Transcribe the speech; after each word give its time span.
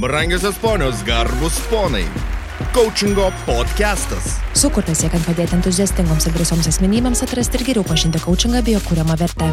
Brangiosios 0.00 0.56
ponios, 0.58 1.02
garbus 1.02 1.58
ponai. 1.70 2.04
Coachingo 2.72 3.32
podcastas. 3.42 4.36
Sukurtas 4.54 5.00
siekiant 5.02 5.24
padėti 5.26 5.56
entuziastingoms 5.56 6.28
ir 6.28 6.36
drąsioms 6.36 6.68
asmenybėms 6.70 7.24
atrasti 7.26 7.58
ir 7.58 7.64
geriau 7.66 7.86
pažinti 7.88 8.20
coachingą 8.22 8.60
bei 8.62 8.76
jo 8.76 8.82
kūriamą 8.84 9.16
vertę. 9.18 9.48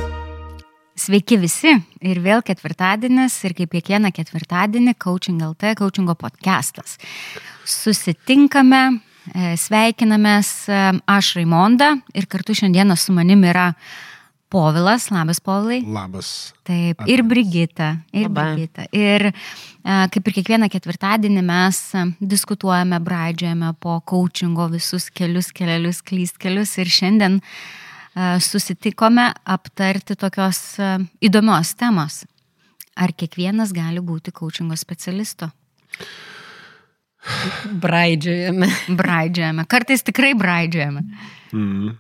Sveiki 1.01 1.39
visi 1.41 1.73
ir 1.97 2.21
vėl 2.21 2.45
ketvirtadienis 2.45 3.39
ir 3.49 3.57
kaip 3.57 3.73
kiekvieną 3.73 4.13
ketvirtadienį 4.13 4.93
Coaching 5.01 5.41
LT, 5.49 5.73
Coachingo 5.81 6.13
podcastas. 6.13 6.99
Susitinkame, 7.65 8.99
e, 9.33 9.55
sveikinamės, 9.57 10.69
e, 10.69 10.83
aš 11.09 11.39
Raimonda 11.39 11.96
ir 12.13 12.29
kartu 12.29 12.53
šiandieną 12.53 12.93
su 12.93 13.17
manim 13.17 13.41
yra 13.49 13.71
Povilas, 14.56 15.10
labas 15.12 15.42
Povilai. 15.44 15.81
Labas. 15.83 16.53
Taip, 16.63 17.02
ir 17.12 17.23
Brigita. 17.27 17.98
Ir 18.16 18.30
Labai. 18.30 18.45
Brigita. 18.53 18.85
Ir 18.95 19.27
e, 19.27 19.34
kaip 19.84 20.30
ir 20.30 20.35
kiekvieną 20.38 20.70
ketvirtadienį 20.71 21.44
mes 21.44 21.80
e, 21.91 22.03
diskutuojame, 22.23 23.02
braidžiame 23.03 23.73
po 23.84 23.98
coachingo 24.07 24.70
visus 24.71 25.09
kelius, 25.12 25.52
kelius, 25.55 25.99
klystkelius 26.07 26.77
ir 26.79 26.93
šiandien 26.98 27.41
e, 27.41 27.43
susitikome 28.39 29.27
aptarti 29.57 30.15
tokios 30.15 30.62
įdomios 31.20 31.76
temos. 31.76 32.23
Ar 32.95 33.12
kiekvienas 33.12 33.76
gali 33.76 33.99
būti 33.99 34.31
coachingo 34.31 34.79
specialistu? 34.79 35.51
Braidžiojame. 37.84 38.71
Braidžiame. 39.03 39.67
Kartais 39.67 40.07
tikrai 40.07 40.31
braidžiame. 40.40 41.03
Mm. 41.51 41.98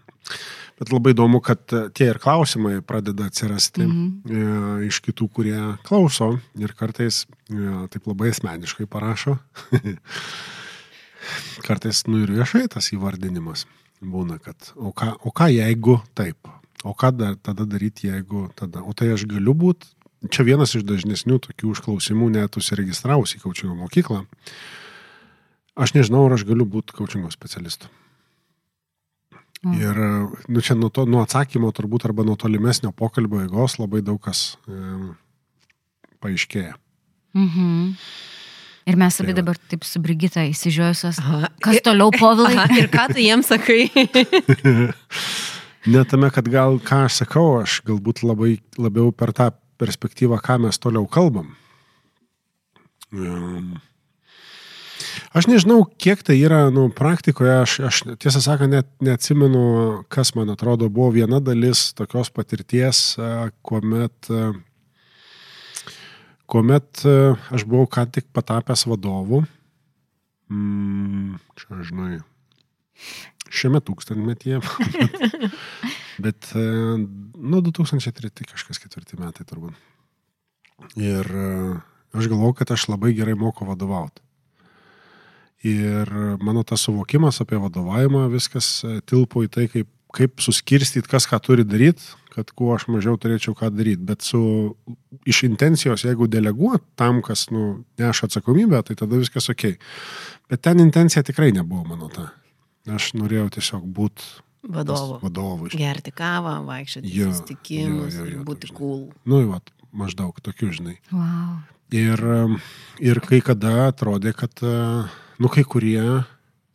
Bet 0.75 0.91
labai 0.91 1.13
įdomu, 1.13 1.39
kad 1.43 1.71
e, 1.71 1.85
tie 1.95 2.09
ir 2.11 2.19
klausimai 2.19 2.81
pradeda 2.83 3.29
atsirasti 3.29 3.85
-hmm. 3.85 4.09
e, 4.27 4.87
iš 4.89 4.99
kitų, 5.05 5.29
kurie 5.31 5.59
klauso 5.87 6.35
ir 6.59 6.73
kartais 6.75 7.23
e, 7.23 7.87
taip 7.93 8.07
labai 8.07 8.33
asmeniškai 8.33 8.85
parašo. 8.85 9.37
kartais, 11.67 12.03
nu 12.07 12.25
ir 12.25 12.35
viešai 12.35 12.67
tas 12.67 12.91
įvardinimas 12.91 13.65
būna, 14.01 14.39
kad 14.43 14.73
o 14.75 14.91
ką, 14.91 15.15
o 15.23 15.31
ką 15.31 15.47
jeigu 15.53 16.01
taip, 16.13 16.37
o 16.83 16.93
ką 16.93 17.11
dar, 17.15 17.35
tada 17.35 17.65
daryti, 17.65 18.11
jeigu 18.11 18.49
tada, 18.55 18.83
o 18.83 18.93
tai 18.93 19.13
aš 19.15 19.25
galiu 19.31 19.55
būti. 19.55 19.87
Čia 20.29 20.43
vienas 20.43 20.75
iš 20.75 20.83
dažnesnių 20.83 21.39
tokių 21.39 21.71
užklausimų, 21.71 22.29
net 22.29 22.57
užsiregistravus 22.57 23.35
į 23.37 23.43
kaučingo 23.43 23.75
mokyklą. 23.75 24.25
Aš 25.75 25.93
nežinau, 25.93 26.25
ar 26.25 26.33
aš 26.33 26.43
galiu 26.43 26.65
būti 26.65 26.95
kaučingo 26.97 27.31
specialistu. 27.31 27.87
Mhm. 27.87 28.04
Ir 29.65 29.97
nu, 29.97 30.61
čia 30.61 30.75
nuo, 30.77 30.91
to, 30.93 31.07
nuo 31.09 31.23
atsakymo 31.25 31.71
turbūt 31.73 32.05
arba 32.05 32.25
nuo 32.27 32.35
tolimesnio 32.37 32.91
pokalbio 32.93 33.41
eigos 33.41 33.79
labai 33.79 34.03
daug 34.05 34.19
kas 34.21 34.59
e, 34.69 34.75
paaiškėja. 36.21 36.75
Mhm. 37.33 37.95
Ir 38.85 38.99
mes 39.01 39.17
abi 39.17 39.31
Tai 39.31 39.39
dabar 39.39 39.57
taip 39.57 39.87
su 39.87 39.97
Brigita 40.03 40.43
įsižiūrėjusios. 40.45 41.17
Kas 41.65 41.81
toliau, 41.81 42.11
Povilai? 42.13 42.53
Aha, 42.53 42.77
ir 42.77 42.91
ką 42.93 43.07
tu 43.15 43.23
jiems 43.23 43.49
sakai? 43.49 43.89
Ne 45.85 46.01
tame, 46.09 46.31
kad 46.33 46.47
gal 46.49 46.79
ką 46.81 47.03
aš 47.05 47.19
sakau, 47.19 47.59
aš 47.61 47.83
galbūt 47.85 48.23
labai 48.25 48.55
labiau 48.81 49.11
per 49.13 49.29
tą 49.37 49.51
perspektyvą, 49.77 50.39
ką 50.41 50.57
mes 50.63 50.79
toliau 50.81 51.05
kalbam. 51.05 51.51
Em, 53.13 53.75
Aš 55.35 55.47
nežinau, 55.49 55.83
kiek 55.99 56.21
tai 56.25 56.37
yra 56.39 56.67
nu, 56.73 56.87
praktikoje, 56.93 57.53
aš, 57.63 57.73
aš 57.89 57.99
tiesą 58.21 58.41
sakant, 58.43 58.71
net 58.73 58.89
neatsimenu, 59.03 60.05
kas 60.11 60.33
man 60.37 60.51
atrodo 60.53 60.89
buvo 60.91 61.11
viena 61.15 61.41
dalis 61.43 61.89
tokios 61.97 62.31
patirties, 62.33 63.01
e, 63.19 63.29
kuomet, 63.65 64.29
e, 64.31 64.49
kuomet 66.51 67.03
e, 67.05 67.15
aš 67.55 67.67
buvau 67.67 67.89
ką 67.91 68.07
tik 68.17 68.29
patapęs 68.35 68.87
vadovu. 68.89 69.43
Mm, 70.51 71.39
čia, 71.59 71.81
žinai, 71.89 72.19
šiame 73.49 73.81
tūkstantmetyje. 73.85 74.61
bet, 74.95 75.25
bet 76.25 76.51
nu, 76.55 77.63
2003 77.65 78.51
kažkas 78.53 78.81
ketvirti 78.83 79.19
metai 79.21 79.47
turbūt. 79.47 79.75
Ir 80.99 81.27
aš 82.15 82.27
galvau, 82.31 82.51
kad 82.55 82.71
aš 82.75 82.89
labai 82.91 83.13
gerai 83.15 83.35
moku 83.39 83.67
vadovauti. 83.67 84.24
Ir 85.63 86.11
mano 86.43 86.63
tas 86.67 86.83
suvokimas 86.85 87.39
apie 87.41 87.57
vadovavimą 87.57 88.27
viskas 88.33 88.67
e, 88.83 88.99
tilpo 89.07 89.45
į 89.45 89.49
tai, 89.49 89.65
kaip, 89.71 89.87
kaip 90.13 90.43
suskirstyti, 90.43 91.09
kas 91.09 91.25
ką 91.29 91.39
turi 91.41 91.65
daryti, 91.65 92.03
kad 92.35 92.51
kuo 92.51 92.73
aš 92.75 92.89
mažiau 92.91 93.15
turėčiau 93.17 93.55
ką 93.57 93.71
daryti. 93.73 94.03
Bet 94.05 94.25
su, 94.27 94.41
iš 95.25 95.45
intencijos, 95.47 96.03
jeigu 96.05 96.27
deleguot 96.29 96.83
tam, 96.99 97.23
kas 97.25 97.47
nu, 97.55 97.85
neša 98.01 98.29
atsakomybę, 98.29 98.83
tai 98.85 98.97
tada 98.99 99.17
viskas 99.21 99.49
ok. 99.53 99.71
Bet 100.51 100.65
ten 100.67 100.83
intencija 100.83 101.23
tikrai 101.25 101.53
nebuvo 101.55 101.85
mano 101.95 102.11
ta. 102.13 102.29
Aš 102.91 103.15
norėjau 103.17 103.47
tiesiog 103.55 103.87
būti 103.95 104.27
Vadovu. 104.65 105.19
vadovu. 105.21 105.69
Gerti 105.73 106.11
kavą, 106.13 106.57
vaikščioti 106.65 107.09
į 107.09 107.29
susitikimus, 107.29 108.17
būti 108.45 108.71
cool. 108.73 109.07
Nu, 109.29 109.43
va, 109.49 109.59
maždaug 109.95 110.37
tokių, 110.41 110.71
žinai. 110.79 110.95
Wow. 111.13 111.59
Ir, 111.93 112.21
um, 112.25 112.57
ir 112.97 113.21
kai 113.21 113.43
kada 113.45 113.91
atrodė, 113.91 114.33
kad, 114.37 114.57
uh, 114.65 115.11
nu, 115.39 115.49
kai 115.51 115.63
kurie 115.67 116.01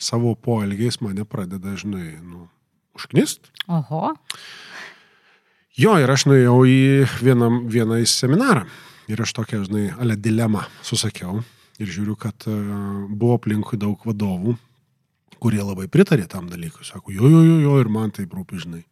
savo 0.01 0.35
poelgiais 0.35 1.01
mane 1.05 1.25
pradeda, 1.29 1.75
žinai, 1.77 2.17
nu, 2.25 2.47
užknist. 2.97 3.51
Oho. 3.69 4.15
Jo, 5.81 5.95
ir 6.03 6.11
aš 6.13 6.27
nuėjau 6.29 6.59
į 6.69 6.79
vienam, 7.25 7.63
vieną 7.71 8.01
į 8.03 8.09
seminarą. 8.11 8.67
Ir 9.11 9.23
aš 9.25 9.33
tokią, 9.39 9.63
žinai, 9.69 9.87
ale 10.01 10.17
dilemą 10.17 10.65
susakiau. 10.87 11.41
Ir 11.81 11.89
žiūriu, 11.89 12.17
kad 12.21 12.45
uh, 12.51 13.07
buvo 13.09 13.39
aplinkui 13.39 13.79
daug 13.81 14.03
vadovų, 14.05 14.57
kurie 15.41 15.63
labai 15.65 15.87
pritarė 15.89 16.27
tam 16.29 16.51
dalykui. 16.53 16.85
Sako, 16.85 17.15
jo, 17.17 17.31
jo, 17.33 17.41
jo, 17.47 17.57
jo, 17.65 17.79
ir 17.81 17.89
man 17.93 18.13
tai 18.13 18.27
rūpi, 18.29 18.61
žinai. 18.61 18.83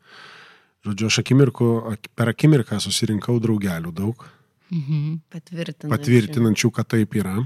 Žodžiu, 0.86 1.10
aš 1.10 1.20
akimirku, 1.20 1.68
ak- 1.92 2.08
per 2.16 2.30
akimirką 2.32 2.78
susirinkau 2.80 3.36
draugelių 3.44 3.92
daug. 3.92 4.24
Mhm. 4.72 5.18
Patvirtinančių. 5.32 5.92
patvirtinančių, 5.92 6.70
kad 6.76 6.88
taip 6.94 7.14
yra. 7.20 7.36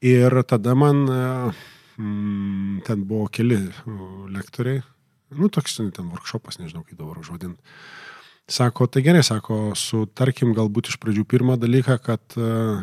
Ir 0.00 0.42
tada 0.48 0.74
man 0.78 1.02
e, 1.12 1.24
mm, 2.00 2.82
ten 2.86 3.02
buvo 3.04 3.26
keli 3.28 3.58
o, 3.84 4.26
lektoriai, 4.32 4.80
nu 5.36 5.50
toks 5.52 5.76
ten 5.76 6.06
workshopas, 6.08 6.56
nežinau 6.60 6.84
kaip 6.86 6.96
dabar 6.96 7.20
užvadinti. 7.20 7.60
Sako, 8.50 8.88
tai 8.90 9.04
gerai, 9.06 9.20
sako, 9.22 9.76
sutarkim 9.78 10.54
galbūt 10.56 10.88
iš 10.90 10.96
pradžių 10.98 11.22
pirmą 11.28 11.54
dalyką, 11.60 12.00
kad 12.02 12.34
uh, 12.34 12.80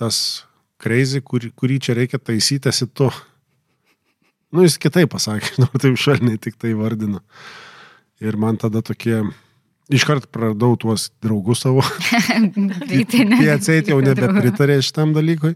tas 0.00 0.46
crazy, 0.80 1.20
kur, 1.20 1.44
kurį 1.58 1.76
čia 1.84 1.96
reikia 1.98 2.20
taisyti, 2.22 2.70
esi 2.70 2.88
tu. 2.88 3.10
Nu, 4.48 4.64
jis 4.64 4.78
kitaip 4.80 5.10
pasakė, 5.12 5.52
žinau, 5.58 5.68
taip 5.76 5.98
švelniai 6.00 6.40
tik 6.40 6.56
tai 6.56 6.72
vardino. 6.78 7.20
Ir 8.24 8.40
man 8.40 8.56
tada 8.56 8.80
tokie, 8.80 9.20
iškart 9.92 10.30
praradau 10.32 10.72
tuos 10.80 11.10
draugus 11.20 11.66
savo? 11.66 11.84
Jie 12.88 13.52
atseit 13.52 13.92
jau 13.92 14.00
nebepritarė 14.00 14.80
šitam 14.86 15.12
dalykui. 15.12 15.52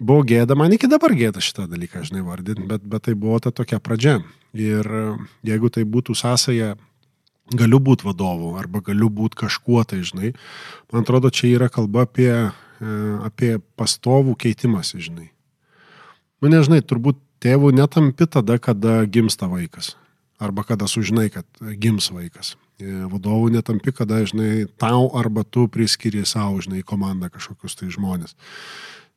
Buvo 0.00 0.24
gėda, 0.24 0.56
man 0.56 0.72
iki 0.72 0.88
dabar 0.88 1.12
gėda 1.16 1.42
šitą 1.44 1.66
dalyką, 1.68 2.02
žinai, 2.08 2.22
vardinti, 2.24 2.64
bet, 2.68 2.84
bet 2.88 3.04
tai 3.04 3.14
buvo 3.18 3.36
ta 3.44 3.52
tokia 3.52 3.78
pradžia. 3.84 4.20
Ir 4.56 4.86
e, 4.86 5.02
jeigu 5.46 5.68
tai 5.72 5.84
būtų 5.84 6.16
sąsaja, 6.16 6.72
galiu 7.52 7.80
būti 7.82 8.06
vadovu 8.06 8.54
arba 8.58 8.80
galiu 8.86 9.10
būti 9.12 9.42
kažkuo 9.42 9.82
tai, 9.84 10.00
žinai, 10.06 10.32
man 10.92 11.04
atrodo, 11.04 11.30
čia 11.34 11.50
yra 11.52 11.68
kalba 11.72 12.06
apie, 12.08 12.32
e, 12.32 12.94
apie 13.26 13.58
pastovų 13.76 14.38
keitimąsi, 14.40 15.02
žinai. 15.04 15.28
Nu, 16.40 16.48
nežinai, 16.48 16.80
turbūt 16.80 17.20
tėvų 17.44 17.74
netampi 17.76 18.24
tada, 18.24 18.56
kada 18.62 19.02
gimsta 19.04 19.50
vaikas. 19.50 19.94
Arba 20.40 20.64
kada 20.64 20.86
sužinai, 20.88 21.28
kad 21.28 21.44
gims 21.76 22.08
vaikas. 22.14 22.54
E, 22.80 23.02
Vadovų 23.10 23.50
netampi, 23.52 23.92
kada, 23.92 24.22
žinai, 24.24 24.64
tau 24.80 25.10
arba 25.16 25.44
tu 25.44 25.66
priskiri 25.68 26.24
savo, 26.24 26.62
žinai, 26.64 26.80
komandą 26.80 27.28
kažkokius 27.32 27.76
tai 27.76 27.90
žmonės. 27.92 28.32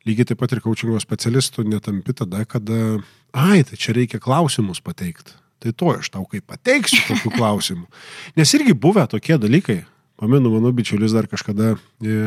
Lygiai 0.08 0.28
taip 0.28 0.42
pat 0.42 0.52
ir 0.52 0.60
kaučingo 0.64 1.00
specialistų 1.00 1.64
netampi 1.70 2.16
tada, 2.18 2.44
kada, 2.50 3.00
ai, 3.32 3.62
tai 3.64 3.80
čia 3.80 3.96
reikia 3.96 4.20
klausimus 4.24 4.84
pateikti. 4.84 5.38
Tai 5.64 5.72
to 5.80 5.94
aš 5.96 6.10
tau 6.12 6.26
kaip 6.28 6.44
pateiksiu 6.52 7.00
tokių 7.08 7.32
klausimų. 7.38 7.86
Nes 8.40 8.52
irgi 8.58 8.76
buvę 8.76 9.06
tokie 9.12 9.38
dalykai. 9.40 9.84
Pamenu, 10.20 10.52
mano 10.52 10.74
bičiulis 10.76 11.16
dar 11.16 11.30
kažkada. 11.32 11.74
E, 12.04 12.18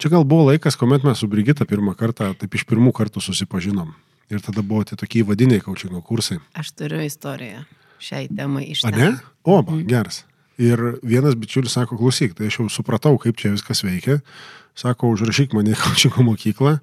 čia 0.00 0.12
gal 0.12 0.22
buvo 0.24 0.46
laikas, 0.48 0.78
kuomet 0.78 1.02
mes 1.06 1.18
su 1.18 1.28
Brigita 1.30 1.66
pirmą 1.68 1.96
kartą, 1.98 2.30
taip 2.38 2.54
iš 2.54 2.64
pirmų 2.70 2.94
kartų 2.96 3.22
susipažinom. 3.24 3.90
Ir 4.30 4.42
tada 4.46 4.62
buvo 4.62 4.86
tie 4.86 4.94
tokie 4.98 5.24
vadiniai 5.26 5.62
kaučingo 5.64 6.00
kursai. 6.06 6.38
Aš 6.54 6.70
turiu 6.78 7.02
istoriją 7.02 7.66
šiai 8.00 8.30
temai 8.30 8.68
iš 8.70 8.86
A 8.86 8.94
ne? 8.94 9.12
O, 9.42 9.58
ba, 9.66 9.76
geras. 9.86 10.22
Ir 10.60 11.00
vienas 11.02 11.34
bičiulis 11.40 11.74
sako, 11.74 11.98
klausyk, 11.98 12.34
tai 12.38 12.50
aš 12.50 12.60
jau 12.60 12.70
supratau, 12.72 13.16
kaip 13.20 13.38
čia 13.40 13.52
viskas 13.54 13.82
veikia. 13.84 14.20
Sako, 14.80 15.12
užrašyk 15.12 15.52
mane 15.56 15.74
į 15.74 15.78
kaučingo 15.80 16.24
mokyklą, 16.24 16.78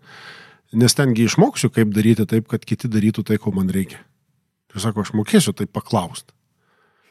nes 0.77 0.97
tengi 0.97 1.25
išmoksiu, 1.25 1.71
kaip 1.73 1.93
daryti 1.95 2.27
taip, 2.29 2.45
kad 2.51 2.65
kiti 2.67 2.89
darytų 2.91 3.25
tai, 3.25 3.39
ko 3.41 3.53
man 3.55 3.71
reikia. 3.73 4.03
Ir 4.75 4.83
sako, 4.83 5.05
aš 5.05 5.15
mokėsiu 5.17 5.55
tai 5.57 5.65
paklausti. 5.65 6.35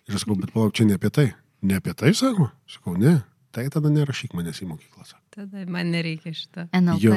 Ir 0.06 0.14
aš 0.14 0.22
sakau, 0.22 0.36
bet 0.38 0.52
palauk, 0.54 0.76
čia 0.76 0.86
ne 0.86 0.98
apie 0.98 1.10
tai. 1.10 1.30
Ne 1.66 1.80
apie 1.80 1.94
tai, 1.98 2.12
sako. 2.14 2.52
Sakau, 2.70 2.94
ne. 3.00 3.18
tai 3.56 3.64
tada 3.72 3.88
nerašyk 3.88 4.36
manęs 4.36 4.60
į 4.62 4.68
mokyklą. 4.68 5.06
sako. 5.08 5.22
Tada 5.34 5.64
man 5.72 5.90
nereikia 5.90 6.34
šito. 6.36 6.66
NLP. 6.76 7.02
Jo. 7.02 7.16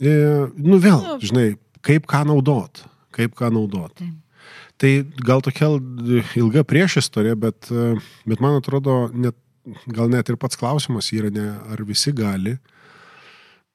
E, 0.00 0.14
nu 0.56 0.80
vėl, 0.80 1.04
žinai, 1.20 1.52
kaip 1.84 2.08
ką 2.10 2.24
naudot. 2.26 2.82
Kaip 3.14 3.36
ką 3.38 3.52
naudot. 3.52 3.92
Taip. 4.00 4.16
Tai 4.80 4.90
gal 5.20 5.42
tokia 5.44 5.68
ilga 6.40 6.64
priešistorė, 6.64 7.36
bet, 7.36 7.68
e, 7.68 7.92
bet 8.26 8.40
man 8.40 8.56
atrodo, 8.56 9.10
net, 9.12 9.36
gal 9.92 10.08
net 10.08 10.32
ir 10.32 10.40
pats 10.40 10.56
klausimas 10.56 11.12
yra 11.12 11.28
ne 11.32 11.46
ar 11.52 11.84
visi 11.84 12.14
gali, 12.16 12.56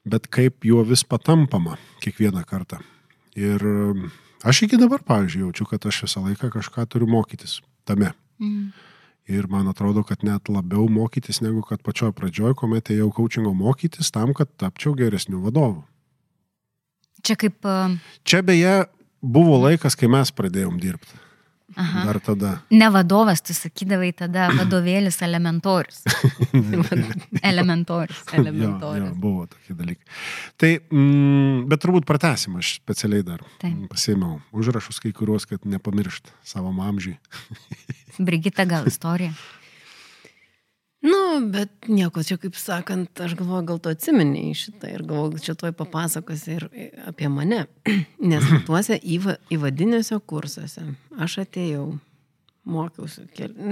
bet 0.05 0.27
kaip 0.31 0.65
juo 0.65 0.83
vis 0.85 1.03
patampama 1.03 1.77
kiekvieną 2.03 2.43
kartą. 2.47 2.79
Ir 3.35 3.61
e, 3.61 4.09
aš 4.45 4.65
iki 4.67 4.79
dabar, 4.79 5.03
pavyzdžiui, 5.03 5.47
jaučiu, 5.47 5.67
kad 5.69 5.85
aš 5.89 6.05
visą 6.05 6.23
laiką 6.27 6.51
kažką 6.53 6.85
turiu 6.87 7.09
mokytis 7.09 7.59
tame. 7.85 8.13
Mhm. 8.39 8.69
Ir 9.25 9.47
man 9.49 9.65
atrodo, 9.67 10.03
kad 10.05 10.21
net 10.21 10.51
labiau 10.53 10.85
mokytis 10.85 11.41
negu 11.41 11.63
kad 11.65 11.81
pačioj 11.81 12.11
pradžioj, 12.13 12.53
kuomet 12.53 12.91
ėjau 12.93 13.09
coachingo 13.09 13.55
mokytis 13.57 14.13
tam, 14.13 14.35
kad 14.37 14.51
tapčiau 14.61 14.93
geresniu 14.93 15.41
vadovu. 15.41 15.81
Čia 17.25 17.33
kaip... 17.41 17.57
e, 17.65 17.97
Čia 18.21 18.43
beje 18.45 18.83
buvo 19.25 19.57
laikas, 19.65 19.97
kai 19.97 20.11
mes 20.11 20.29
pradėjom 20.29 20.77
dirbti. 20.77 21.24
Aha. 21.75 22.05
Dar 22.07 22.19
tada. 22.23 22.51
Ne 22.71 22.87
vadovas, 22.91 23.41
tu 23.43 23.53
sakydavai 23.55 24.11
tada 24.15 24.47
vadovėlis 24.59 25.19
elementorius. 25.25 26.03
elementorius. 27.51 28.21
Jo, 28.23 28.37
jo, 28.37 28.41
Elementorius. 28.41 29.17
buvo 29.19 29.47
tokie 29.51 29.75
dalykai. 29.75 30.07
Tai, 30.61 30.71
mm, 30.79 31.65
bet 31.71 31.83
turbūt 31.83 32.07
pratesim, 32.07 32.55
aš 32.61 32.77
specialiai 32.79 33.25
dar 33.27 33.43
Taip. 33.63 33.85
pasėmiau 33.91 34.39
užrašus 34.55 35.01
kai 35.03 35.11
kuriuos, 35.15 35.47
kad 35.49 35.67
nepamiršt 35.67 36.31
savo 36.47 36.71
amžiai. 36.85 37.19
Brigita 38.17 38.67
gal 38.69 38.87
istorija. 38.87 39.35
Nu, 41.05 41.19
bet 41.53 41.69
nieko, 41.91 42.23
čia 42.25 42.37
kaip 42.41 42.55
sakant, 42.57 43.11
aš 43.21 43.35
galvoju, 43.37 43.65
gal 43.67 43.79
tu 43.83 43.91
atsimeni 43.93 44.47
šitą 44.57 44.89
ir 44.95 45.03
galvoju, 45.05 45.41
čia 45.43 45.53
tuoj 45.59 45.73
papasakosi 45.77 46.55
ir 46.55 46.65
apie 47.05 47.29
mane. 47.29 47.65
Nes 48.31 48.47
tuose 48.65 48.97
įva, 49.03 49.35
įvadiniuose 49.53 50.17
kursuose 50.25 50.87
aš 51.21 51.37
atėjau, 51.45 51.85
mokiausi, 52.65 53.27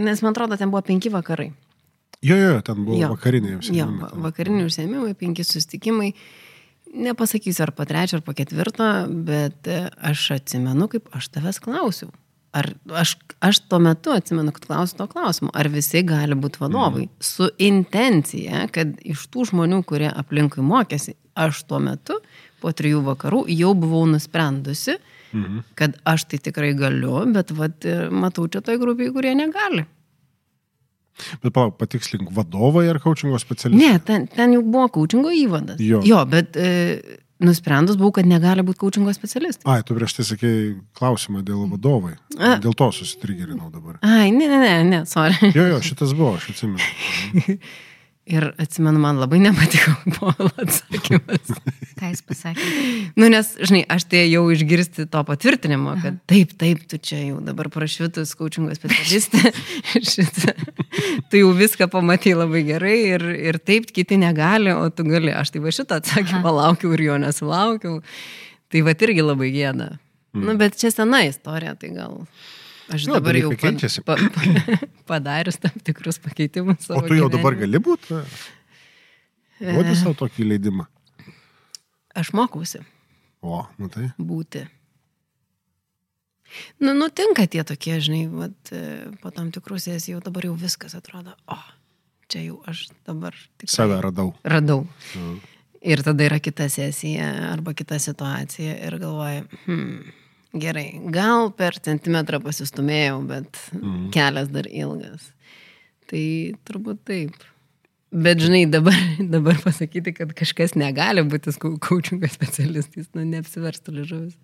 nes 0.06 0.21
man 0.21 0.35
atrodo, 0.35 0.57
ten 0.62 0.69
buvo 0.69 0.83
penki 0.85 1.09
vakarai. 1.09 1.50
Jo, 2.24 2.38
jo, 2.39 2.51
ten 2.63 2.85
buvo 2.85 3.00
Jo. 3.01 3.09
vakariniai 3.15 3.56
Jo, 3.56 3.59
užsiėmimai. 3.63 4.00
va- 4.13 4.21
vakariniai 4.30 4.68
užsiemimai, 4.69 5.15
penki 5.19 5.44
sustikimai. 5.44 6.12
Nepasakysiu 6.94 7.63
ar 7.65 7.71
po 7.74 7.88
trečio, 7.89 8.19
ar 8.19 8.21
po 8.21 8.35
ketvirto, 8.38 8.85
bet 9.25 9.65
e, 9.68 9.80
aš 10.06 10.27
atsimenu, 10.38 10.85
kaip 10.91 11.09
aš 11.18 11.31
tavęs 11.33 11.57
klausiau. 11.63 12.12
Ar 12.53 12.67
aš, 13.01 13.15
aš 13.41 13.59
tuo 13.65 13.79
metu 13.81 14.13
atsimenu, 14.13 14.51
kad 14.53 14.67
klausiu 14.69 15.00
to 15.00 15.07
klausimo, 15.09 15.50
ar 15.57 15.69
visi 15.73 16.03
gali 16.05 16.35
būti 16.38 16.61
vadovai. 16.61 17.07
Mm. 17.07 17.23
Su 17.25 17.47
intencija, 17.57 18.67
kad 18.73 18.94
iš 19.01 19.25
tų 19.33 19.47
žmonių, 19.50 19.79
kurie 19.89 20.11
aplinkui 20.13 20.61
mokėsi, 20.61 21.15
aš 21.33 21.63
tuo 21.65 21.79
metu, 21.81 22.19
po 22.61 22.69
trijų 22.71 23.01
vakarų, 23.07 23.47
jau 23.50 23.73
buvau 23.75 24.05
nusprendusi, 24.07 25.00
Mhm. 25.33 25.63
kad 25.75 25.97
aš 26.05 26.27
tai 26.29 26.38
tikrai 26.38 26.75
galiu, 26.77 27.25
bet 27.33 27.51
vat, 27.57 27.85
matau 28.13 28.45
čia 28.47 28.61
toj 28.61 28.77
grupiai, 28.77 29.09
kurie 29.09 29.33
negali. 29.33 29.85
Bet 31.41 31.53
palauk, 31.53 31.77
patikslink, 31.77 32.29
vadovai 32.33 32.88
ar 32.89 32.99
coachingo 33.01 33.38
specialistai? 33.41 33.91
Ne, 33.91 33.99
ten, 33.99 34.27
ten 34.27 34.53
jau 34.56 34.61
buvo 34.65 34.88
coachingo 34.89 35.33
įvadas. 35.33 35.81
Jo. 35.81 36.01
jo 36.06 36.21
bet 36.29 36.57
e, 36.57 37.19
nusprendus 37.45 37.98
buvau, 38.00 38.16
kad 38.18 38.28
negali 38.30 38.66
būti 38.66 38.81
coachingo 38.84 39.13
specialistai. 39.16 39.68
Ai, 39.69 39.86
tu 39.86 39.95
prieš 39.98 40.18
tai 40.18 40.28
sakėjai 40.31 40.68
klausimą 40.98 41.44
dėl 41.45 41.66
vadovai. 41.72 42.16
A. 42.40 42.57
Dėl 42.63 42.75
to 42.78 42.90
susitrigerinau 42.95 43.72
dabar. 43.74 44.00
Ai, 44.01 44.31
ne, 44.36 44.50
ne, 44.50 44.60
ne, 44.63 44.75
ne, 44.90 45.01
sorry. 45.10 45.54
Jo, 45.56 45.68
jo, 45.75 45.81
šitas 45.86 46.16
buvo, 46.18 46.36
aš 46.40 46.54
atsimenu. 46.56 47.57
Ir 48.23 48.45
atsimenu, 48.55 49.01
man 49.03 49.17
labai 49.19 49.41
nepatiko 49.43 49.91
Povilo 50.15 50.51
atsakymas. 50.63 51.49
Ką 51.99 52.11
jis 52.13 52.21
pasakė? 52.23 52.67
Nu, 53.19 53.27
nes, 53.31 53.49
žinai, 53.59 53.81
aš 53.91 54.05
tai 54.13 54.21
jau 54.31 54.45
išgirsti 54.53 55.09
to 55.11 55.23
patvirtinimo, 55.27 55.97
kad 55.99 56.21
taip, 56.31 56.53
taip, 56.59 56.85
tu 56.87 56.99
čia 57.03 57.19
jau 57.19 57.41
dabar 57.43 57.67
prašvitus 57.73 58.31
coachingo 58.39 58.75
specialistė. 58.77 59.51
Tu 61.33 61.39
jau 61.41 61.49
viską 61.57 61.87
pamatai 61.89 62.35
labai 62.37 62.61
gerai 62.67 62.95
ir, 63.15 63.23
ir 63.49 63.57
taip 63.57 63.87
kiti 63.91 64.19
negali, 64.21 64.69
o 64.71 64.85
tu 64.93 65.05
gali. 65.07 65.31
Aš 65.33 65.55
tai 65.55 65.61
va 65.63 65.73
šitą 65.73 65.97
atsakymą 65.99 66.51
laukiau 66.53 66.93
ir 66.93 67.01
jo 67.07 67.15
nesulaukiau. 67.21 67.95
Tai 68.69 68.83
va 68.85 68.93
irgi 68.93 69.25
labai 69.25 69.49
gėda. 69.55 69.87
Mm. 70.33 70.45
Nu, 70.45 70.55
bet 70.59 70.77
čia 70.79 70.93
sena 70.93 71.23
istorija, 71.25 71.73
tai 71.79 71.91
gal... 71.97 72.21
Aš 72.94 73.07
Jo, 73.07 73.16
dabar 73.18 73.36
jau 73.40 73.50
keičiasi. 73.57 74.04
pa, 74.06 74.16
pa, 74.16 74.42
padarius 75.10 75.57
tam 75.62 75.74
tikrus 75.84 76.19
pakeitimus. 76.22 76.90
O 76.94 77.01
tu 77.01 77.18
jau 77.18 77.30
dabar 77.34 77.56
gyvenime. 77.57 77.80
gali 77.80 77.84
būti? 77.90 78.19
Duodi 79.63 79.95
savo 79.98 80.13
tokį 80.19 80.45
leidimą. 80.51 80.86
Aš 82.19 82.34
mokausi. 82.38 82.84
O, 83.42 83.63
nu 83.81 83.90
tai. 83.92 84.12
būti. 84.22 84.66
Nu, 86.84 86.94
nutinka 86.94 87.48
tie 87.50 87.63
tokie, 87.66 87.95
žinai, 88.04 88.28
vat, 88.30 88.69
e, 88.75 89.10
po 89.24 89.31
tam 89.34 89.50
tikrus 89.56 89.88
sesijų 89.88 90.19
jau 90.19 90.22
dabar 90.28 90.45
jau 90.45 90.54
viskas 90.60 90.94
atrodo, 90.94 91.34
o, 91.50 91.57
čia 92.30 92.44
jau 92.45 92.60
aš 92.69 92.84
dabar 93.07 93.34
tikrai 93.57 93.74
Save 93.74 93.98
radau. 94.06 94.36
radau. 94.45 94.84
Mhm. 95.16 95.40
Ir 95.84 96.00
tada 96.06 96.24
yra 96.24 96.38
kita 96.40 96.69
sesija 96.72 97.25
arba 97.51 97.74
kita 97.75 97.98
situacija 98.00 98.75
ir 98.88 98.95
galvoju, 99.01 99.42
hmm, 99.66 100.13
gerai, 100.53 101.01
gal 101.13 101.50
per 101.57 101.77
centimetrą 101.83 102.39
pasistumėjau, 102.44 103.17
bet 103.29 103.57
mm. 103.79 104.11
kelias 104.13 104.51
dar 104.53 104.69
ilgas. 104.69 105.31
Tai 106.09 106.23
turbūt 106.67 107.01
taip. 107.09 107.50
Bet 108.13 108.41
žinai, 108.44 108.65
dabar, 108.69 108.97
dabar 109.35 109.57
pasakyti, 109.63 110.13
kad 110.13 110.33
kažkas 110.38 110.77
negali 110.77 111.25
būti 111.25 111.55
coachingo 111.81 112.29
specialistais, 112.29 113.09
nu, 113.17 113.25
neapsiverstų 113.25 113.97
ližuvis. 114.01 114.38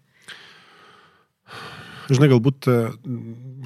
Žinai, 2.10 2.32
galbūt, 2.32 2.66
e, 2.66 2.76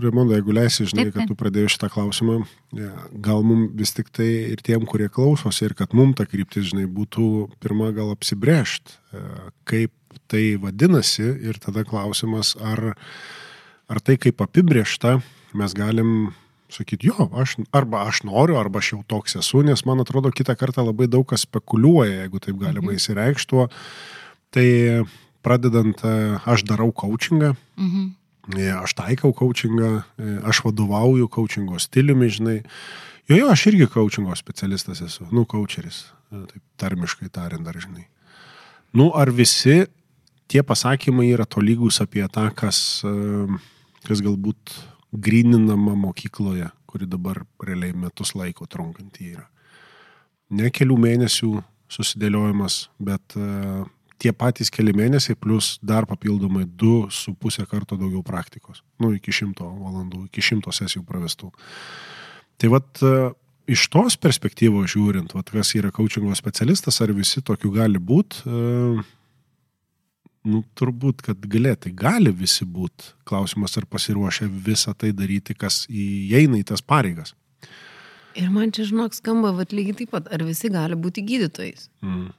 Raimonda, 0.04 0.36
jeigu 0.36 0.52
leisi, 0.56 0.84
žinai, 0.92 1.06
kad 1.16 1.30
tu 1.30 1.36
pradėjai 1.40 1.72
šitą 1.78 1.88
klausimą, 1.94 2.42
e, 2.44 2.90
gal 3.24 3.44
mums 3.48 3.72
vis 3.80 3.96
tik 3.96 4.10
tai 4.12 4.28
ir 4.52 4.60
tiem, 4.60 4.84
kurie 4.90 5.08
klausosi, 5.08 5.70
ir 5.70 5.76
kad 5.80 5.96
mums 5.96 6.18
ta 6.20 6.28
kryptis, 6.28 6.68
žinai, 6.74 6.84
būtų 6.92 7.28
pirmą 7.64 7.94
gal 7.96 8.12
apsibrėžt, 8.12 8.98
e, 9.16 9.24
kaip 9.70 9.96
tai 10.32 10.56
vadinasi, 10.62 11.26
ir 11.50 11.60
tada 11.64 11.86
klausimas, 11.88 12.56
ar, 12.62 12.94
ar 13.92 14.02
tai 14.04 14.18
kaip 14.22 14.42
apibriešta, 14.44 15.18
mes 15.58 15.76
galim 15.78 16.34
sakyti, 16.74 17.12
jo, 17.12 17.28
aš, 17.38 17.58
arba 17.76 18.08
aš 18.10 18.24
noriu, 18.28 18.58
arba 18.58 18.82
aš 18.82 18.94
jau 18.96 19.04
toks 19.08 19.38
esu, 19.42 19.62
nes 19.66 19.86
man 19.86 20.02
atrodo, 20.02 20.32
kitą 20.34 20.56
kartą 20.58 20.86
labai 20.88 21.08
daug 21.12 21.28
kas 21.30 21.46
spekuliuoja, 21.46 22.24
jeigu 22.24 22.42
taip 22.42 22.58
galima 22.62 22.90
mhm. 22.90 22.98
įsireikštuo. 22.98 23.68
Tai 24.54 24.68
pradedant, 25.44 26.04
e, 26.08 26.18
aš 26.50 26.66
darau 26.70 26.92
coachingą, 26.96 27.54
Mhm. 27.78 28.12
E, 28.60 28.72
Aš 28.72 28.94
taikau 28.94 29.32
coachingą, 29.32 30.04
e, 30.20 30.40
aš 30.44 30.64
vadovauju 30.66 31.30
coachingo 31.32 31.80
stiliumi, 31.80 32.28
žinai. 32.30 32.64
Jo, 33.30 33.38
jo, 33.38 33.48
aš 33.48 33.68
irgi 33.72 33.88
coachingo 33.88 34.36
specialistas 34.36 35.00
esu, 35.02 35.28
nu, 35.32 35.46
coacheris, 35.46 36.12
taip 36.30 36.62
tarmiškai 36.78 37.30
tariant 37.32 37.64
dar, 37.64 37.78
žinai. 37.80 38.04
Nu, 38.94 39.14
ar 39.16 39.32
visi 39.32 39.86
tie 40.54 40.62
pasakymai 40.62 41.32
yra 41.34 41.48
tolygus 41.50 41.98
apie 42.04 42.26
tą, 42.30 42.46
kas, 42.54 43.02
e, 43.08 43.48
kas 44.06 44.22
galbūt 44.22 44.76
grininama 45.14 45.96
mokykloje, 45.98 46.70
kuri 46.90 47.10
dabar 47.10 47.42
realiai 47.62 47.96
metus 47.98 48.36
laiko 48.38 48.70
trunkanti 48.70 49.34
yra. 49.34 49.48
Ne 50.54 50.70
kelių 50.70 51.00
mėnesių 51.02 51.52
susidėliojimas, 51.94 52.88
bet 53.02 53.34
e, 53.38 53.48
tie 54.22 54.34
patys 54.38 54.70
keli 54.74 54.94
mėnesiai 54.94 55.38
plus 55.40 55.78
dar 55.82 56.06
papildomai 56.10 56.68
2,5 56.70 57.66
karto 57.70 57.98
daugiau 57.98 58.22
praktikos. 58.26 58.84
Nu, 59.02 59.14
iki 59.18 59.34
100 59.34 59.66
valandų, 59.66 60.28
iki 60.30 60.46
100 60.54 60.74
sesijų 60.84 61.02
pravestų. 61.10 61.50
Tai 62.62 62.72
vad, 62.76 62.94
e, 63.02 63.34
iš 63.74 63.88
tos 63.90 64.20
perspektyvos 64.22 64.94
žiūrint, 64.94 65.34
vat, 65.34 65.50
kas 65.50 65.74
yra 65.80 65.90
coachingo 65.96 66.38
specialistas, 66.38 67.02
ar 67.02 67.18
visi 67.18 67.42
tokių 67.42 67.74
gali 67.82 68.02
būti, 68.14 68.46
nu, 70.48 70.64
turbūt, 70.78 71.24
kad 71.26 71.48
galėtai 71.50 71.94
gali 71.96 72.34
visi 72.36 72.66
būti. 72.68 73.14
Klausimas, 73.28 73.78
ar 73.80 73.88
pasiruošę 73.90 74.50
visą 74.66 74.94
tai 74.98 75.14
daryti, 75.16 75.56
kas 75.56 75.84
įeina 75.90 76.60
į 76.60 76.68
tas 76.74 76.84
pareigas. 76.84 77.34
Ir 78.40 78.50
man 78.54 78.74
čia, 78.74 78.88
žinok, 78.90 79.14
skamba, 79.16 79.54
vat 79.56 79.76
lygiai 79.76 80.02
taip 80.02 80.14
pat, 80.16 80.30
ar 80.34 80.44
visi 80.46 80.72
gali 80.74 80.98
būti 81.00 81.24
gydytojais. 81.26 81.90
Mm. 82.06 82.32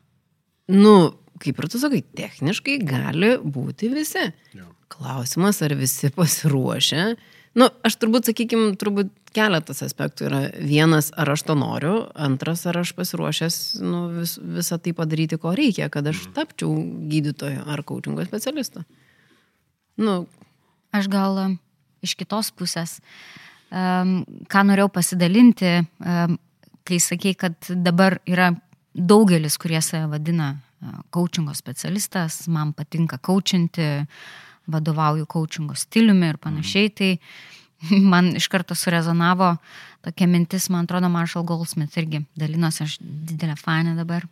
Nu, 0.74 0.94
kaip 1.42 1.60
ir 1.60 1.68
tu 1.70 1.80
sakai, 1.80 2.02
techniškai 2.18 2.78
gali 2.86 3.36
būti 3.38 3.90
visi. 3.92 4.26
Jo. 4.56 4.68
Klausimas, 4.92 5.60
ar 5.64 5.74
visi 5.78 6.10
pasiruošę. 6.14 7.14
Nu, 7.58 7.70
aš 7.86 7.98
turbūt, 8.02 8.30
sakykime, 8.30 8.72
turbūt 8.80 9.12
keletas 9.34 9.82
aspektų 9.84 10.28
yra. 10.28 10.40
Vienas, 10.62 11.10
ar 11.18 11.32
aš 11.34 11.44
to 11.48 11.56
noriu, 11.58 11.96
antras, 12.14 12.64
ar 12.70 12.78
aš 12.82 12.94
pasiruošęs 12.96 13.58
nu, 13.82 14.06
vis, 14.20 14.36
visą 14.38 14.78
tai 14.82 14.94
padaryti, 14.96 15.40
ko 15.42 15.54
reikia, 15.56 15.90
kad 15.92 16.06
aš 16.10 16.26
tapčiau 16.36 16.72
gydytoju 17.10 17.66
ar 17.70 17.84
coachingo 17.86 18.24
specialistu. 18.26 18.86
Nu, 20.00 20.24
Aš 20.94 21.08
gal 21.10 21.38
em, 21.42 21.54
iš 22.06 22.14
kitos 22.14 22.52
pusės, 22.54 23.00
um, 23.74 24.20
ką 24.50 24.62
norėjau 24.68 24.92
pasidalinti, 24.94 25.72
um, 25.82 26.36
kai 26.86 27.00
sakei, 27.02 27.34
kad 27.34 27.56
dabar 27.82 28.20
yra 28.30 28.52
daugelis, 28.94 29.58
kurie 29.58 29.80
save 29.82 30.06
vadina 30.12 30.52
coachingo 31.14 31.54
specialistas, 31.56 32.44
man 32.52 32.74
patinka 32.76 33.18
coachinti, 33.18 33.88
vadovauju 34.70 35.26
coachingo 35.26 35.74
stiliumi 35.76 36.30
ir 36.30 36.38
panašiai, 36.40 36.92
tai 36.94 37.10
man 38.12 38.34
iš 38.36 38.48
karto 38.52 38.76
surezonavo 38.78 39.54
tokia 40.04 40.28
mintis, 40.28 40.68
man 40.72 40.84
atrodo, 40.84 41.08
Marshall 41.08 41.46
Goldsmith 41.48 41.96
irgi 42.00 42.20
dalinosi, 42.36 42.84
aš 42.84 42.98
didelę 43.00 43.56
fanę 43.56 43.94
dabar. 43.96 44.26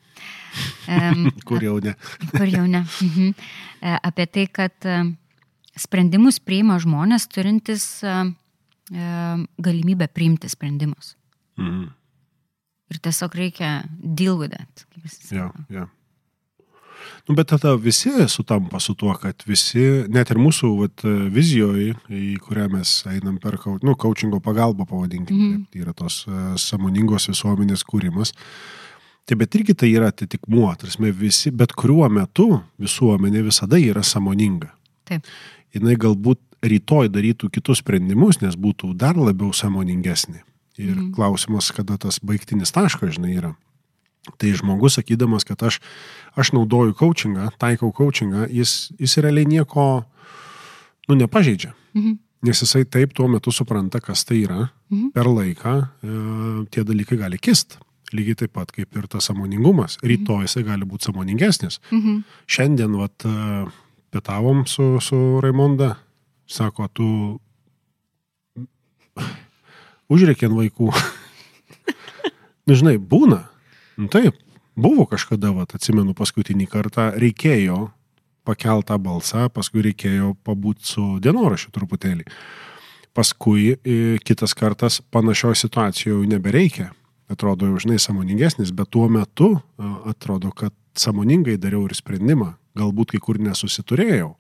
Um, 0.89 1.31
kur 1.49 1.65
jau 1.65 1.79
ne. 1.81 1.95
kur 2.37 2.49
jau 2.49 2.67
ne. 2.67 2.85
Mhm. 2.85 3.33
E, 3.81 3.97
apie 3.97 4.27
tai, 4.29 4.47
kad 4.53 4.89
e, 4.89 5.01
sprendimus 5.81 6.41
priima 6.45 6.77
žmonės 6.83 7.27
turintis 7.33 7.87
e, 8.05 8.21
galimybę 8.93 10.11
priimti 10.13 10.51
sprendimus. 10.53 11.15
Mhm. 11.61 11.89
Ir 12.93 13.01
tiesiog 13.01 13.35
reikia 13.39 13.73
deal 13.97 14.37
with 14.37 14.53
it. 14.53 14.85
Ja, 15.33 15.49
ja. 15.73 15.89
Nu, 17.29 17.37
bet 17.39 17.51
tada 17.53 17.75
visi 17.79 18.11
sutampa 18.29 18.81
su 18.81 18.95
tuo, 18.99 19.15
kad 19.21 19.45
visi, 19.47 19.85
net 20.13 20.31
ir 20.31 20.41
mūsų 20.43 20.71
vat, 20.81 21.05
vizijoje, 21.35 21.97
į 22.11 22.37
kurią 22.43 22.69
mes 22.73 22.95
einam 23.11 23.39
per 23.43 23.59
nu, 23.83 23.95
coachingo 23.95 24.41
pagalbą, 24.43 24.87
pavadinkime, 24.91 25.39
mm 25.39 25.57
-hmm. 25.57 25.65
tai 25.73 25.83
yra 25.87 25.93
tos 25.93 26.27
uh, 26.27 26.55
samoningos 26.57 27.29
visuomenės 27.29 27.85
kūrimas. 27.85 28.35
Tai 29.25 29.37
bet 29.39 29.55
irgi 29.55 29.75
tai 29.75 29.93
yra 29.95 30.09
atitikmuo, 30.11 30.75
tarsi 30.75 31.13
visi, 31.13 31.51
bet 31.51 31.73
kuriuo 31.73 32.09
metu 32.09 32.61
visuomenė 32.79 33.43
visada 33.43 33.79
yra 33.79 34.03
samoninga. 34.03 34.75
Taip. 35.05 35.27
Jis 35.73 35.99
galbūt 35.99 36.39
rytoj 36.63 37.09
darytų 37.09 37.51
kitus 37.51 37.81
sprendimus, 37.83 38.41
nes 38.43 38.57
būtų 38.59 38.95
dar 38.99 39.17
labiau 39.17 39.53
samoningesnė. 39.53 40.43
Ir 40.81 40.95
mhm. 40.95 41.13
klausimas, 41.17 41.71
kada 41.75 41.99
tas 42.01 42.19
baigtinis 42.25 42.73
taškas, 42.73 43.17
žinai, 43.19 43.37
yra. 43.37 43.55
Tai 44.39 44.53
žmogus, 44.55 44.97
sakydamas, 44.99 45.45
kad 45.45 45.63
aš, 45.67 45.81
aš 46.39 46.53
naudoju 46.55 46.95
coachingą, 46.99 47.49
taikau 47.59 47.91
coachingą, 47.97 48.47
jis, 48.55 48.93
jis 49.01 49.17
realiai 49.19 49.49
nieko, 49.51 50.05
nu, 51.09 51.17
nepažeidžia. 51.19 51.73
Mhm. 51.99 52.21
Nes 52.43 52.59
jisai 52.59 52.83
taip 52.91 53.13
tuo 53.15 53.29
metu 53.31 53.53
supranta, 53.55 54.01
kas 54.03 54.25
tai 54.27 54.41
yra. 54.43 54.69
Mhm. 54.91 55.11
Per 55.15 55.29
laiką 55.31 55.75
e, 55.79 56.15
tie 56.75 56.83
dalykai 56.87 57.19
gali 57.19 57.39
kist. 57.39 57.79
Lygiai 58.13 58.39
taip 58.43 58.53
pat 58.53 58.73
kaip 58.75 58.97
ir 58.99 59.07
tas 59.11 59.31
samoningumas. 59.31 59.99
Mhm. 59.99 60.09
Rytoj 60.11 60.47
jisai 60.47 60.65
gali 60.67 60.87
būti 60.87 61.11
samoningesnis. 61.11 61.79
Mhm. 61.91 62.19
Šiandien, 62.47 62.99
vat, 62.99 63.27
e, 63.27 63.67
pietavom 64.13 64.67
su, 64.67 64.99
su 65.01 65.41
Raimonda, 65.43 65.97
sako, 66.47 66.89
tu 66.93 67.09
užreikė 70.13 70.51
ant 70.51 70.59
vaikų. 70.59 70.91
nu, 72.67 72.77
žinai, 72.77 72.99
būna. 72.99 73.52
Nu, 73.97 74.09
taip, 74.13 74.39
buvo 74.77 75.07
kažkada, 75.11 75.53
vat, 75.57 75.75
atsimenu 75.77 76.15
paskutinį 76.17 76.69
kartą, 76.71 77.11
reikėjo 77.21 77.91
pakeltą 78.47 78.99
balsą, 78.99 79.47
paskui 79.55 79.85
reikėjo 79.87 80.35
pabūti 80.47 80.89
su 80.95 81.05
dienorašiu 81.23 81.71
truputėlį. 81.75 82.27
Paskui 83.13 83.75
e, 83.77 83.97
kitas 84.25 84.57
kartas 84.57 85.01
panašioje 85.13 85.63
situacijoje 85.67 86.17
jau 86.17 86.29
nebereikia. 86.29 86.91
Atrodo 87.33 87.69
jau 87.69 87.81
žinai 87.81 88.01
samoningesnis, 88.03 88.73
bet 88.77 88.91
tuo 88.93 89.07
metu 89.13 89.55
atrodo, 90.09 90.51
kad 90.57 90.75
samoningai 90.99 91.57
dariau 91.61 91.87
ir 91.87 91.95
sprendimą. 91.97 92.55
Galbūt 92.77 93.13
kai 93.13 93.21
kur 93.21 93.39
nesusiturėjau, 93.41 94.31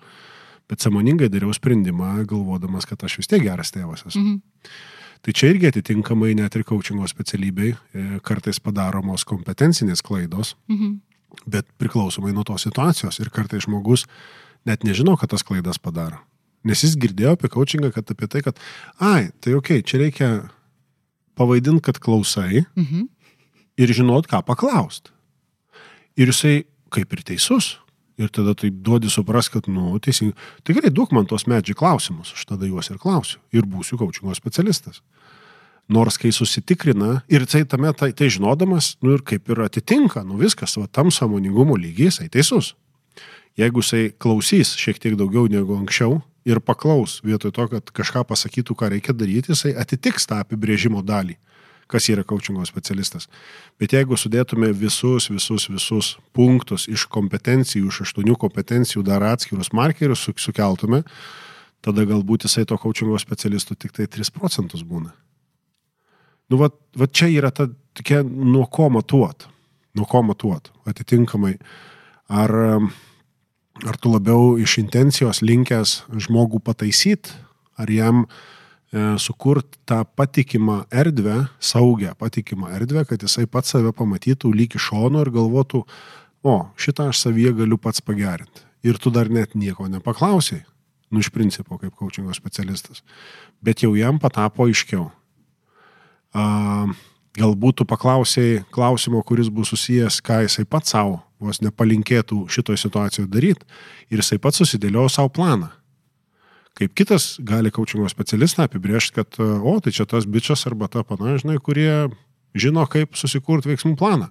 bet 0.73 0.85
samoningai 0.85 1.28
dariau 1.32 1.52
sprendimą, 1.52 2.14
galvodamas, 2.28 2.88
kad 2.88 3.04
aš 3.04 3.18
vis 3.21 3.28
tiek 3.28 3.44
geras 3.44 3.75
tėvas 3.75 4.06
esu. 4.09 4.18
Mhm. 4.18 4.40
Tai 5.23 5.33
čia 5.38 5.52
irgi 5.52 5.71
atitinkamai 5.71 6.33
net 6.35 6.57
ir 6.59 6.64
coachingo 6.67 7.07
specialybei 7.07 7.71
e, 7.71 8.05
kartais 8.26 8.59
padaromos 8.62 9.23
kompetencinės 9.29 10.02
klaidos, 10.02 10.57
mhm. 10.71 10.97
bet 11.47 11.69
priklausomai 11.79 12.35
nuo 12.35 12.43
tos 12.47 12.67
situacijos 12.67 13.21
ir 13.23 13.31
kartais 13.31 13.69
žmogus 13.69 14.09
net 14.67 14.83
nežino, 14.87 15.14
kad 15.19 15.31
tas 15.31 15.47
klaidas 15.47 15.79
padaro. 15.79 16.19
Nes 16.67 16.83
jis 16.83 16.97
girdėjo 16.99 17.37
apie 17.37 17.50
coachingą, 17.50 17.91
kad 17.95 18.11
apie 18.11 18.29
tai, 18.31 18.43
kad, 18.47 18.59
ai, 19.02 19.31
tai 19.43 19.55
ok, 19.59 19.81
čia 19.87 20.02
reikia 20.02 20.29
pavaidinti, 21.38 21.83
kad 21.87 22.02
klausai 22.02 22.64
mhm. 22.75 23.07
ir 23.79 23.95
žinot, 23.95 24.26
ką 24.31 24.43
paklaust. 24.47 25.11
Ir 26.19 26.31
jisai 26.31 26.64
kaip 26.93 27.14
ir 27.14 27.23
teisus. 27.31 27.76
Ir 28.23 28.31
tada 28.31 28.55
taip 28.59 28.76
duodi 28.85 29.11
supras, 29.11 29.49
kad, 29.50 29.67
nu, 29.73 29.97
teisingai. 30.02 30.37
Gerai, 30.69 30.93
duok 30.95 31.14
man 31.17 31.26
tos 31.26 31.49
medžiai 31.50 31.79
klausimus, 31.79 32.31
aš 32.37 32.47
tada 32.52 32.69
juos 32.69 32.91
ir 32.93 33.00
klausiu. 33.02 33.41
Ir 33.55 33.67
būsiu 33.67 33.99
coachingo 33.99 34.35
specialistas. 34.38 35.00
Nors 35.93 36.17
kai 36.21 36.31
susitikrina 36.31 37.25
ir 37.33 37.45
tai 37.50 37.64
tame, 37.67 37.91
tai, 37.99 38.12
tai 38.17 38.31
žinodamas, 38.31 38.95
nu 39.02 39.17
ir 39.17 39.25
kaip 39.26 39.50
ir 39.50 39.64
atitinka, 39.64 40.23
nu 40.25 40.38
viskas, 40.38 40.76
va 40.79 40.87
tam 40.87 41.11
samoningumo 41.11 41.75
lygiai 41.76 42.12
jisai 42.12 42.29
teisus. 42.33 42.73
Jeigu 43.59 43.83
jisai 43.83 44.12
klausys 44.23 44.76
šiek 44.79 45.02
tiek 45.02 45.19
daugiau 45.19 45.50
negu 45.50 45.75
anksčiau 45.76 46.21
ir 46.49 46.62
paklaus 46.62 47.19
vietoj 47.26 47.52
to, 47.52 47.67
kad 47.75 47.91
kažką 47.99 48.23
pasakytų, 48.31 48.79
ką 48.79 48.93
reikia 48.95 49.17
daryti, 49.17 49.52
jisai 49.52 49.75
atitiks 49.76 50.31
tą 50.31 50.38
apibrėžimo 50.45 51.02
dalį 51.05 51.37
kas 51.92 52.08
yra 52.12 52.25
coachingo 52.26 52.64
specialistas. 52.68 53.28
Bet 53.80 53.92
jeigu 53.92 54.16
sudėtume 54.18 54.70
visus, 54.76 55.28
visus, 55.32 55.68
visus 55.70 56.12
punktus 56.37 56.88
iš 56.90 57.06
kompetencijų, 57.12 57.90
iš 57.90 58.02
aštuonių 58.06 58.37
kompetencijų 58.40 59.04
dar 59.06 59.25
atskirus 59.32 59.72
markerius 59.76 60.25
sukeltume, 60.40 61.02
tada 61.84 62.06
galbūt 62.08 62.46
jisai 62.46 62.64
to 62.68 62.78
coachingo 62.80 63.18
specialistų 63.20 63.76
tik 63.76 63.94
tai 63.96 64.08
3 64.11 64.32
procentus 64.34 64.84
būna. 64.87 65.12
Nu, 66.50 66.58
va, 66.61 66.70
va 66.99 67.08
čia 67.08 67.30
yra 67.32 67.52
ta 67.54 67.68
tokia, 67.96 68.22
nuo 68.25 68.66
ko 68.68 68.88
matuot. 68.92 69.49
Nuo 69.96 70.08
ko 70.08 70.22
matuot. 70.25 70.70
Atitinkamai, 70.88 71.54
ar, 72.32 72.52
ar 73.84 74.00
tu 74.00 74.12
labiau 74.12 74.56
iš 74.61 74.78
intencijos 74.80 75.42
linkęs 75.44 76.02
žmogų 76.26 76.61
pataisyti, 76.64 77.32
ar 77.80 77.88
jam 77.92 78.25
uh, 78.25 78.34
sukurti 78.92 79.78
tą 79.88 80.04
patikimą 80.04 80.82
erdvę, 80.90 81.46
saugę 81.61 82.14
patikimą 82.18 82.68
erdvę, 82.68 83.04
kad 83.08 83.22
jisai 83.22 83.46
pats 83.46 83.72
save 83.72 83.92
pamatytų 83.96 84.52
lyg 84.52 84.76
iš 84.76 84.90
šono 84.90 85.22
ir 85.25 85.30
galvotų, 85.32 85.80
o, 86.44 86.56
šitą 86.76 87.08
aš 87.08 87.22
savyje 87.25 87.54
galiu 87.62 87.78
pats 87.80 88.04
pagerinti. 88.04 88.66
Ir 88.84 88.99
tu 88.99 89.11
dar 89.14 89.30
net 89.30 89.54
nieko 89.54 89.88
nepaklausiai, 89.88 90.64
nu 91.11 91.22
iš 91.22 91.30
principo 91.32 91.78
kaip 91.78 91.94
coachingo 91.96 92.34
specialistas. 92.37 93.00
Bet 93.62 93.84
jau 93.84 93.94
jam 93.96 94.18
patapo 94.20 94.66
aiškiau. 94.66 95.08
Galbūt 97.32 97.80
tu 97.80 97.84
paklausai 97.88 98.64
klausimo, 98.75 99.22
kuris 99.25 99.49
bus 99.49 99.72
susijęs, 99.72 100.20
ką 100.20 100.42
jisai 100.44 100.66
pats 100.68 100.92
savo 100.92 101.22
vos 101.40 101.62
nepalinkėtų 101.64 102.44
šitoje 102.52 102.80
situacijoje 102.84 103.30
daryti 103.32 103.64
ir 104.12 104.20
jisai 104.20 104.38
pats 104.42 104.61
susidėliojo 104.61 105.08
savo 105.11 105.32
planą 105.32 105.70
Kaip 106.79 106.95
kitas 106.97 107.37
gali 107.45 107.71
coachingo 107.75 108.09
specialistą 108.09 108.64
apibriežti, 108.64 109.19
kad, 109.21 109.37
o, 109.38 109.75
tai 109.85 109.93
čia 109.93 110.07
tas 110.09 110.25
bičias 110.25 110.64
arba 110.71 110.88
ta 110.88 111.02
pana, 111.05 111.37
žinai, 111.41 111.59
kurie 111.61 112.09
žino, 112.57 112.87
kaip 112.88 113.17
susikurti 113.19 113.73
veiksmų 113.73 113.97
planą. 114.00 114.31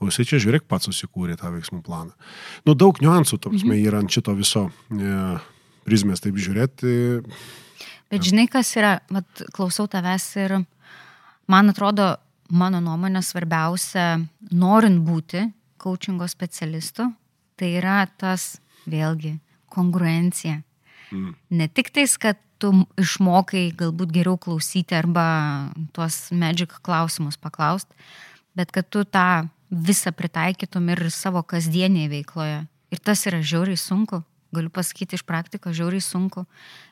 O 0.00 0.08
jisai 0.08 0.24
čia, 0.28 0.40
žiūrėk, 0.40 0.64
pats 0.68 0.88
susikūrė 0.88 1.36
tą 1.40 1.50
veiksmų 1.52 1.82
planą. 1.84 2.14
Nu, 2.64 2.72
daug 2.72 3.00
niuansų, 3.04 3.36
tapsme, 3.36 3.74
mhm. 3.74 3.82
yra 3.84 4.00
ant 4.00 4.12
šito 4.12 4.32
viso 4.36 4.66
e, 4.92 5.16
prizmės 5.84 6.24
taip 6.24 6.38
žiūrėti. 6.40 6.94
Bet 8.10 8.24
žinai, 8.24 8.46
kas 8.50 8.72
yra, 8.80 8.96
mat, 9.12 9.44
klausau 9.54 9.84
tavęs 9.92 10.26
ir 10.40 10.56
man 11.52 11.72
atrodo, 11.72 12.14
mano 12.50 12.80
nuomonė 12.82 13.22
svarbiausia, 13.24 14.06
norint 14.56 15.04
būti 15.04 15.44
coachingo 15.80 16.26
specialistu, 16.28 17.10
tai 17.60 17.74
yra 17.78 18.02
tas, 18.20 18.54
vėlgi, 18.88 19.36
kongruencija. 19.70 20.62
Mm. 21.10 21.34
Ne 21.50 21.68
tik 21.68 21.90
tais, 21.94 22.16
kad 22.20 22.38
tu 22.60 22.72
išmokai 23.00 23.70
galbūt 23.78 24.12
geriau 24.14 24.36
klausyti 24.40 24.96
arba 24.96 25.24
tuos 25.96 26.28
magic 26.36 26.76
klausimus 26.84 27.38
paklaust, 27.40 27.88
bet 28.56 28.72
kad 28.74 28.88
tu 28.92 29.04
tą 29.04 29.48
visą 29.70 30.12
pritaikytum 30.16 30.90
ir 30.92 31.06
savo 31.14 31.42
kasdienėje 31.46 32.12
veikloje. 32.12 32.60
Ir 32.90 33.02
tas 33.06 33.22
yra 33.30 33.40
žiauriai 33.40 33.78
sunku. 33.78 34.22
Galiu 34.50 34.70
pasakyti 34.74 35.14
iš 35.14 35.22
praktikos, 35.22 35.76
žiauriai 35.78 36.02
sunku. 36.02 36.42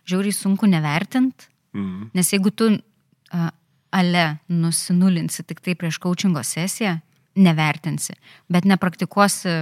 Žiauriai 0.09 0.37
sunku 0.37 0.69
nevertint, 0.71 1.49
mm. 1.75 2.13
nes 2.15 2.31
jeigu 2.33 2.55
tu 2.55 2.71
uh, 2.71 3.49
ale 3.91 4.25
nusinulinsi 4.47 5.43
tik 5.49 5.61
tai 5.65 5.75
prieš 5.79 5.99
coachingo 6.05 6.45
sesiją, 6.47 7.01
nevertinsi, 7.39 8.15
bet 8.51 8.67
nepraktikuosi 8.69 9.57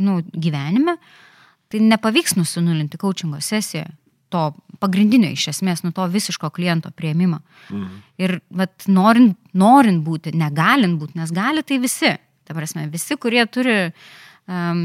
nu, 0.00 0.22
gyvenime, 0.32 0.96
uh, 0.96 1.31
tai 1.72 1.80
nepavyks 1.80 2.36
nusinulinti 2.36 3.00
coachingo 3.00 3.40
sesiją, 3.40 3.86
to 4.32 4.46
pagrindinio 4.82 5.30
iš 5.32 5.48
esmės, 5.52 5.82
nu 5.84 5.92
to 5.94 6.06
visiško 6.10 6.50
kliento 6.54 6.90
prieimimo. 6.96 7.40
Mhm. 7.70 8.00
Ir 8.22 8.38
vat, 8.62 8.88
norint, 8.88 9.36
norint 9.56 10.02
būti, 10.04 10.34
negalint 10.36 11.00
būti, 11.00 11.18
nes 11.20 11.32
gali 11.34 11.64
tai 11.66 11.80
visi. 11.82 12.12
Ta 12.44 12.56
prasme, 12.56 12.88
visi, 12.90 13.16
kurie 13.20 13.44
turi 13.46 13.76
um, 13.86 14.84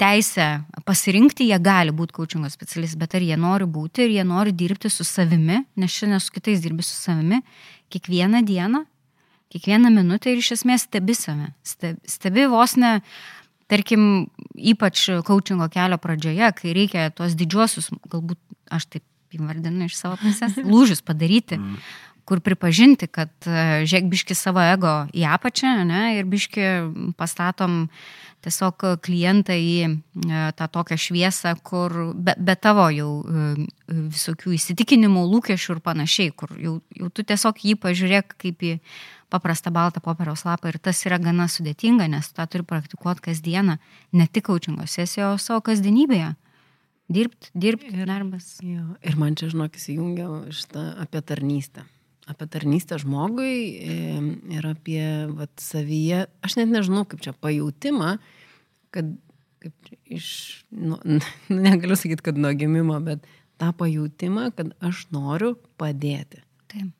teisę 0.00 0.48
pasirinkti, 0.88 1.50
jie 1.50 1.58
gali 1.60 1.92
būti 1.94 2.16
coachingo 2.16 2.48
specialistai, 2.50 3.02
bet 3.02 3.18
ar 3.18 3.26
jie 3.26 3.36
nori 3.36 3.66
būti 3.68 4.06
ir 4.06 4.14
jie 4.16 4.26
nori 4.26 4.54
dirbti 4.56 4.90
su 4.90 5.04
savimi, 5.04 5.60
nes 5.76 5.98
šiandien 5.98 6.22
su 6.22 6.32
kitais 6.32 6.62
dirbi 6.64 6.86
su 6.86 6.94
savimi, 6.96 7.42
kiekvieną 7.92 8.42
dieną 8.46 8.86
kiekvieną 9.52 9.90
minutę 9.94 10.32
ir 10.32 10.42
iš 10.42 10.52
esmės 10.58 10.86
stebi 10.86 11.14
save. 11.14 11.50
Stebi, 11.66 12.00
stebi 12.10 12.46
vos 12.50 12.76
ne, 12.76 13.00
tarkim, 13.70 14.26
ypač 14.54 15.08
coachingo 15.26 15.68
kelio 15.72 15.98
pradžioje, 16.02 16.50
kai 16.60 16.74
reikia 16.76 17.10
tuos 17.14 17.36
didžiuosius, 17.38 17.90
galbūt 18.10 18.40
aš 18.72 18.90
taip 18.96 19.04
įvardinu 19.36 19.88
iš 19.88 19.98
savo 19.98 20.18
pusės, 20.22 20.58
lūžius 20.72 21.04
padaryti. 21.06 21.60
Mm 21.60 21.80
kur 22.26 22.42
pripažinti, 22.42 23.06
kad 23.06 23.30
e, 23.46 23.86
žiūrėk 23.86 24.08
biški 24.10 24.34
savo 24.34 24.62
ego 24.66 25.04
į 25.14 25.22
apačią 25.30 25.84
ne, 25.86 26.02
ir 26.18 26.26
biški 26.26 26.64
pastatom 27.18 27.86
tiesiog 28.42 28.82
klientą 29.02 29.54
į 29.54 29.76
e, 29.86 30.40
tą 30.58 30.66
tokią 30.74 30.98
šviesą, 31.06 31.54
kur 31.66 31.94
be, 32.14 32.34
be 32.34 32.56
tavo 32.58 32.88
jau 32.94 33.10
e, 33.22 33.68
visokių 34.10 34.56
įsitikinimų, 34.58 35.22
lūkesčių 35.36 35.76
ir 35.76 35.82
panašiai, 35.86 36.34
kur 36.34 36.54
jau, 36.58 36.80
jau 36.98 37.12
tu 37.14 37.26
tiesiog 37.26 37.62
jį 37.62 37.78
pažiūrėk 37.86 38.34
kaip 38.42 38.66
į 38.66 38.74
paprastą 39.36 39.72
baltą 39.74 40.02
popieriaus 40.04 40.46
lapą 40.48 40.72
ir 40.72 40.80
tas 40.82 41.04
yra 41.06 41.20
gana 41.22 41.46
sudėtinga, 41.52 42.08
nes 42.10 42.32
tą 42.34 42.48
turi 42.50 42.66
praktikuoti 42.66 43.28
kasdieną, 43.28 43.78
ne 44.16 44.26
tik 44.26 44.48
coachingo 44.48 44.88
sesijoje, 44.90 45.34
o 45.34 45.42
savo 45.42 45.62
kasdienybėje. 45.68 46.32
Dirbti, 47.12 47.52
dirbti 47.54 47.92
ir 47.94 48.08
darbas. 48.08 48.56
Jo, 48.64 48.96
ir 49.06 49.20
man 49.20 49.36
čia, 49.38 49.52
žinok, 49.52 49.76
įsijungia 49.78 50.30
šitą 50.50 50.88
apie 51.04 51.22
tarnystę 51.22 51.86
apie 52.26 52.46
tarnystę 52.50 52.98
žmogui 52.98 53.52
ir 54.50 54.66
apie 54.66 55.04
vat, 55.30 55.52
savyje, 55.62 56.24
aš 56.42 56.56
net 56.58 56.72
nežinau, 56.72 57.04
kaip 57.06 57.22
čia 57.22 57.32
pajūtimą, 57.38 58.16
kad 58.94 59.12
kaip 59.62 59.90
iš, 60.18 60.28
nu, 60.74 60.98
negaliu 61.66 61.98
sakyti, 61.98 62.24
kad 62.26 62.38
nuo 62.40 62.52
gimimo, 62.58 62.98
bet 63.04 63.26
tą 63.60 63.72
pajūtimą, 63.78 64.50
kad 64.58 64.74
aš 64.84 65.06
noriu 65.14 65.54
padėti. 65.80 66.42
Taip. 66.70 66.90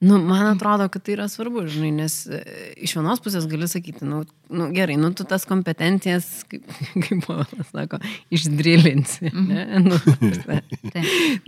Nu, 0.00 0.18
man 0.18 0.46
atrodo, 0.46 0.88
kad 0.90 1.04
tai 1.06 1.14
yra 1.14 1.28
svarbu, 1.30 1.62
žinai, 1.70 1.92
nes 1.94 2.14
e, 2.26 2.40
iš 2.82 2.96
vienos 2.96 3.20
pusės 3.22 3.44
gali 3.46 3.68
sakyti, 3.70 4.02
nu, 4.08 4.24
nu 4.50 4.66
gerai, 4.74 4.96
nu 4.98 5.12
tu 5.14 5.22
tas 5.28 5.46
kompetencijas, 5.46 6.26
kaip, 6.50 6.66
kaip 7.04 7.22
Povilas 7.22 7.70
sako, 7.70 8.00
išdrilinsi. 8.34 9.30
Ne? 9.30 9.62
Nu, 9.84 10.00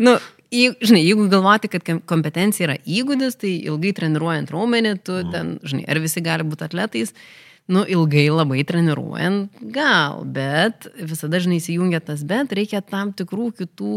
nu, 0.06 0.14
žinai, 0.54 1.02
jeigu 1.02 1.26
galvoti, 1.32 1.72
kad 1.72 1.90
kompetencija 2.06 2.70
yra 2.70 2.78
įgūdis, 2.86 3.40
tai 3.42 3.56
ilgai 3.58 3.90
treniruojant 3.98 4.54
raumenį, 4.54 4.94
tu 5.02 5.18
ten, 5.34 5.56
žinai, 5.66 5.88
ar 5.90 6.02
visi 6.06 6.22
gali 6.22 6.46
būti 6.46 6.68
atletais, 6.68 7.10
uh, 7.10 7.47
nu, 7.68 7.82
ilgai 7.84 8.26
labai 8.32 8.62
treniruojant, 8.64 9.58
gal, 9.74 10.22
bet 10.24 10.88
visada 10.96 11.36
dažnai 11.36 11.58
įsijungia 11.60 12.00
tas 12.04 12.22
bet, 12.28 12.54
reikia 12.56 12.80
tam 12.80 13.12
tikrų 13.16 13.50
kitų 13.60 13.96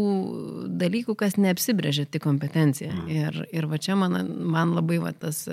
dalykų, 0.82 1.16
kas 1.18 1.38
neapsibrėžia 1.40 2.04
tik 2.04 2.24
kompetencija. 2.26 2.92
Mm. 2.92 3.08
Ir, 3.08 3.40
ir 3.48 3.68
va 3.70 3.80
čia 3.80 3.96
man, 3.96 4.18
man 4.52 4.74
labai 4.76 5.00
va 5.00 5.14
tas 5.16 5.46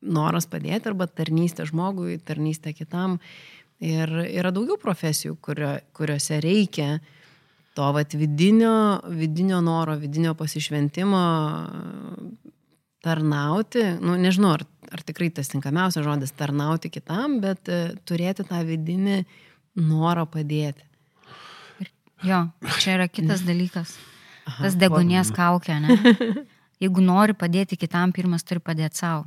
noras 0.00 0.48
padėti 0.48 0.88
arba 0.88 1.08
tarnystė 1.10 1.68
žmogui, 1.68 2.16
tarnystė 2.24 2.72
kitam. 2.76 3.18
Ir 3.84 4.08
yra 4.30 4.54
daugiau 4.56 4.78
profesijų, 4.80 5.36
kurio, 5.44 5.74
kuriuose 5.96 6.40
reikia 6.40 6.94
to 7.76 7.90
vat, 7.92 8.14
vidinio, 8.16 9.02
vidinio 9.12 9.60
noro, 9.60 9.98
vidinio 10.00 10.32
pasišventimo 10.38 11.24
tarnauti, 13.04 13.82
nu, 14.00 14.16
nežinau, 14.20 14.54
ar, 14.56 14.64
ar 14.92 15.04
tikrai 15.06 15.28
tas 15.34 15.50
tinkamiausias 15.52 16.04
žodis 16.06 16.34
tarnauti 16.36 16.90
kitam, 16.92 17.38
bet 17.44 17.70
uh, 17.70 17.94
turėti 18.08 18.46
tą 18.48 18.62
vidinį 18.66 19.22
norą 19.76 20.26
padėti. 20.30 20.84
Jo, 22.24 22.46
čia 22.80 22.96
yra 22.96 23.08
kitas 23.12 23.44
dalykas. 23.44 23.92
Aha, 24.46 24.66
tas 24.66 24.76
degonės 24.78 25.32
kaukė, 25.34 25.76
ne? 25.84 25.96
Jeigu 26.82 27.02
nori 27.04 27.36
padėti 27.36 27.76
kitam, 27.80 28.12
pirmas 28.16 28.44
turi 28.46 28.62
padėti 28.64 29.02
savo. 29.02 29.26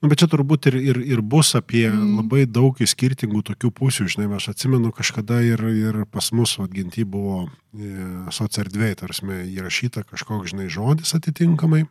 Nu, 0.00 0.10
bet 0.12 0.20
čia 0.20 0.28
turbūt 0.28 0.68
ir, 0.70 0.76
ir, 0.80 0.98
ir 1.16 1.22
bus 1.24 1.54
apie 1.56 1.86
mm. 1.88 2.18
labai 2.18 2.44
daug 2.44 2.76
skirtingų 2.76 3.42
tokių 3.50 3.70
pusių. 3.76 4.08
Žinai, 4.12 4.28
aš 4.36 4.50
atsimenu 4.52 4.92
kažkada 4.96 5.40
ir, 5.44 5.62
ir 5.72 6.02
pas 6.12 6.30
mus 6.36 6.58
atginti 6.60 7.06
buvo 7.08 7.46
e, 7.46 7.92
sociardvėjai, 8.36 8.98
tarsi 9.00 9.40
įrašyta 9.56 10.04
kažkoks, 10.08 10.52
žinai, 10.52 10.68
žodis 10.72 11.14
atitinkamai. 11.16 11.86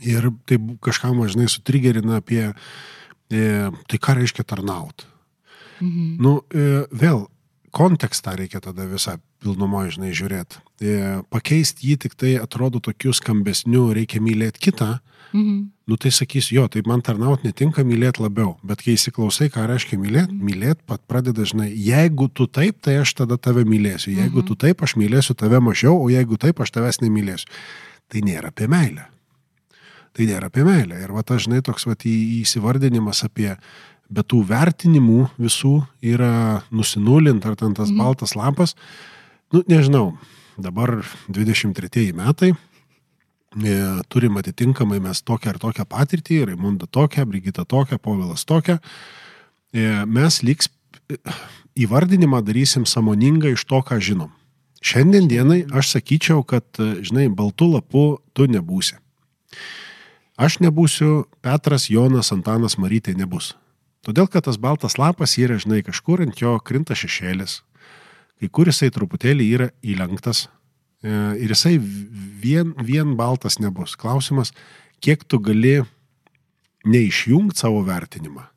Ir 0.00 0.30
tai 0.48 0.58
kažkam, 0.80 1.20
žinai, 1.28 1.48
sutrigerina 1.52 2.20
apie, 2.22 2.52
e, 3.30 3.70
tai 3.88 3.98
ką 3.98 4.16
reiškia 4.20 4.44
tarnauti. 4.44 5.04
Mhm. 5.82 6.16
Nu, 6.22 6.40
e, 6.54 6.86
vėl, 6.94 7.26
kontekstą 7.72 8.36
reikia 8.36 8.60
tada 8.60 8.86
visą 8.86 9.18
pilnumoje, 9.42 9.96
žinai, 9.96 10.12
žiūrėti. 10.14 10.60
E, 10.84 10.96
pakeisti 11.32 11.90
jį 11.90 11.96
tik 12.04 12.16
tai 12.18 12.36
atrodo 12.40 12.82
tokiu 12.84 13.14
skambesniu, 13.16 13.88
reikia 13.96 14.20
mylėti 14.22 14.68
kitą. 14.68 15.00
Mhm. 15.32 15.70
Nu 15.88 15.96
tai 15.96 16.12
sakys, 16.12 16.50
jo, 16.52 16.66
tai 16.68 16.82
man 16.86 17.00
tarnauti 17.02 17.48
netinka 17.48 17.82
mylėti 17.84 18.22
labiau, 18.22 18.54
bet 18.62 18.84
kai 18.84 18.94
įsiklausai, 18.94 19.48
ką 19.52 19.64
reiškia 19.66 19.96
mylėti, 19.98 20.36
mylėti 20.36 20.84
pat 20.86 21.02
pradeda, 21.08 21.46
žinai, 21.48 21.70
jeigu 21.72 22.28
tu 22.28 22.46
taip, 22.46 22.78
tai 22.84 23.00
aš 23.00 23.14
tada 23.18 23.40
tave 23.40 23.64
mylėsiu, 23.64 24.12
jeigu 24.12 24.42
mhm. 24.42 24.46
tu 24.50 24.58
taip, 24.60 24.84
aš 24.84 24.94
mylėsiu 25.00 25.34
tave 25.34 25.58
mažiau, 25.64 25.96
o 25.96 26.12
jeigu 26.12 26.38
taip, 26.40 26.60
aš 26.60 26.76
tavęs 26.76 27.00
nemylėsiu. 27.02 27.48
Tai 28.12 28.20
nėra 28.28 28.52
apie 28.52 28.68
meilę 28.68 29.08
tai 30.16 30.28
nėra 30.28 30.50
apie 30.50 30.64
meilę. 30.66 30.98
Ir 31.02 31.14
va, 31.14 31.24
aš 31.24 31.46
žinai, 31.46 31.62
toks 31.64 31.86
va, 31.88 31.96
įsivardinimas 31.96 33.24
apie, 33.26 33.52
bet 34.12 34.28
tų 34.32 34.42
vertinimų 34.48 35.30
visų 35.40 35.78
yra 36.04 36.62
nusinulint, 36.74 37.44
ar 37.48 37.56
ten 37.56 37.76
tas 37.76 37.90
mhm. 37.90 38.02
baltas 38.02 38.36
lapas, 38.38 38.76
nu, 39.54 39.64
nežinau, 39.68 40.12
dabar 40.60 41.00
23 41.32 42.12
metai, 42.16 42.52
e, 42.52 43.78
turim 44.12 44.36
atitinkamai 44.40 45.00
mes 45.02 45.24
tokią 45.24 45.54
ar 45.54 45.62
tokią 45.62 45.88
patirtį, 45.88 46.42
Raimunda 46.52 46.88
tokią, 46.90 47.26
Brigita 47.28 47.64
tokią, 47.68 48.00
Povilas 48.02 48.44
tokią, 48.48 48.78
e, 49.72 49.88
mes 50.06 50.42
liks 50.44 50.70
įvardinimą 51.78 52.42
darysim 52.44 52.84
samoningai 52.88 53.54
iš 53.56 53.64
to, 53.68 53.80
ką 53.84 53.98
žinom. 54.00 54.32
Šiandien 54.82 55.28
dienai 55.30 55.62
aš 55.70 55.94
sakyčiau, 55.94 56.42
kad, 56.44 56.66
žinai, 56.76 57.28
baltų 57.30 57.68
lapų 57.76 58.06
tu 58.34 58.48
nebūsi. 58.50 58.98
Aš 60.40 60.60
nebūsiu, 60.64 61.26
Petras, 61.44 61.90
Jonas, 61.92 62.32
Antanas, 62.32 62.78
Marytė 62.80 63.14
nebus. 63.16 63.52
Todėl, 64.02 64.26
kad 64.26 64.46
tas 64.48 64.58
baltas 64.58 64.96
lapas 64.98 65.36
yra, 65.38 65.58
žinai, 65.60 65.82
kažkur 65.86 66.24
ant 66.24 66.40
jo 66.40 66.56
krinta 66.64 66.96
šešėlis, 66.98 67.60
kai 68.40 68.48
kur 68.48 68.70
jisai 68.70 68.90
truputėlį 68.90 69.48
yra 69.54 69.68
įlenktas 69.84 70.46
e, 70.46 71.12
ir 71.38 71.52
jisai 71.52 71.76
vien, 71.78 72.72
vien 72.82 73.12
baltas 73.18 73.60
nebus. 73.62 73.94
Klausimas, 73.94 74.50
kiek 75.04 75.22
tu 75.28 75.38
gali 75.38 75.82
neišjungti 76.82 77.62
savo 77.62 77.84
vertinimą 77.86 78.51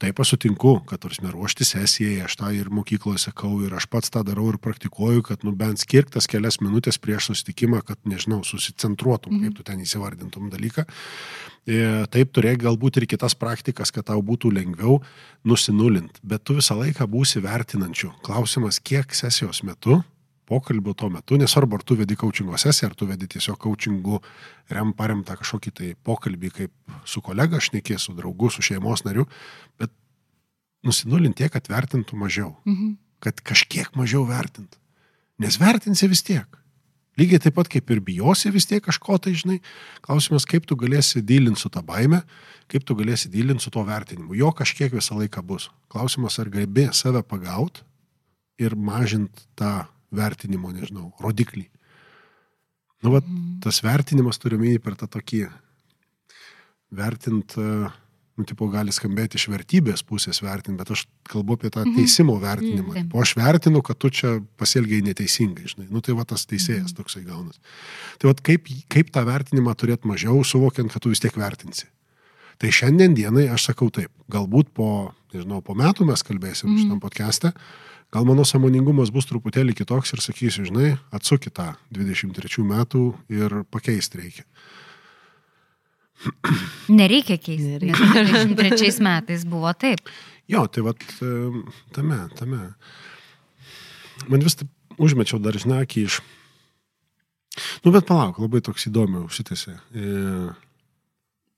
Taip 0.00 0.20
aš 0.22 0.30
sutinku, 0.32 0.78
kad 0.88 1.02
turime 1.02 1.28
ruošti 1.34 1.66
sesijai, 1.68 2.22
aš 2.24 2.38
tą 2.40 2.50
ir 2.56 2.70
mokykloje 2.72 3.20
sakau, 3.26 3.50
ir 3.66 3.74
aš 3.76 3.84
pats 3.92 4.12
tą 4.12 4.22
darau 4.24 4.46
ir 4.48 4.56
praktikuoju, 4.62 5.22
kad 5.28 5.44
nu 5.44 5.52
bent 5.52 5.82
skirtas 5.82 6.28
kelias 6.30 6.56
minutės 6.64 6.96
prieš 6.96 7.28
susitikimą, 7.28 7.82
kad, 7.84 8.00
nežinau, 8.08 8.40
susicentruotum, 8.48 9.36
mhm. 9.36 9.42
kaip 9.44 9.58
tu 9.58 9.66
ten 9.68 9.82
įsivardintum 9.84 10.48
dalyką. 10.52 10.86
E, 11.68 11.82
taip 12.14 12.32
turėk 12.32 12.62
galbūt 12.62 13.02
ir 13.02 13.08
kitas 13.12 13.36
praktikas, 13.36 13.92
kad 13.92 14.08
tau 14.08 14.22
būtų 14.24 14.54
lengviau 14.56 15.02
nusinulint, 15.44 16.16
bet 16.24 16.48
tu 16.48 16.56
visą 16.56 16.78
laiką 16.80 17.04
būsi 17.04 17.44
vertinančių. 17.44 18.14
Klausimas, 18.24 18.80
kiek 18.80 19.12
sesijos 19.16 19.60
metu 19.68 20.00
pokalbio 20.50 20.94
tuo 20.98 21.10
metu, 21.14 21.38
nesvarbu, 21.38 21.78
ar 21.78 21.86
tu 21.86 21.96
vedi 21.98 22.16
coachingo 22.18 22.58
sesiją, 22.58 22.90
ar 22.90 22.98
tu 22.98 23.06
vedi 23.08 23.28
tiesiog 23.30 23.58
coachingu 23.62 24.20
rem 24.74 24.92
paremtą 24.98 25.36
kažkokį 25.38 25.72
tai 25.78 25.90
pokalbį 26.06 26.52
kaip 26.56 26.96
su 27.08 27.22
kolega 27.24 27.60
šnekė, 27.62 27.98
su 28.02 28.14
draugu, 28.18 28.50
su 28.50 28.64
šeimos 28.66 29.04
nariu, 29.06 29.28
bet 29.78 29.94
nusinulint 30.86 31.38
tiek, 31.38 31.52
kad 31.52 31.70
vertintų 31.70 32.18
mažiau. 32.18 32.54
Mhm. 32.68 32.96
Kad 33.20 33.42
kažkiek 33.44 33.92
mažiau 34.00 34.24
vertint. 34.24 34.78
Nes 35.40 35.58
vertinsi 35.60 36.08
vis 36.08 36.24
tiek. 36.24 36.60
Lygiai 37.20 37.40
taip 37.42 37.56
pat 37.58 37.68
kaip 37.68 37.90
ir 37.92 38.00
bijosi 38.00 38.52
vis 38.54 38.64
tiek 38.68 38.80
kažko 38.84 39.18
tai, 39.20 39.34
žinai, 39.36 39.58
klausimas, 40.04 40.46
kaip 40.48 40.64
tu 40.68 40.76
galėsi 40.78 41.20
dylinti 41.26 41.60
su 41.60 41.68
tą 41.72 41.82
baime, 41.84 42.22
kaip 42.70 42.86
tu 42.86 42.96
galėsi 42.96 43.28
dylinti 43.32 43.66
su 43.66 43.72
to 43.74 43.82
vertinimu. 43.84 44.32
Jo 44.38 44.54
kažkiek 44.56 44.94
visą 44.94 45.18
laiką 45.18 45.42
bus. 45.44 45.68
Klausimas, 45.92 46.38
ar 46.40 46.48
gabi 46.52 46.88
save 46.96 47.20
pagaut 47.26 47.82
ir 48.60 48.76
mažint 48.76 49.44
tą 49.58 49.90
vertinimo, 50.14 50.72
nežinau, 50.74 51.10
rodiklį. 51.22 51.66
Nu, 53.00 53.14
va, 53.14 53.22
mhm. 53.22 53.60
tas 53.64 53.80
vertinimas 53.84 54.40
turime 54.40 54.74
į 54.74 54.80
per 54.84 54.98
tą 55.00 55.08
tokį 55.10 55.46
vertint, 56.90 57.54
nu, 57.56 58.46
tipo, 58.48 58.66
gali 58.72 58.92
skambėti 58.92 59.38
iš 59.38 59.46
vertybės 59.52 60.02
pusės 60.06 60.40
vertinti, 60.42 60.78
bet 60.80 60.90
aš 60.94 61.04
kalbu 61.30 61.56
apie 61.56 61.70
tą 61.72 61.84
mhm. 61.84 61.94
teisimo 61.98 62.36
vertinimą. 62.42 62.92
Mhm. 62.92 63.12
O 63.14 63.22
aš 63.24 63.36
vertinu, 63.38 63.82
kad 63.86 64.00
tu 64.00 64.10
čia 64.12 64.34
pasielgiai 64.60 65.04
neteisingai, 65.06 65.68
žinai. 65.70 65.88
Nu, 65.92 66.02
tai 66.04 66.16
va 66.18 66.26
tas 66.28 66.44
teisėjas 66.50 66.96
toksai 66.96 67.24
gaunas. 67.28 67.60
Tai 68.20 68.32
va 68.32 68.36
kaip, 68.50 68.68
kaip 68.92 69.14
tą 69.14 69.24
vertinimą 69.28 69.76
turėti 69.78 70.10
mažiau, 70.10 70.42
suvokiant, 70.44 70.92
kad 70.92 71.04
tu 71.04 71.14
vis 71.14 71.22
tiek 71.22 71.36
vertinsi. 71.36 71.88
Tai 72.60 72.68
šiandien 72.76 73.14
dienai 73.16 73.46
aš 73.48 73.70
sakau 73.70 73.88
taip, 73.88 74.10
galbūt 74.28 74.74
po, 74.76 75.14
nežinau, 75.32 75.62
po 75.64 75.72
metų 75.78 76.04
mes 76.10 76.20
kalbėsim 76.26 76.68
mm. 76.68 76.82
šitam 76.82 76.98
podcast'e, 77.00 77.54
gal 78.10 78.26
mano 78.26 78.44
samoningumas 78.46 79.12
bus 79.14 79.28
truputėlį 79.30 79.76
kitoks 79.78 80.14
ir 80.14 80.22
sakysiu, 80.24 80.66
žinai, 80.68 80.94
atsukit 81.14 81.54
tą 81.58 81.72
23 81.94 82.66
metų 82.66 83.04
ir 83.32 83.62
pakeisti 83.70 84.22
reikia. 84.22 84.46
Nereikia 87.00 87.38
keisti. 87.40 87.76
Nereikia. 87.76 88.24
Nes 88.26 88.50
23 88.52 89.00
metais 89.04 89.46
buvo 89.48 89.72
taip. 89.72 90.02
Jo, 90.50 90.66
tai 90.66 90.84
vat 90.84 91.04
em, 91.22 91.62
tame, 91.94 92.18
tame. 92.36 92.60
Man 94.28 94.44
vis 94.44 94.58
taip 94.60 95.00
užmečiau 95.00 95.40
dar 95.42 95.56
žinakį 95.56 96.04
iš... 96.08 96.20
Nu, 97.84 97.92
bet 97.94 98.06
palauk, 98.08 98.38
labai 98.42 98.60
toks 98.64 98.86
įdomi 98.90 99.22
užsitėsi. 99.24 99.72
E, 99.96 100.04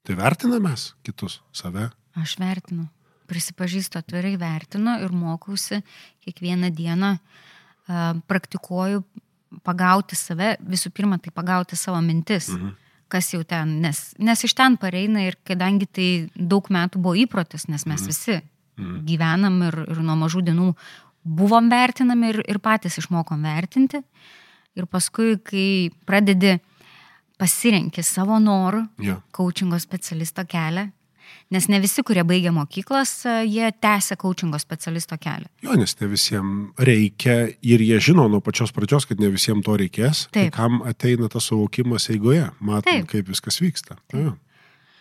tai 0.07 0.17
vertina 0.19 0.61
mes 0.63 0.93
kitus, 1.07 1.41
save. 1.57 1.91
Aš 2.19 2.37
vertinu. 2.41 2.87
Prisipažįstu, 3.33 4.01
atvirai 4.03 4.35
vertinu 4.41 4.99
ir 5.05 5.13
mokausi 5.17 5.81
kiekvieną 6.27 6.73
dieną, 6.77 7.17
a, 7.17 8.13
praktikuoju 8.29 9.03
pagauti 9.65 10.17
save, 10.17 10.55
visų 10.65 10.93
pirma, 10.95 11.19
tai 11.21 11.33
pagauti 11.35 11.77
savo 11.77 12.01
mintis. 12.05 12.51
Mhm. 12.53 12.79
Kas 13.13 13.29
jau 13.35 13.43
ten, 13.45 13.75
nes, 13.85 13.99
nes 14.17 14.41
iš 14.47 14.55
ten 14.57 14.79
pareina 14.81 15.27
ir 15.27 15.37
kadangi 15.45 15.85
tai 15.85 16.09
daug 16.33 16.71
metų 16.73 17.01
buvo 17.03 17.13
įprotis, 17.21 17.67
nes 17.69 17.85
mes 17.85 18.01
mhm. 18.01 18.09
visi 18.09 18.39
mhm. 18.39 19.01
gyvenam 19.09 19.59
ir, 19.69 19.81
ir 19.93 20.05
nuo 20.05 20.17
mažų 20.25 20.45
dienų 20.49 20.71
buvom 21.23 21.69
vertinami 21.71 22.33
ir, 22.33 22.41
ir 22.49 22.61
patys 22.63 22.99
išmokom 23.03 23.45
vertinti. 23.45 24.03
Ir 24.73 24.87
paskui, 24.89 25.37
kai 25.45 25.93
pradedi 26.09 26.57
pasirenki 27.37 28.01
savo 28.07 28.39
norų, 28.41 28.87
Jo. 29.05 29.19
coachingo 29.35 29.77
specialisto 29.83 30.45
kelią, 30.49 30.87
nes 31.53 31.69
ne 31.69 31.81
visi, 31.83 32.03
kurie 32.07 32.25
baigia 32.27 32.53
mokyklas, 32.55 33.13
e, 33.29 33.37
jie 33.47 33.71
tęsia 33.85 34.17
coachingo 34.21 34.59
specialisto 34.63 35.19
kelią. 35.21 35.51
Jo, 35.67 35.77
nes 35.79 35.95
ne 36.01 36.09
visiems 36.11 36.85
reikia 36.91 37.37
ir 37.63 37.85
jie 37.85 38.01
žino 38.01 38.29
nuo 38.33 38.43
pačios 38.45 38.73
pradžios, 38.75 39.07
kad 39.11 39.21
ne 39.21 39.31
visiems 39.33 39.65
to 39.67 39.77
reikės. 39.81 40.27
Tai 40.33 40.47
Taip. 40.47 40.55
kam 40.57 40.81
ateina 40.89 41.31
tas 41.33 41.51
suvokimas 41.51 42.09
eigoje, 42.15 42.49
matant, 42.61 42.91
Taip. 42.91 43.11
kaip 43.13 43.33
viskas 43.33 43.61
vyksta. 43.63 43.99
Jo. 44.17 44.37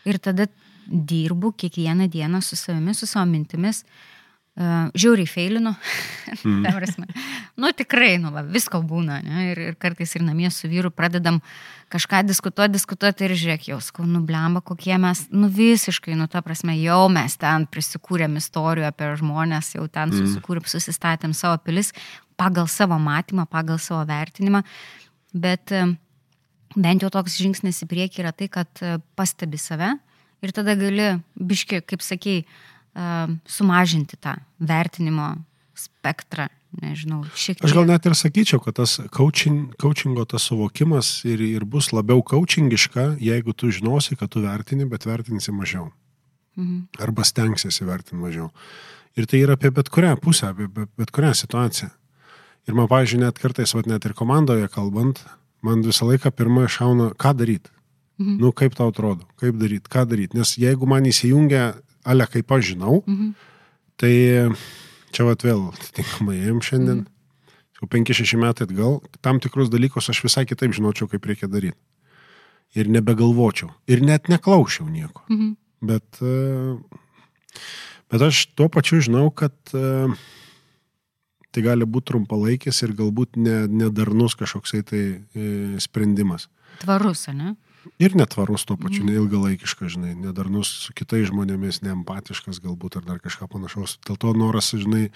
Ir 0.06 0.20
tada 0.20 0.48
dirbu 0.88 1.54
kiekvieną 1.58 2.10
dieną 2.12 2.42
su 2.44 2.58
savimi, 2.60 2.94
su 2.98 3.08
savo 3.08 3.30
mintimis. 3.30 3.84
Uh, 3.86 4.12
žiauriai 4.96 5.30
feilinu. 5.30 5.76
Mm. 6.42 6.64
nu 7.60 7.70
tikrai, 7.76 8.16
nu, 8.18 8.30
va, 8.32 8.42
visko 8.48 8.80
būna. 8.88 9.18
Ne? 9.22 9.42
Ir, 9.52 9.60
ir 9.60 9.76
kartais 9.78 10.16
ir 10.16 10.24
namie 10.24 10.48
su 10.50 10.70
vyru 10.72 10.90
pradedam 10.90 11.42
kažką 11.92 12.22
diskutuoti, 12.26 12.72
diskutuoti 12.72 13.28
ir 13.28 13.36
žiūrėk, 13.36 13.68
jau 13.68 13.78
skau, 13.84 14.08
nublemba, 14.08 14.64
kokie 14.64 14.96
mes, 15.02 15.26
nu 15.36 15.50
visiškai, 15.52 16.16
nu 16.18 16.30
ta 16.32 16.42
prasme, 16.42 16.78
jau 16.80 17.04
mes 17.12 17.36
ten 17.38 17.68
prisikūrėm 17.70 18.40
istorijų 18.40 18.88
apie 18.88 19.12
žmonės, 19.20 19.74
jau 19.76 19.86
ten 19.92 20.10
mm. 20.10 20.24
susikūrėm, 20.24 20.70
susistatėm 20.72 21.36
savo 21.38 21.60
pilis 21.66 21.92
pagal 22.42 22.68
savo 22.72 22.98
matymą, 22.98 23.46
pagal 23.46 23.78
savo 23.80 24.06
vertinimą. 24.10 24.64
Bet 25.34 25.72
e, 25.76 25.84
bent 26.76 27.04
jau 27.04 27.12
toks 27.14 27.38
žingsnis 27.40 27.84
į 27.86 27.90
priekį 27.92 28.24
yra 28.24 28.34
tai, 28.34 28.50
kad 28.52 28.82
e, 28.82 28.98
pastebi 29.20 29.60
save 29.62 29.94
ir 30.42 30.54
tada 30.56 30.76
gali, 30.80 31.14
biški, 31.38 31.84
kaip 31.86 32.02
e, 32.02 32.42
sumažinti 33.48 34.18
tą 34.20 34.36
vertinimo 34.60 35.36
spektrą, 35.78 36.48
nežinau, 36.82 37.24
šiek 37.36 37.60
tiek. 37.60 37.66
Aš 37.68 37.76
gal 37.76 37.88
net 37.90 38.06
ir 38.08 38.16
sakyčiau, 38.18 38.62
kad 38.64 38.78
tas 38.80 38.98
coaching, 39.16 39.72
coachingo 39.82 40.26
tas 40.30 40.46
suvokimas 40.50 41.22
ir, 41.28 41.42
ir 41.44 41.66
bus 41.66 41.92
labiau 41.96 42.24
coachingiška, 42.26 43.16
jeigu 43.22 43.56
tu 43.56 43.72
žinosi, 43.74 44.18
kad 44.20 44.32
tu 44.34 44.44
vertini, 44.44 44.88
bet 44.90 45.08
vertinsi 45.08 45.54
mažiau. 45.56 45.90
Mhm. 46.60 47.02
Arba 47.02 47.24
stengsiesi 47.28 47.88
vertinti 47.88 48.20
mažiau. 48.20 48.52
Ir 49.20 49.28
tai 49.28 49.42
yra 49.44 49.58
apie 49.60 49.72
bet 49.76 49.92
kurią 49.92 50.16
pusę, 50.20 50.52
apie 50.52 50.68
bet, 50.72 50.90
bet 51.00 51.12
kurią 51.12 51.34
situaciją. 51.36 51.92
Ir 52.70 52.78
man, 52.78 52.88
pavyzdžiui, 52.92 53.24
net 53.24 53.40
kartais, 53.42 53.74
vat, 53.74 53.88
net 53.90 54.06
ir 54.06 54.14
komandoje 54.16 54.68
kalbant, 54.72 55.24
man 55.66 55.82
visą 55.84 56.06
laiką 56.08 56.32
pirmą 56.36 56.68
šauna, 56.70 57.12
ką 57.20 57.34
daryti. 57.40 57.72
Mhm. 58.22 58.38
Nu, 58.44 58.52
kaip 58.54 58.76
tau 58.78 58.92
atrodo, 58.92 59.26
kaip 59.42 59.58
daryti, 59.60 59.90
ką 59.92 60.06
daryti. 60.08 60.38
Nes 60.38 60.54
jeigu 60.60 60.88
man 60.88 61.08
įsijungia, 61.10 61.74
ale 62.06 62.28
kaip 62.28 62.52
aš 62.52 62.74
žinau, 62.74 63.04
Mhm. 63.08 63.32
tai 63.98 64.14
čia 65.12 65.26
vat 65.28 65.42
vėl 65.44 65.70
atitinkamai 65.74 66.38
ėjom 66.46 66.62
šiandien, 66.62 67.06
jau 67.80 67.88
5-6 67.90 68.38
metai 68.40 68.66
atgal, 68.68 69.02
tam 69.22 69.40
tikrus 69.40 69.70
dalykus 69.70 70.10
aš 70.10 70.24
visai 70.24 70.46
kitaip 70.46 70.72
žinočiau, 70.74 71.10
kaip 71.10 71.26
reikia 71.26 71.48
daryti. 71.52 71.78
Ir 72.76 72.88
nebegalvočiau. 72.88 73.70
Ir 73.88 74.00
net 74.02 74.30
neklausiau 74.32 74.88
nieko. 74.88 75.22
Mhm. 75.30 75.58
Bet, 75.82 76.22
e, 76.22 76.78
bet 78.12 78.22
aš 78.22 78.46
tuo 78.56 78.70
pačiu 78.70 79.02
žinau, 79.02 79.32
kad 79.34 79.52
e, 79.74 80.08
tai 81.52 81.62
gali 81.66 81.84
būti 81.84 82.12
trumpalaikis 82.14 82.82
ir 82.86 82.94
galbūt 82.96 83.36
ne, 83.36 83.68
nedarnus 83.68 84.36
kažkoksai 84.40 84.84
tai 84.88 85.02
e, 85.36 85.80
sprendimas. 85.84 86.48
Tvarus, 86.80 87.28
ne? 87.36 87.56
Ir 88.02 88.14
netvarus 88.18 88.66
tuo 88.70 88.78
pačiu, 88.78 89.04
neilgalaikiškas, 89.08 89.96
žinai, 89.96 90.14
nedarnus 90.18 90.70
su 90.86 90.94
kitais 90.98 91.30
žmonėmis, 91.32 91.82
neempatiškas 91.86 92.62
galbūt 92.62 93.00
ar 93.00 93.08
dar 93.08 93.22
kažką 93.24 93.48
panašaus. 93.50 93.98
Dėl 94.06 94.20
to 94.22 94.34
noras, 94.38 94.70
žinai, 94.78 95.08